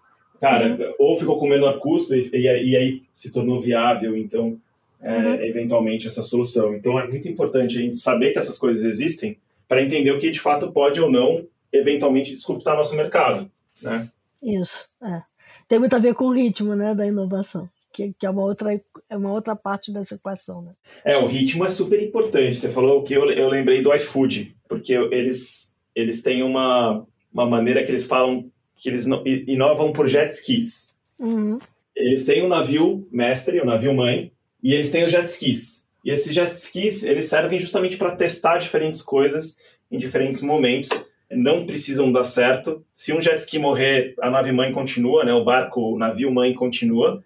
Cara, 0.40 0.66
uhum. 0.66 0.94
ou 0.98 1.16
ficou 1.16 1.38
com 1.38 1.48
menor 1.48 1.78
custo 1.78 2.14
e, 2.14 2.30
e, 2.32 2.42
e, 2.42 2.76
aí 2.76 3.02
se 3.14 3.32
tornou 3.32 3.60
viável, 3.60 4.16
então, 4.16 4.58
é, 5.00 5.16
uhum. 5.16 5.34
eventualmente, 5.44 6.06
essa 6.06 6.22
solução. 6.22 6.74
Então, 6.74 6.98
é 6.98 7.06
muito 7.08 7.28
importante 7.28 7.78
a 7.78 7.80
gente 7.80 7.98
saber 7.98 8.32
que 8.32 8.38
essas 8.38 8.58
coisas 8.58 8.84
existem 8.84 9.38
para 9.68 9.82
entender 9.82 10.10
o 10.10 10.18
que 10.18 10.30
de 10.30 10.40
fato 10.40 10.70
pode 10.72 11.00
ou 11.00 11.10
não, 11.10 11.46
eventualmente, 11.72 12.34
disruptar 12.34 12.76
nosso 12.76 12.94
mercado, 12.94 13.50
né? 13.82 14.08
Isso, 14.42 14.90
é. 15.02 15.22
Tem 15.66 15.78
muito 15.78 15.96
a 15.96 15.98
ver 15.98 16.14
com 16.14 16.26
o 16.26 16.32
ritmo, 16.32 16.74
né, 16.74 16.94
da 16.94 17.06
inovação. 17.06 17.68
Que, 17.94 18.12
que, 18.18 18.26
é 18.26 18.30
uma 18.30 18.42
outra 18.42 18.74
é 19.08 19.16
uma 19.16 19.32
outra 19.32 19.54
parte 19.54 19.92
dessa 19.92 20.16
equação, 20.16 20.62
né? 20.62 20.72
É, 21.04 21.16
o 21.16 21.28
ritmo 21.28 21.64
é 21.64 21.68
super 21.68 22.02
importante. 22.02 22.56
Você 22.56 22.68
falou 22.68 23.04
que 23.04 23.14
eu, 23.14 23.30
eu 23.30 23.48
lembrei 23.48 23.82
do 23.82 23.94
iFood, 23.94 24.56
porque 24.68 24.94
eles 24.94 25.72
eles 25.94 26.20
têm 26.20 26.42
uma, 26.42 27.06
uma 27.32 27.46
maneira 27.46 27.84
que 27.84 27.92
eles 27.92 28.08
falam 28.08 28.50
que 28.76 28.88
eles 28.88 29.06
inovam 29.46 29.92
por 29.92 30.08
jet 30.08 30.32
skis. 30.32 30.96
Uhum. 31.18 31.60
Eles 31.94 32.24
têm 32.24 32.42
um 32.42 32.48
navio 32.48 33.06
mestre, 33.12 33.60
o 33.60 33.62
um 33.62 33.66
navio 33.66 33.94
mãe, 33.94 34.32
e 34.60 34.74
eles 34.74 34.90
têm 34.90 35.04
os 35.04 35.12
jet 35.12 35.26
skis. 35.26 35.88
E 36.04 36.10
esses 36.10 36.34
jet 36.34 36.50
skis, 36.50 37.04
eles 37.04 37.26
servem 37.26 37.58
justamente 37.58 37.96
para 37.96 38.16
testar 38.16 38.58
diferentes 38.58 39.00
coisas 39.00 39.56
em 39.90 39.98
diferentes 39.98 40.42
momentos. 40.42 40.90
Não 41.30 41.64
precisam 41.64 42.12
dar 42.12 42.24
certo. 42.24 42.84
Se 42.92 43.12
um 43.12 43.22
jet 43.22 43.38
ski 43.38 43.58
morrer, 43.58 44.14
a 44.20 44.30
nave 44.30 44.52
mãe 44.52 44.72
continua, 44.72 45.24
né? 45.24 45.32
O 45.32 45.44
barco, 45.44 45.94
o 45.94 45.98
navio 45.98 46.30
mãe 46.30 46.52
continua. 46.52 47.24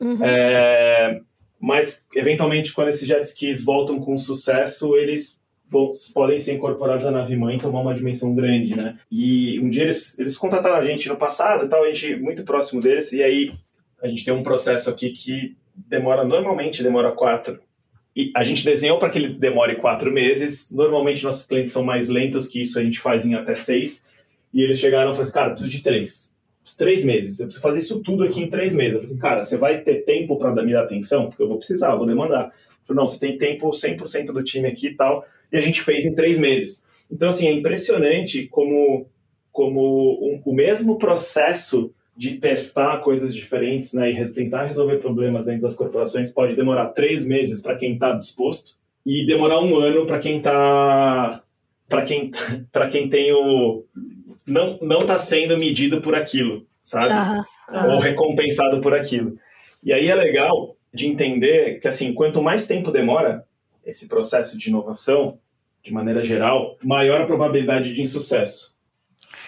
Uhum. 0.00 0.24
É... 0.24 1.20
Mas, 1.60 2.04
eventualmente, 2.14 2.72
quando 2.72 2.88
esses 2.88 3.06
jet 3.06 3.22
skis 3.24 3.64
voltam 3.64 3.98
com 4.00 4.16
sucesso, 4.16 4.96
eles 4.96 5.42
podem 6.14 6.38
ser 6.38 6.54
incorporados 6.54 7.04
à 7.04 7.10
nave 7.10 7.36
mãe 7.36 7.56
e 7.56 7.60
tomar 7.60 7.80
uma 7.80 7.94
dimensão 7.94 8.34
grande, 8.34 8.74
né? 8.74 8.98
E 9.10 9.60
um 9.60 9.68
dia 9.68 9.82
eles, 9.82 10.18
eles 10.18 10.36
contataram 10.36 10.76
a 10.76 10.84
gente 10.84 11.08
no 11.08 11.16
passado 11.16 11.66
e 11.66 11.68
tal, 11.68 11.84
a 11.84 11.92
gente 11.92 12.16
muito 12.16 12.44
próximo 12.44 12.80
deles, 12.80 13.12
e 13.12 13.22
aí 13.22 13.52
a 14.02 14.08
gente 14.08 14.24
tem 14.24 14.32
um 14.32 14.42
processo 14.42 14.88
aqui 14.88 15.10
que 15.10 15.56
demora, 15.76 16.24
normalmente 16.24 16.82
demora 16.82 17.12
quatro. 17.12 17.60
E 18.16 18.32
a 18.34 18.42
gente 18.42 18.64
desenhou 18.64 18.98
para 18.98 19.10
que 19.10 19.18
ele 19.18 19.28
demore 19.28 19.76
quatro 19.76 20.10
meses, 20.10 20.70
normalmente 20.70 21.22
nossos 21.22 21.46
clientes 21.46 21.72
são 21.72 21.84
mais 21.84 22.08
lentos 22.08 22.48
que 22.48 22.62
isso, 22.62 22.78
a 22.78 22.82
gente 22.82 22.98
faz 22.98 23.26
em 23.26 23.34
até 23.34 23.54
seis, 23.54 24.04
e 24.52 24.62
eles 24.62 24.78
chegaram 24.78 25.10
e 25.10 25.14
falaram 25.14 25.22
assim, 25.22 25.32
cara, 25.32 25.50
preciso 25.50 25.70
de 25.70 25.82
três. 25.82 26.34
Três 26.76 27.04
meses, 27.04 27.40
eu 27.40 27.46
preciso 27.46 27.62
fazer 27.62 27.78
isso 27.78 28.00
tudo 28.00 28.24
aqui 28.24 28.42
em 28.42 28.50
três 28.50 28.74
meses. 28.74 28.94
Eu 28.94 29.00
falei 29.00 29.12
assim, 29.12 29.20
cara, 29.20 29.42
você 29.42 29.56
vai 29.56 29.80
ter 29.80 30.04
tempo 30.04 30.36
para 30.36 30.52
me 30.62 30.72
dar 30.72 30.82
atenção? 30.82 31.28
Porque 31.28 31.42
eu 31.42 31.48
vou 31.48 31.58
precisar, 31.58 31.92
eu 31.92 31.98
vou 31.98 32.06
demandar 32.06 32.52
Não, 32.88 33.06
você 33.06 33.18
tem 33.18 33.38
tempo 33.38 33.70
100% 33.70 34.26
do 34.26 34.42
time 34.42 34.68
aqui 34.68 34.88
e 34.88 34.94
tal, 34.94 35.24
e 35.52 35.56
a 35.56 35.60
gente 35.60 35.82
fez 35.82 36.04
em 36.04 36.14
três 36.14 36.38
meses. 36.38 36.84
Então, 37.10 37.28
assim, 37.28 37.46
é 37.46 37.52
impressionante 37.52 38.46
como, 38.48 39.06
como 39.52 40.18
um, 40.22 40.42
o 40.44 40.54
mesmo 40.54 40.98
processo 40.98 41.92
de 42.18 42.36
testar 42.36 42.98
coisas 42.98 43.32
diferentes 43.32 43.94
né, 43.94 44.10
e 44.10 44.34
tentar 44.34 44.64
resolver 44.64 44.96
problemas 44.96 45.46
dentro 45.46 45.62
das 45.62 45.76
corporações 45.76 46.32
pode 46.32 46.56
demorar 46.56 46.88
três 46.88 47.24
meses 47.24 47.62
para 47.62 47.76
quem 47.76 47.94
está 47.94 48.12
disposto 48.12 48.76
e 49.06 49.24
demorar 49.24 49.60
um 49.62 49.76
ano 49.76 50.04
para 50.04 50.18
quem 50.18 50.38
está 50.38 51.42
para 51.88 52.02
quem 52.02 52.32
para 52.72 52.88
quem 52.88 53.08
tem 53.08 53.32
o 53.32 53.84
não 54.48 54.78
não 54.80 55.02
está 55.02 55.18
sendo 55.18 55.56
medido 55.56 56.00
por 56.00 56.14
aquilo 56.14 56.66
sabe 56.82 57.14
uhum. 57.14 57.92
ou 57.92 58.00
recompensado 58.00 58.80
por 58.80 58.94
aquilo 58.94 59.38
e 59.82 59.92
aí 59.92 60.08
é 60.08 60.14
legal 60.14 60.76
de 60.92 61.06
entender 61.06 61.80
que 61.80 61.88
assim 61.88 62.12
quanto 62.12 62.42
mais 62.42 62.66
tempo 62.66 62.90
demora 62.90 63.44
esse 63.84 64.08
processo 64.08 64.58
de 64.58 64.68
inovação 64.68 65.38
de 65.82 65.92
maneira 65.92 66.22
geral 66.22 66.76
maior 66.82 67.20
a 67.20 67.26
probabilidade 67.26 67.94
de 67.94 68.02
insucesso 68.02 68.74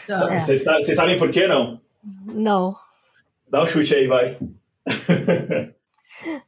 tá. 0.07 0.41
vocês, 0.41 0.67
é. 0.67 0.75
vocês 0.75 0.97
sabem 0.97 1.19
por 1.19 1.31
quê 1.31 1.47
não 1.47 1.81
não. 2.03 2.77
Dá 3.49 3.63
um 3.63 3.67
chute 3.67 3.95
aí, 3.95 4.07
vai. 4.07 4.39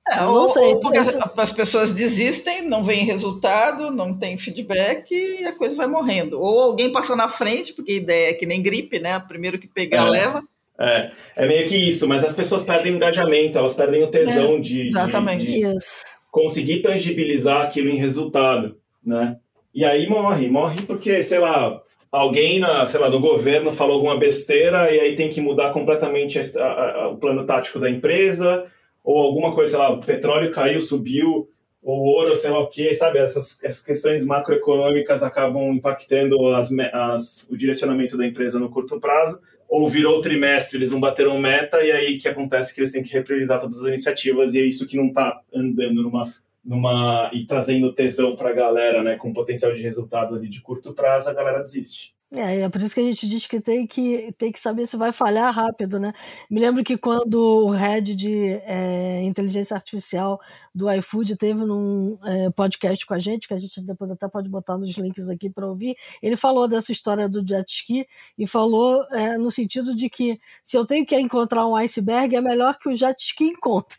É, 0.09 0.17
não 0.21 0.49
sei. 0.49 0.77
Porque 0.77 0.99
as 1.37 1.53
pessoas 1.53 1.91
desistem, 1.91 2.63
não 2.69 2.85
vem 2.85 3.05
resultado, 3.05 3.91
não 3.91 4.17
tem 4.17 4.37
feedback 4.39 5.11
e 5.13 5.45
a 5.45 5.53
coisa 5.53 5.77
vai 5.77 5.87
morrendo. 5.87 6.41
Ou 6.41 6.61
alguém 6.61 6.93
passa 6.93 7.17
na 7.17 7.29
frente, 7.29 7.73
porque 7.73 7.93
a 7.93 7.97
ideia 7.97 8.31
é 8.31 8.35
que 8.35 8.47
nem 8.47 8.63
gripe, 8.63 8.99
né? 8.99 9.19
Primeiro 9.21 9.59
que 9.59 9.67
pegar, 9.67 10.07
é, 10.07 10.11
leva. 10.11 10.43
É, 10.79 11.13
é 11.37 11.47
meio 11.47 11.69
que 11.69 11.77
isso, 11.77 12.09
mas 12.09 12.25
as 12.25 12.35
pessoas 12.35 12.65
perdem 12.65 12.95
engajamento, 12.95 13.59
elas 13.59 13.75
perdem 13.75 14.03
o 14.03 14.11
tesão 14.11 14.57
é, 14.57 14.61
de, 14.61 14.89
exatamente. 14.89 15.47
de, 15.47 15.61
de 15.61 15.79
conseguir 16.31 16.81
tangibilizar 16.81 17.63
aquilo 17.63 17.91
em 17.91 17.97
resultado, 17.97 18.77
né? 19.05 19.37
E 19.75 19.85
aí 19.85 20.09
morre, 20.09 20.49
morre 20.49 20.83
porque, 20.83 21.23
sei 21.23 21.39
lá, 21.39 21.81
alguém 22.11 22.59
na, 22.59 22.87
sei 22.87 23.01
lá, 23.01 23.09
no 23.09 23.21
governo 23.21 23.73
falou 23.73 23.95
alguma 23.95 24.19
besteira 24.19 24.93
e 24.95 25.01
aí 25.01 25.17
tem 25.17 25.31
que 25.31 25.41
mudar 25.41 25.73
completamente 25.73 26.39
a, 26.39 26.65
a, 26.65 27.09
o 27.09 27.17
plano 27.17 27.47
tático 27.47 27.79
da 27.79 27.89
empresa, 27.89 28.67
ou 29.03 29.19
alguma 29.19 29.55
coisa, 29.55 29.73
sei 29.73 29.79
lá, 29.81 29.91
o 29.91 30.01
petróleo 30.01 30.53
caiu, 30.53 30.81
subiu, 30.81 31.49
ou 31.83 31.99
ouro, 32.01 32.37
sei 32.37 32.51
lá 32.51 32.61
o 32.61 32.69
que, 32.69 32.95
sabe? 32.95 33.19
Essas, 33.19 33.59
essas 33.63 33.85
questões 33.85 34.25
macroeconômicas 34.25 35.23
acabam 35.23 35.73
impactando 35.73 36.55
as, 36.55 36.71
as, 36.93 37.49
o 37.51 37.57
direcionamento 37.57 38.17
da 38.17 38.27
empresa 38.27 38.59
no 38.59 38.71
curto 38.71 39.01
prazo, 39.01 39.41
ou 39.69 39.89
virou 39.89 40.21
trimestre, 40.21 40.79
eles 40.79 40.93
não 40.93 41.01
bateram 41.01 41.41
meta, 41.41 41.83
e 41.83 41.91
aí 41.91 42.19
que 42.19 42.29
acontece 42.29 42.75
que 42.75 42.81
eles 42.81 42.93
têm 42.93 43.03
que 43.03 43.13
repriorizar 43.13 43.59
todas 43.59 43.81
as 43.81 43.89
iniciativas, 43.89 44.55
e 44.55 44.61
é 44.61 44.65
isso 44.65 44.87
que 44.87 44.97
não 44.97 45.09
está 45.09 45.41
andando 45.53 46.03
numa 46.03 46.25
numa 46.65 47.29
e 47.33 47.45
trazendo 47.45 47.93
tesão 47.93 48.37
para 48.37 48.51
a 48.51 48.53
galera, 48.53 49.03
né, 49.03 49.17
com 49.17 49.33
potencial 49.33 49.73
de 49.73 49.83
resultado 49.83 50.37
ali 50.37 50.49
de 50.49 50.61
curto 50.61 50.95
prazo, 50.95 51.29
a 51.29 51.35
galera 51.35 51.59
desiste. 51.59 52.15
É, 52.35 52.63
é 52.63 52.69
por 52.69 52.81
isso 52.81 52.95
que 52.95 53.01
a 53.01 53.05
gente 53.05 53.29
diz 53.29 53.47
que 53.47 53.61
tem 53.61 53.87
que, 53.87 54.35
tem 54.39 54.51
que 54.51 54.59
saber 54.59 54.87
se 54.87 54.97
vai 54.97 55.13
falhar 55.13 55.53
rápido, 55.53 56.01
né? 56.01 56.15
Me 56.51 56.61
lembro 56.61 56.83
que 56.83 56.97
quando 56.97 57.67
o 57.67 57.71
head 57.71 58.17
de 58.17 58.59
é, 58.65 59.23
inteligência 59.23 59.75
artificial 59.75 60.41
do 60.75 60.91
iFood 60.91 61.37
teve 61.37 61.63
num 61.65 62.19
é, 62.25 62.51
podcast 62.51 63.05
com 63.05 63.13
a 63.13 63.19
gente, 63.19 63.47
que 63.47 63.53
a 63.53 63.59
gente 63.59 63.83
depois 63.83 64.11
até 64.11 64.27
pode 64.29 64.49
botar 64.49 64.79
nos 64.79 64.97
links 64.97 65.29
aqui 65.29 65.51
para 65.51 65.67
ouvir, 65.67 65.95
ele 66.23 66.35
falou 66.35 66.67
dessa 66.67 66.91
história 66.91 67.29
do 67.29 67.47
jet 67.47 67.71
ski 67.71 68.07
e 68.39 68.47
falou 68.47 69.05
é, 69.11 69.37
no 69.37 69.51
sentido 69.51 69.95
de 69.95 70.09
que 70.09 70.41
se 70.65 70.79
eu 70.79 70.87
tenho 70.87 71.05
que 71.05 71.19
encontrar 71.19 71.67
um 71.67 71.77
iceberg, 71.77 72.35
é 72.35 72.41
melhor 72.41 72.79
que 72.79 72.89
o 72.89 72.97
jet 72.97 73.23
ski 73.23 73.45
encontre. 73.45 73.99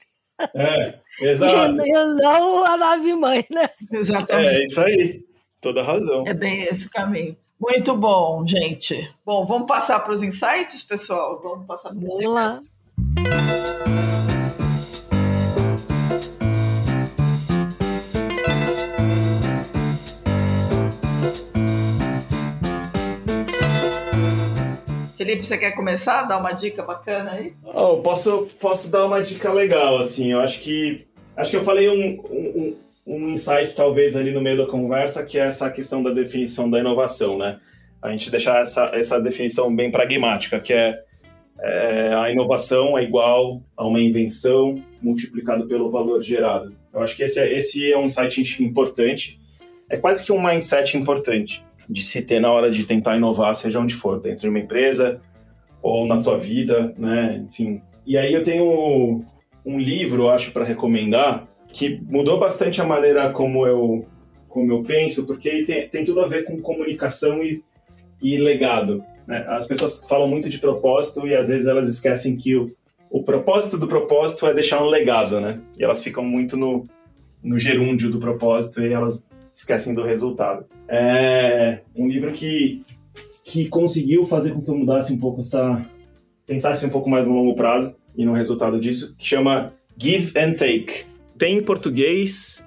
É, 0.56 0.96
exato. 1.22 1.86
E, 1.86 1.92
não 1.92 2.66
a 2.66 2.78
nave 2.78 3.14
mãe, 3.14 3.46
né? 3.52 3.70
Exatamente. 3.92 4.56
É 4.56 4.66
isso 4.66 4.82
aí. 4.82 5.24
Toda 5.62 5.84
razão. 5.84 6.24
É 6.26 6.34
bem 6.34 6.64
esse 6.64 6.88
o 6.88 6.90
caminho. 6.90 7.38
Muito 7.66 7.96
bom, 7.96 8.46
gente. 8.46 9.10
Bom, 9.26 9.46
vamos 9.46 9.68
passar 9.68 10.02
para 10.02 10.12
os 10.12 10.22
insights, 10.22 10.84
pessoal? 10.84 11.40
Vamos 11.42 11.66
passar 11.66 11.92
para 11.92 11.98
os 11.98 12.04
Vamos 12.04 12.34
lá. 12.34 12.60
Felipe, 25.16 25.46
você 25.46 25.58
quer 25.58 25.72
começar? 25.72 26.24
Dar 26.24 26.40
uma 26.40 26.52
dica 26.52 26.84
bacana 26.84 27.32
aí? 27.32 27.54
Oh, 27.64 28.00
posso, 28.00 28.50
posso 28.60 28.90
dar 28.90 29.06
uma 29.06 29.22
dica 29.24 29.54
legal, 29.54 30.00
assim. 30.00 30.34
Eu 30.34 30.42
acho 30.42 30.60
que. 30.60 31.08
Acho 31.38 31.52
que 31.52 31.56
eu 31.56 31.64
falei 31.64 31.88
um, 31.88 32.22
um, 32.30 32.78
um 33.06 33.30
insight, 33.30 33.74
talvez, 33.76 34.16
ali 34.16 34.32
no 34.32 34.42
meio 34.42 34.58
da 34.58 34.66
conversa, 34.66 35.24
que 35.24 35.38
é 35.38 35.42
essa 35.48 35.70
questão 35.70 36.02
da 36.02 36.12
definição 36.12 36.70
da 36.70 36.80
inovação, 36.80 37.38
né? 37.38 37.60
A 38.02 38.12
gente 38.12 38.30
deixar 38.30 38.62
essa, 38.62 38.92
essa 38.94 39.20
definição 39.20 39.74
bem 39.74 39.92
pragmática, 39.92 40.60
que 40.60 40.74
é, 40.74 41.02
é 41.60 42.14
a 42.16 42.32
inovação 42.32 42.98
é 42.98 43.04
igual 43.04 43.62
a 43.76 43.86
uma 43.86 44.02
invenção 44.02 44.76
multiplicado 45.02 45.68
pelo 45.68 45.90
valor 45.90 46.22
gerado. 46.22 46.76
Eu 46.94 47.02
acho 47.02 47.16
que 47.16 47.24
esse 47.24 47.40
é, 47.40 47.52
esse 47.52 47.92
é 47.92 47.98
um 47.98 48.06
insight 48.06 48.64
importante. 48.64 49.40
É 49.90 49.98
quase 49.98 50.24
que 50.24 50.32
um 50.32 50.42
mindset 50.42 50.98
importante 50.98 51.64
de 51.90 52.04
se 52.04 52.22
ter 52.22 52.40
na 52.40 52.52
hora 52.52 52.72
de 52.72 52.86
tentar 52.86 53.18
inovar, 53.18 53.56
seja 53.56 53.80
onde 53.80 53.94
for, 53.94 54.20
dentro 54.20 54.42
de 54.42 54.50
uma 54.50 54.60
empresa 54.60 55.22
ou 55.82 56.08
na 56.08 56.22
tua 56.22 56.38
vida, 56.38 56.94
né? 56.98 57.44
Enfim. 57.50 57.82
E 58.06 58.18
aí 58.18 58.34
eu 58.34 58.44
tenho 58.44 59.24
um 59.66 59.80
livro, 59.80 60.30
acho, 60.30 60.52
para 60.52 60.64
recomendar, 60.64 61.48
que 61.74 62.00
mudou 62.08 62.40
bastante 62.40 62.80
a 62.80 62.86
maneira 62.86 63.32
como 63.32 63.66
eu, 63.66 64.06
como 64.48 64.72
eu 64.72 64.84
penso, 64.84 65.26
porque 65.26 65.64
tem, 65.64 65.90
tem 65.90 66.06
tudo 66.06 66.22
a 66.22 66.28
ver 66.28 66.46
com 66.46 66.62
comunicação 66.62 67.44
e, 67.44 67.64
e 68.22 68.38
legado. 68.38 69.04
Né? 69.28 69.44
As 69.50 69.66
pessoas 69.66 70.06
falam 70.08 70.28
muito 70.28 70.48
de 70.48 70.60
propósito 70.60 71.28
e 71.28 71.36
às 71.36 71.48
vezes 71.48 71.66
elas 71.66 71.90
esquecem 71.90 72.38
que 72.38 72.56
o, 72.56 72.72
o 73.10 73.24
propósito 73.24 73.78
do 73.78 73.88
propósito 73.88 74.46
é 74.46 74.54
deixar 74.54 74.84
um 74.84 74.88
legado, 74.88 75.42
né? 75.42 75.60
E 75.78 75.84
elas 75.84 76.04
ficam 76.04 76.24
muito 76.24 76.56
no, 76.56 76.86
no 77.44 77.58
gerúndio 77.58 78.12
do 78.12 78.20
propósito 78.20 78.82
e 78.82 78.94
elas 78.94 79.28
esquecem 79.52 79.94
do 79.94 80.04
resultado. 80.04 80.66
É 80.88 81.80
um 81.96 82.08
livro 82.08 82.32
que, 82.32 82.84
que 83.44 83.68
conseguiu 83.68 84.26
fazer 84.26 84.52
com 84.52 84.62
que 84.62 84.70
eu 84.70 84.78
mudasse 84.78 85.12
um 85.12 85.18
pouco 85.18 85.42
essa. 85.42 85.84
pensasse 86.46 86.86
um 86.86 86.90
pouco 86.90 87.10
mais 87.10 87.28
no 87.28 87.34
longo 87.34 87.56
prazo 87.56 87.96
e 88.16 88.26
no 88.26 88.34
resultado 88.34 88.80
disso, 88.80 89.16
que 89.18 89.26
chama 89.26 89.74
Give 89.98 90.38
and 90.40 90.54
Take. 90.54 91.13
Tem 91.38 91.58
em 91.58 91.64
português 91.64 92.66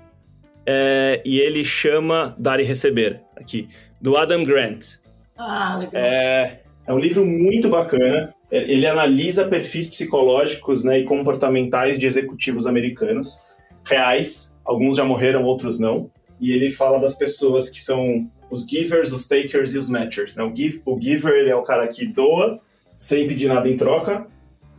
é, 0.67 1.23
e 1.25 1.39
ele 1.39 1.65
chama 1.65 2.35
Dar 2.39 2.61
e 2.61 2.65
Receber, 2.65 3.21
aqui, 3.37 3.69
do 4.01 4.17
Adam 4.17 4.45
Grant. 4.45 4.97
Ah, 5.37 5.77
legal. 5.79 6.03
É, 6.03 6.61
é 6.87 6.93
um 6.93 6.99
livro 6.99 7.25
muito 7.25 7.69
bacana. 7.69 8.35
Ele 8.51 8.87
analisa 8.87 9.45
perfis 9.47 9.89
psicológicos 9.89 10.85
né, 10.85 11.01
e 11.01 11.05
comportamentais 11.05 11.99
de 11.99 12.07
executivos 12.07 12.67
americanos, 12.67 13.39
reais. 13.85 14.57
Alguns 14.65 14.97
já 14.97 15.05
morreram, 15.05 15.45
outros 15.45 15.79
não 15.79 16.11
e 16.41 16.53
ele 16.53 16.71
fala 16.71 16.99
das 16.99 17.15
pessoas 17.15 17.69
que 17.69 17.81
são 17.81 18.31
os 18.51 18.65
givers, 18.65 19.13
os 19.13 19.27
takers 19.27 19.75
e 19.75 19.79
os 19.79 19.89
matchers. 19.89 20.37
Né? 20.37 20.45
O, 20.45 20.55
give, 20.55 20.83
o 20.85 21.01
giver 21.01 21.35
ele 21.35 21.51
é 21.51 21.57
o 21.57 21.63
cara 21.63 21.87
que 21.89 22.07
doa 22.07 22.61
sem 22.99 23.27
pedir 23.27 23.49
nada 23.49 23.69
em 23.69 23.77
troca, 23.77 24.27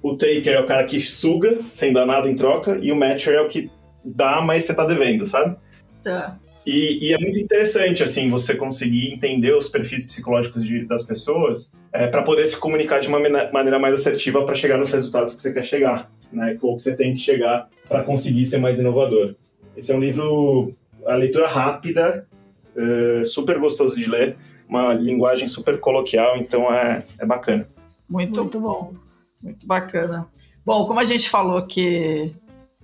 o 0.01 0.15
taker 0.15 0.53
é 0.53 0.59
o 0.59 0.65
cara 0.65 0.85
que 0.85 0.99
suga 1.01 1.59
sem 1.67 1.93
dar 1.93 2.05
nada 2.05 2.27
em 2.29 2.35
troca, 2.35 2.79
e 2.81 2.91
o 2.91 2.95
matcher 2.95 3.35
é 3.35 3.41
o 3.41 3.47
que 3.47 3.69
dá, 4.03 4.41
mas 4.41 4.63
você 4.63 4.73
tá 4.73 4.85
devendo, 4.85 5.25
sabe? 5.25 5.55
Tá. 6.03 6.37
E, 6.65 7.07
e, 7.07 7.13
é 7.13 7.17
muito 7.17 7.39
interessante, 7.39 8.03
assim, 8.03 8.29
você 8.29 8.53
conseguir 8.53 9.13
entender 9.13 9.53
os 9.53 9.69
perfis 9.69 10.05
psicológicos 10.05 10.65
de, 10.65 10.85
das 10.85 11.03
pessoas 11.03 11.71
é, 11.93 12.07
para 12.07 12.23
poder 12.23 12.45
se 12.45 12.57
comunicar 12.57 12.99
de 12.99 13.07
uma 13.07 13.19
maneira 13.19 13.79
mais 13.79 13.95
assertiva 13.95 14.45
para 14.45 14.53
chegar 14.53 14.77
nos 14.77 14.91
resultados 14.91 15.33
que 15.33 15.41
você 15.41 15.53
quer 15.53 15.63
chegar, 15.63 16.11
né? 16.31 16.57
Ou 16.61 16.75
que 16.75 16.83
você 16.83 16.93
tem 16.93 17.13
que 17.13 17.21
chegar 17.21 17.69
para 17.87 18.03
conseguir 18.03 18.45
ser 18.45 18.57
mais 18.57 18.79
inovador. 18.79 19.35
Esse 19.77 19.93
é 19.93 19.95
um 19.95 19.99
livro 19.99 20.75
a 21.05 21.15
leitura 21.15 21.47
rápida, 21.47 22.27
é, 22.75 23.23
super 23.23 23.57
gostoso 23.59 23.95
de 23.95 24.09
ler, 24.09 24.37
uma 24.67 24.93
linguagem 24.93 25.47
super 25.47 25.79
coloquial, 25.79 26.37
então 26.37 26.71
é, 26.73 27.05
é 27.17 27.25
bacana. 27.25 27.67
Muito, 28.09 28.41
Muito 28.41 28.59
bom. 28.59 28.93
Muito 29.41 29.65
bacana. 29.65 30.27
Bom, 30.65 30.85
como 30.85 30.99
a 30.99 31.05
gente 31.05 31.29
falou 31.29 31.61
que, 31.65 32.35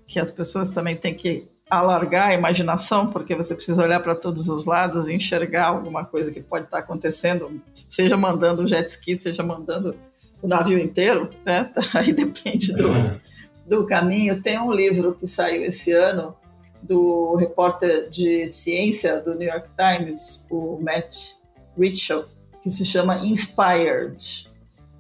que 0.08 0.20
as 0.20 0.32
pessoas 0.32 0.70
também 0.70 0.96
têm 0.96 1.14
que 1.14 1.48
alargar 1.70 2.30
a 2.30 2.34
imaginação, 2.34 3.08
porque 3.08 3.36
você 3.36 3.56
precisa 3.56 3.84
olhar 3.84 4.00
para 4.00 4.14
todos 4.14 4.48
os 4.48 4.66
lados 4.66 5.08
e 5.08 5.14
enxergar 5.14 5.68
alguma 5.68 6.06
coisa 6.06 6.32
que 6.32 6.42
pode 6.42 6.66
estar 6.66 6.80
acontecendo, 6.80 7.62
seja 7.74 8.16
mandando 8.16 8.64
o 8.64 8.68
jet 8.68 8.88
ski, 8.90 9.18
seja 9.18 9.42
mandando 9.42 9.96
o 10.42 10.48
navio 10.48 10.78
inteiro, 10.78 11.30
né? 11.46 11.72
Aí 11.96 12.14
depende 12.14 12.74
do, 12.74 13.20
do 13.66 13.88
caminho. 13.88 14.42
Tem 14.42 14.60
um 14.60 14.72
livro 14.72 15.16
que 15.16 15.26
saiu 15.26 15.64
esse 15.64 15.92
ano 15.92 16.36
do 16.82 17.36
repórter 17.38 18.10
de 18.10 18.48
ciência 18.48 19.22
do 19.22 19.34
New 19.34 19.48
York 19.48 19.70
Times, 19.78 20.46
o 20.52 20.78
Matt 20.82 21.32
Ritchell, 21.78 22.26
que 22.62 22.70
se 22.70 22.86
chama 22.86 23.26
Inspired, 23.26 24.53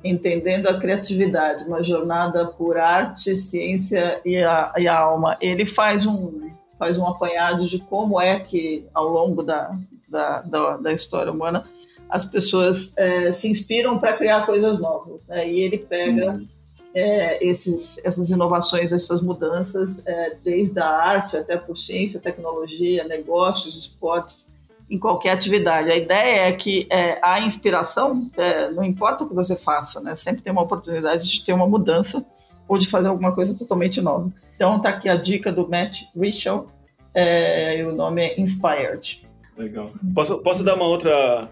Entendendo 0.03 0.67
a 0.67 0.79
Criatividade, 0.79 1.65
uma 1.65 1.81
jornada 1.81 2.45
por 2.45 2.77
arte, 2.77 3.35
ciência 3.35 4.19
e 4.25 4.37
a, 4.37 4.73
e 4.77 4.87
a 4.87 4.99
alma. 4.99 5.37
Ele 5.39 5.65
faz 5.65 6.05
um, 6.05 6.51
faz 6.77 6.97
um 6.97 7.07
apanhado 7.07 7.69
de 7.69 7.79
como 7.79 8.19
é 8.19 8.39
que, 8.39 8.85
ao 8.93 9.07
longo 9.07 9.41
da, 9.41 9.77
da, 10.07 10.41
da, 10.41 10.77
da 10.77 10.91
história 10.91 11.31
humana, 11.31 11.65
as 12.09 12.23
pessoas 12.23 12.93
é, 12.95 13.31
se 13.31 13.47
inspiram 13.47 13.97
para 13.97 14.13
criar 14.13 14.45
coisas 14.45 14.79
novas. 14.79 15.25
Né? 15.27 15.49
E 15.49 15.61
ele 15.61 15.79
pega 15.79 16.33
uhum. 16.33 16.47
é, 16.93 17.43
esses, 17.43 17.99
essas 18.03 18.29
inovações, 18.29 18.91
essas 18.91 19.19
mudanças, 19.19 20.05
é, 20.05 20.35
desde 20.43 20.79
a 20.79 20.87
arte 20.87 21.37
até 21.37 21.57
por 21.57 21.75
ciência, 21.75 22.19
tecnologia, 22.19 23.03
negócios, 23.05 23.75
esportes, 23.75 24.52
em 24.89 24.99
qualquer 24.99 25.31
atividade. 25.31 25.91
A 25.91 25.95
ideia 25.95 26.47
é 26.47 26.51
que 26.51 26.87
é, 26.89 27.19
a 27.21 27.39
inspiração, 27.41 28.29
é, 28.37 28.69
não 28.69 28.83
importa 28.83 29.23
o 29.23 29.27
que 29.27 29.35
você 29.35 29.55
faça, 29.55 29.99
né? 30.01 30.15
sempre 30.15 30.41
tem 30.41 30.51
uma 30.51 30.61
oportunidade 30.61 31.29
de 31.29 31.43
ter 31.43 31.53
uma 31.53 31.67
mudança 31.67 32.25
ou 32.67 32.77
de 32.77 32.87
fazer 32.87 33.07
alguma 33.07 33.33
coisa 33.33 33.57
totalmente 33.57 34.01
nova. 34.01 34.31
Então 34.55 34.79
tá 34.79 34.89
aqui 34.89 35.09
a 35.09 35.15
dica 35.15 35.51
do 35.51 35.67
Matt 35.67 36.03
Richel, 36.15 36.67
é, 37.13 37.79
e 37.79 37.83
o 37.83 37.93
nome 37.93 38.21
é 38.21 38.41
Inspired. 38.41 39.27
Legal. 39.57 39.91
Posso, 40.15 40.39
posso 40.39 40.63
dar 40.63 40.75
uma 40.75 40.85
outra, 40.85 41.49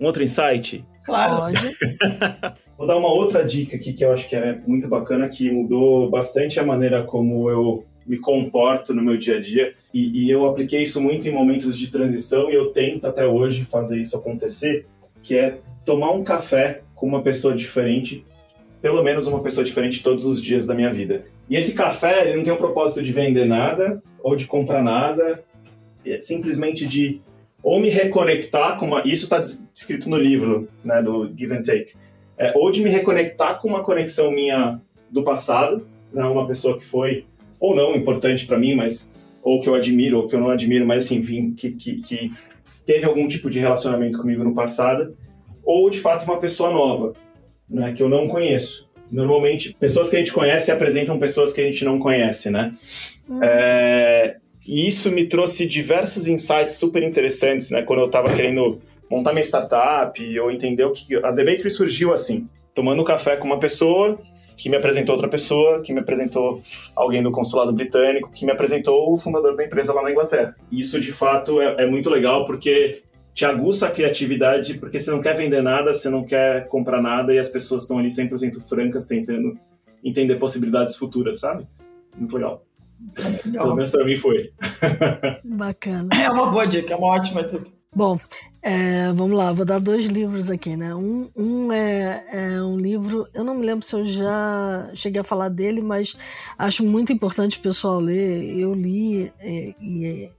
um 0.00 0.06
outro 0.06 0.22
insight? 0.22 0.84
Claro. 1.04 1.36
Pode. 1.36 1.58
Vou 2.78 2.86
dar 2.86 2.96
uma 2.96 3.12
outra 3.12 3.44
dica 3.44 3.76
aqui 3.76 3.92
que 3.92 4.04
eu 4.04 4.12
acho 4.12 4.28
que 4.28 4.36
é 4.36 4.58
muito 4.66 4.88
bacana, 4.88 5.28
que 5.28 5.50
mudou 5.50 6.08
bastante 6.08 6.58
a 6.58 6.64
maneira 6.64 7.02
como 7.02 7.50
eu 7.50 7.84
me 8.10 8.18
comporto 8.18 8.92
no 8.92 9.00
meu 9.00 9.16
dia 9.16 9.36
a 9.36 9.40
dia. 9.40 9.72
E, 9.94 10.24
e, 10.24 10.30
eu 10.30 10.44
apliquei 10.44 10.82
isso 10.82 11.00
muito 11.00 11.28
em 11.28 11.32
momentos 11.32 11.78
de 11.78 11.92
transição 11.92 12.50
e 12.50 12.54
eu 12.54 12.72
tento 12.72 13.06
até 13.06 13.24
hoje 13.24 13.64
fazer 13.64 14.00
isso 14.00 14.16
acontecer, 14.16 14.84
que 15.22 15.38
é 15.38 15.58
tomar 15.84 16.10
um 16.10 16.24
café 16.24 16.82
com 16.96 17.06
uma 17.06 17.22
pessoa 17.22 17.54
diferente, 17.54 18.24
pelo 18.82 19.00
menos 19.04 19.28
uma 19.28 19.40
pessoa 19.40 19.64
diferente 19.64 20.02
todos 20.02 20.24
os 20.24 20.42
dias 20.42 20.66
da 20.66 20.74
minha 20.74 20.90
vida. 20.90 21.22
E 21.48 21.56
esse 21.56 21.72
café, 21.72 22.26
ele 22.26 22.38
não 22.38 22.42
tem 22.42 22.52
o 22.52 22.56
propósito 22.56 23.00
de 23.00 23.12
vender 23.12 23.44
nada 23.44 24.02
ou 24.20 24.34
de 24.34 24.44
comprar 24.44 24.82
nada, 24.82 25.44
é 26.04 26.20
simplesmente 26.20 26.86
de 26.86 27.20
ou 27.62 27.78
me 27.78 27.90
reconectar 27.90 28.76
com 28.76 28.86
uma. 28.86 29.02
Isso 29.06 29.24
está 29.24 29.38
descrito 29.38 30.10
no 30.10 30.16
livro, 30.16 30.68
né, 30.82 31.00
do 31.00 31.30
Give 31.36 31.54
and 31.54 31.62
Take. 31.62 31.94
É, 32.36 32.52
ou 32.56 32.72
de 32.72 32.82
me 32.82 32.90
reconectar 32.90 33.60
com 33.60 33.68
uma 33.68 33.84
conexão 33.84 34.32
minha 34.32 34.80
do 35.10 35.22
passado, 35.22 35.86
né, 36.12 36.24
uma 36.24 36.46
pessoa 36.46 36.76
que 36.76 36.84
foi 36.84 37.26
ou 37.60 37.76
não 37.76 37.94
importante 37.94 38.46
para 38.46 38.58
mim, 38.58 38.74
mas 38.74 39.12
ou 39.42 39.60
que 39.60 39.68
eu 39.68 39.74
admiro 39.74 40.18
ou 40.18 40.26
que 40.26 40.34
eu 40.34 40.40
não 40.40 40.50
admiro, 40.50 40.86
mas 40.86 41.04
assim, 41.04 41.16
enfim, 41.18 41.52
que, 41.52 41.72
que, 41.72 42.00
que 42.00 42.32
teve 42.86 43.04
algum 43.04 43.28
tipo 43.28 43.50
de 43.50 43.60
relacionamento 43.60 44.18
comigo 44.18 44.42
no 44.42 44.54
passado, 44.54 45.16
ou 45.62 45.88
de 45.90 46.00
fato 46.00 46.24
uma 46.24 46.38
pessoa 46.38 46.70
nova, 46.70 47.12
né, 47.68 47.92
que 47.92 48.02
eu 48.02 48.08
não 48.08 48.26
conheço. 48.26 48.88
Normalmente, 49.10 49.76
pessoas 49.78 50.08
que 50.08 50.16
a 50.16 50.18
gente 50.18 50.32
conhece 50.32 50.70
apresentam 50.70 51.18
pessoas 51.18 51.52
que 51.52 51.60
a 51.60 51.64
gente 51.64 51.84
não 51.84 51.98
conhece, 51.98 52.48
né? 52.48 52.72
Uhum. 53.28 53.42
É, 53.42 54.36
e 54.64 54.86
isso 54.86 55.10
me 55.10 55.26
trouxe 55.26 55.66
diversos 55.66 56.28
insights 56.28 56.76
super 56.76 57.02
interessantes, 57.02 57.70
né? 57.70 57.82
Quando 57.82 58.00
eu 58.00 58.06
estava 58.06 58.32
querendo 58.32 58.80
montar 59.10 59.32
minha 59.32 59.44
startup 59.44 60.38
ou 60.38 60.50
entender 60.50 60.84
o 60.84 60.92
que... 60.92 61.16
A 61.16 61.32
The 61.32 61.44
Bakery 61.44 61.70
surgiu 61.70 62.12
assim, 62.12 62.48
tomando 62.72 63.02
café 63.02 63.36
com 63.36 63.46
uma 63.46 63.58
pessoa 63.58 64.20
que 64.60 64.68
me 64.68 64.76
apresentou 64.76 65.14
outra 65.14 65.28
pessoa, 65.28 65.80
que 65.80 65.90
me 65.90 66.00
apresentou 66.00 66.62
alguém 66.94 67.22
do 67.22 67.30
consulado 67.30 67.72
britânico, 67.72 68.30
que 68.30 68.44
me 68.44 68.52
apresentou 68.52 69.10
o 69.10 69.16
fundador 69.16 69.56
da 69.56 69.64
empresa 69.64 69.94
lá 69.94 70.02
na 70.02 70.10
Inglaterra. 70.10 70.54
Isso, 70.70 71.00
de 71.00 71.10
fato, 71.12 71.62
é, 71.62 71.84
é 71.84 71.86
muito 71.86 72.10
legal 72.10 72.44
porque 72.44 73.02
te 73.32 73.46
aguça 73.46 73.86
a 73.86 73.90
criatividade, 73.90 74.74
porque 74.74 75.00
você 75.00 75.10
não 75.10 75.22
quer 75.22 75.34
vender 75.34 75.62
nada, 75.62 75.94
você 75.94 76.10
não 76.10 76.24
quer 76.24 76.68
comprar 76.68 77.00
nada 77.00 77.32
e 77.32 77.38
as 77.38 77.48
pessoas 77.48 77.84
estão 77.84 77.98
ali 77.98 78.08
100% 78.08 78.60
francas 78.68 79.06
tentando 79.06 79.58
entender 80.04 80.36
possibilidades 80.36 80.94
futuras, 80.94 81.40
sabe? 81.40 81.66
Muito 82.14 82.34
legal. 82.34 82.62
legal. 83.46 83.64
Pelo 83.64 83.76
menos 83.76 83.90
para 83.90 84.04
mim 84.04 84.16
foi. 84.16 84.52
Bacana. 85.42 86.14
É 86.14 86.30
uma 86.30 86.50
boa 86.50 86.66
dica, 86.66 86.92
é 86.92 86.96
uma 86.96 87.08
ótima 87.08 87.42
dica. 87.44 87.79
Bom, 87.92 88.20
é, 88.62 89.12
vamos 89.14 89.36
lá, 89.36 89.52
vou 89.52 89.66
dar 89.66 89.80
dois 89.80 90.06
livros 90.06 90.48
aqui, 90.48 90.76
né? 90.76 90.94
Um, 90.94 91.28
um 91.36 91.72
é, 91.72 92.24
é, 92.30 92.62
um 92.62 92.76
livro, 92.76 93.26
eu 93.34 93.42
não 93.42 93.56
me 93.56 93.66
lembro 93.66 93.84
se 93.84 93.96
eu 93.96 94.06
já 94.06 94.88
cheguei 94.94 95.20
a 95.20 95.24
falar 95.24 95.48
dele, 95.48 95.82
mas 95.82 96.16
acho 96.56 96.84
muito 96.84 97.12
importante 97.12 97.58
o 97.58 97.62
pessoal 97.62 97.98
ler. 97.98 98.56
Eu 98.56 98.74
li 98.74 99.32
é, 99.40 99.70
é, 99.70 100.32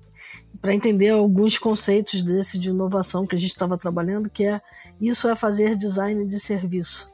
para 0.61 0.73
entender 0.73 1.09
alguns 1.09 1.57
conceitos 1.57 2.23
desse 2.23 2.57
de 2.57 2.69
inovação 2.69 3.27
que 3.27 3.35
a 3.35 3.39
gente 3.39 3.51
estava 3.51 3.77
trabalhando, 3.77 4.29
que 4.29 4.45
é 4.45 4.61
isso 5.01 5.27
é 5.27 5.35
fazer 5.35 5.75
design 5.75 6.25
de 6.25 6.39
serviço, 6.39 7.09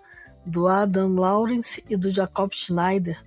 do 0.45 0.67
Adam 0.67 1.15
Lawrence 1.15 1.83
e 1.89 1.97
do 1.97 2.11
Jacob 2.11 2.51
Schneider. 2.53 3.17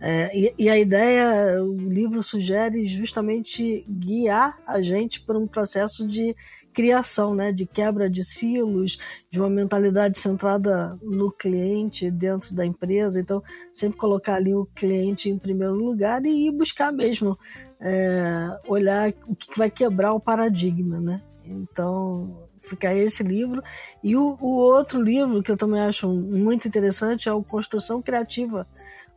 É, 0.00 0.30
e, 0.36 0.54
e, 0.58 0.68
a 0.68 0.78
ideia, 0.78 1.62
o 1.62 1.74
livro 1.74 2.22
sugere 2.22 2.84
justamente 2.86 3.84
guiar 3.88 4.58
a 4.66 4.80
gente 4.80 5.20
por 5.20 5.36
um 5.36 5.46
processo 5.46 6.06
de 6.06 6.34
criação, 6.72 7.34
né, 7.34 7.52
de 7.52 7.66
quebra 7.66 8.08
de 8.08 8.24
silos, 8.24 8.98
de 9.30 9.38
uma 9.38 9.50
mentalidade 9.50 10.18
centrada 10.18 10.96
no 11.02 11.30
cliente 11.30 12.10
dentro 12.10 12.54
da 12.54 12.64
empresa. 12.64 13.20
Então, 13.20 13.42
sempre 13.72 13.98
colocar 13.98 14.34
ali 14.34 14.54
o 14.54 14.66
cliente 14.74 15.28
em 15.28 15.38
primeiro 15.38 15.74
lugar 15.74 16.24
e 16.24 16.50
buscar 16.50 16.92
mesmo 16.92 17.38
é, 17.80 18.58
olhar 18.66 19.12
o 19.26 19.34
que 19.34 19.56
vai 19.56 19.70
quebrar 19.70 20.12
o 20.12 20.20
paradigma, 20.20 21.00
né? 21.00 21.22
Então, 21.44 22.48
fica 22.60 22.94
esse 22.94 23.22
livro. 23.22 23.62
E 24.02 24.16
o, 24.16 24.36
o 24.40 24.56
outro 24.56 25.02
livro 25.02 25.42
que 25.42 25.50
eu 25.50 25.56
também 25.56 25.80
acho 25.80 26.08
muito 26.08 26.68
interessante 26.68 27.28
é 27.28 27.32
o 27.32 27.42
Construção 27.42 28.02
Criativa, 28.02 28.66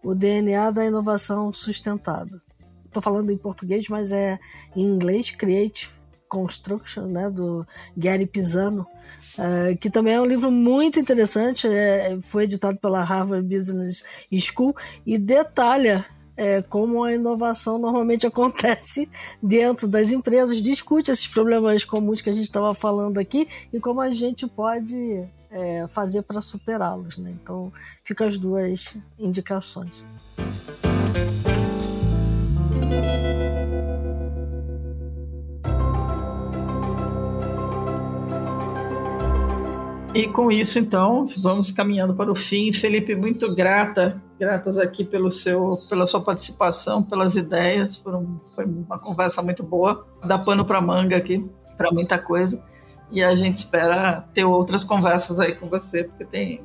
o 0.03 0.15
DNA 0.15 0.71
da 0.71 0.85
inovação 0.85 1.51
sustentada. 1.53 2.41
Estou 2.85 3.01
falando 3.01 3.31
em 3.31 3.37
português, 3.37 3.87
mas 3.89 4.11
é 4.11 4.37
em 4.75 4.83
inglês, 4.83 5.31
Create 5.31 5.91
Construction, 6.33 7.03
né, 7.03 7.29
do 7.29 7.63
Gary 7.95 8.25
Pisano, 8.25 8.87
uh, 9.37 9.77
que 9.77 9.87
também 9.87 10.15
é 10.15 10.21
um 10.21 10.25
livro 10.25 10.51
muito 10.51 10.99
interessante, 10.99 11.67
é, 11.67 12.17
foi 12.23 12.45
editado 12.45 12.79
pela 12.79 13.03
Harvard 13.03 13.47
Business 13.47 14.03
School 14.31 14.75
e 15.05 15.19
detalha 15.19 16.03
é, 16.35 16.63
como 16.63 17.03
a 17.03 17.13
inovação 17.13 17.77
normalmente 17.77 18.25
acontece 18.27 19.07
dentro 19.41 19.87
das 19.87 20.11
empresas, 20.11 20.59
discute 20.59 21.11
esses 21.11 21.27
problemas 21.27 21.85
comuns 21.85 22.19
que 22.19 22.31
a 22.31 22.33
gente 22.33 22.45
estava 22.45 22.73
falando 22.73 23.19
aqui 23.19 23.47
e 23.71 23.79
como 23.79 24.01
a 24.01 24.09
gente 24.09 24.47
pode 24.47 25.23
é, 25.51 25.85
fazer 25.87 26.23
para 26.23 26.41
superá-los. 26.41 27.19
Né? 27.19 27.37
Então, 27.39 27.71
fica 28.03 28.25
as 28.25 28.37
duas 28.37 28.97
indicações. 29.19 30.03
E 40.15 40.27
com 40.27 40.51
isso, 40.51 40.77
então, 40.77 41.25
vamos 41.39 41.71
caminhando 41.71 42.13
para 42.13 42.31
o 42.31 42.35
fim. 42.35 42.71
Felipe, 42.71 43.15
muito 43.15 43.55
grata, 43.55 44.21
gratas 44.39 44.77
aqui 44.77 45.03
pelo 45.03 45.31
seu, 45.31 45.79
pela 45.89 46.05
sua 46.05 46.21
participação, 46.21 47.01
pelas 47.01 47.35
ideias. 47.35 47.97
Foram, 47.97 48.39
foi 48.53 48.63
uma 48.65 48.99
conversa 48.99 49.41
muito 49.41 49.63
boa. 49.63 50.05
Dá 50.23 50.37
pano 50.37 50.63
para 50.65 50.79
manga 50.79 51.17
aqui, 51.17 51.43
para 51.75 51.91
muita 51.91 52.19
coisa. 52.19 52.63
E 53.11 53.23
a 53.23 53.33
gente 53.33 53.55
espera 53.55 54.21
ter 54.35 54.43
outras 54.43 54.83
conversas 54.83 55.39
aí 55.39 55.55
com 55.55 55.67
você, 55.67 56.03
porque 56.03 56.25
tem 56.25 56.61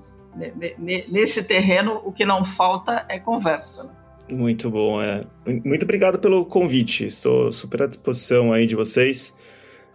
nesse 1.09 1.43
terreno 1.43 2.03
o 2.05 2.13
que 2.13 2.27
não 2.27 2.45
falta 2.45 3.07
é 3.09 3.19
conversa. 3.19 3.85
Né? 3.85 3.91
Muito 4.31 4.71
bom, 4.71 5.01
é. 5.01 5.25
Muito 5.65 5.85
obrigado 5.85 6.19
pelo 6.19 6.45
convite. 6.45 7.07
Estou 7.07 7.51
super 7.51 7.85
à 7.85 7.87
disposição 7.87 8.53
aí 8.53 8.67
de 8.67 8.77
vocês. 8.77 9.35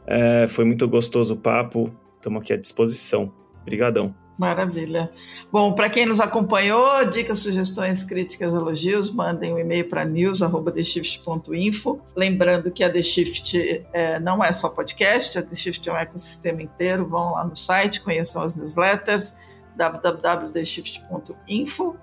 É, 0.08 0.48
foi 0.48 0.66
muito 0.66 0.88
gostoso 0.88 1.36
o 1.36 1.38
papo. 1.38 1.92
Estamos 2.18 2.42
aqui 2.42 2.54
à 2.54 2.58
disposição. 2.58 3.32
Obrigadão. 3.64 4.14
Maravilha. 4.38 5.12
Bom, 5.52 5.74
para 5.74 5.90
quem 5.90 6.06
nos 6.06 6.20
acompanhou, 6.20 7.04
dicas, 7.06 7.40
sugestões, 7.40 8.04
críticas, 8.04 8.54
elogios, 8.54 9.12
mandem 9.12 9.52
um 9.54 9.60
e-mail 9.60 9.88
para 9.88 10.06
news@theshift.info. 10.06 12.02
Lembrando 12.16 12.72
que 12.72 12.84
a 12.84 12.92
The 12.92 13.04
Shift 13.04 13.86
é, 13.94 14.20
não 14.20 14.44
é 14.44 14.52
só 14.52 14.70
podcast, 14.70 15.38
a 15.38 15.44
The 15.44 15.56
Shift 15.56 15.88
é 15.88 15.94
um 15.94 15.98
ecossistema 15.98 16.64
inteiro. 16.64 17.08
Vão 17.08 17.34
lá 17.34 17.46
no 17.46 17.56
site, 17.56 18.02
conheçam 18.02 18.42
as 18.42 18.56
newsletters 18.56 19.36
www.theshift.info. 19.76 21.96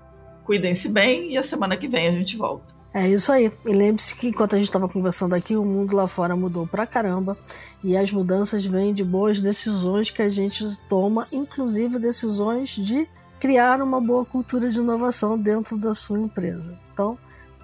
Cuidem-se 0.43 0.89
bem 0.89 1.31
e 1.31 1.37
a 1.37 1.43
semana 1.43 1.77
que 1.77 1.87
vem 1.87 2.07
a 2.07 2.11
gente 2.11 2.35
volta. 2.37 2.80
É 2.93 3.07
isso 3.07 3.31
aí. 3.31 3.51
E 3.65 3.73
lembre-se 3.73 4.15
que 4.15 4.27
enquanto 4.27 4.55
a 4.55 4.57
gente 4.57 4.67
estava 4.67 4.87
conversando 4.87 5.33
aqui, 5.33 5.55
o 5.55 5.63
mundo 5.63 5.95
lá 5.95 6.07
fora 6.07 6.35
mudou 6.35 6.67
pra 6.67 6.85
caramba. 6.85 7.37
E 7.83 7.95
as 7.95 8.11
mudanças 8.11 8.65
vêm 8.65 8.93
de 8.93 9.03
boas 9.03 9.39
decisões 9.39 10.09
que 10.09 10.21
a 10.21 10.29
gente 10.29 10.65
toma, 10.89 11.25
inclusive 11.31 11.97
decisões 11.97 12.69
de 12.69 13.07
criar 13.39 13.81
uma 13.81 13.99
boa 13.99 14.23
cultura 14.25 14.69
de 14.69 14.79
inovação 14.79 15.37
dentro 15.37 15.77
da 15.77 15.95
sua 15.95 16.19
empresa. 16.19 16.77
Então, 16.93 17.17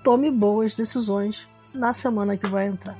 tome 0.03 0.31
boas 0.31 0.75
decisões 0.75 1.47
na 1.73 1.93
semana 1.93 2.35
que 2.35 2.47
vai 2.47 2.67
entrar. 2.67 2.97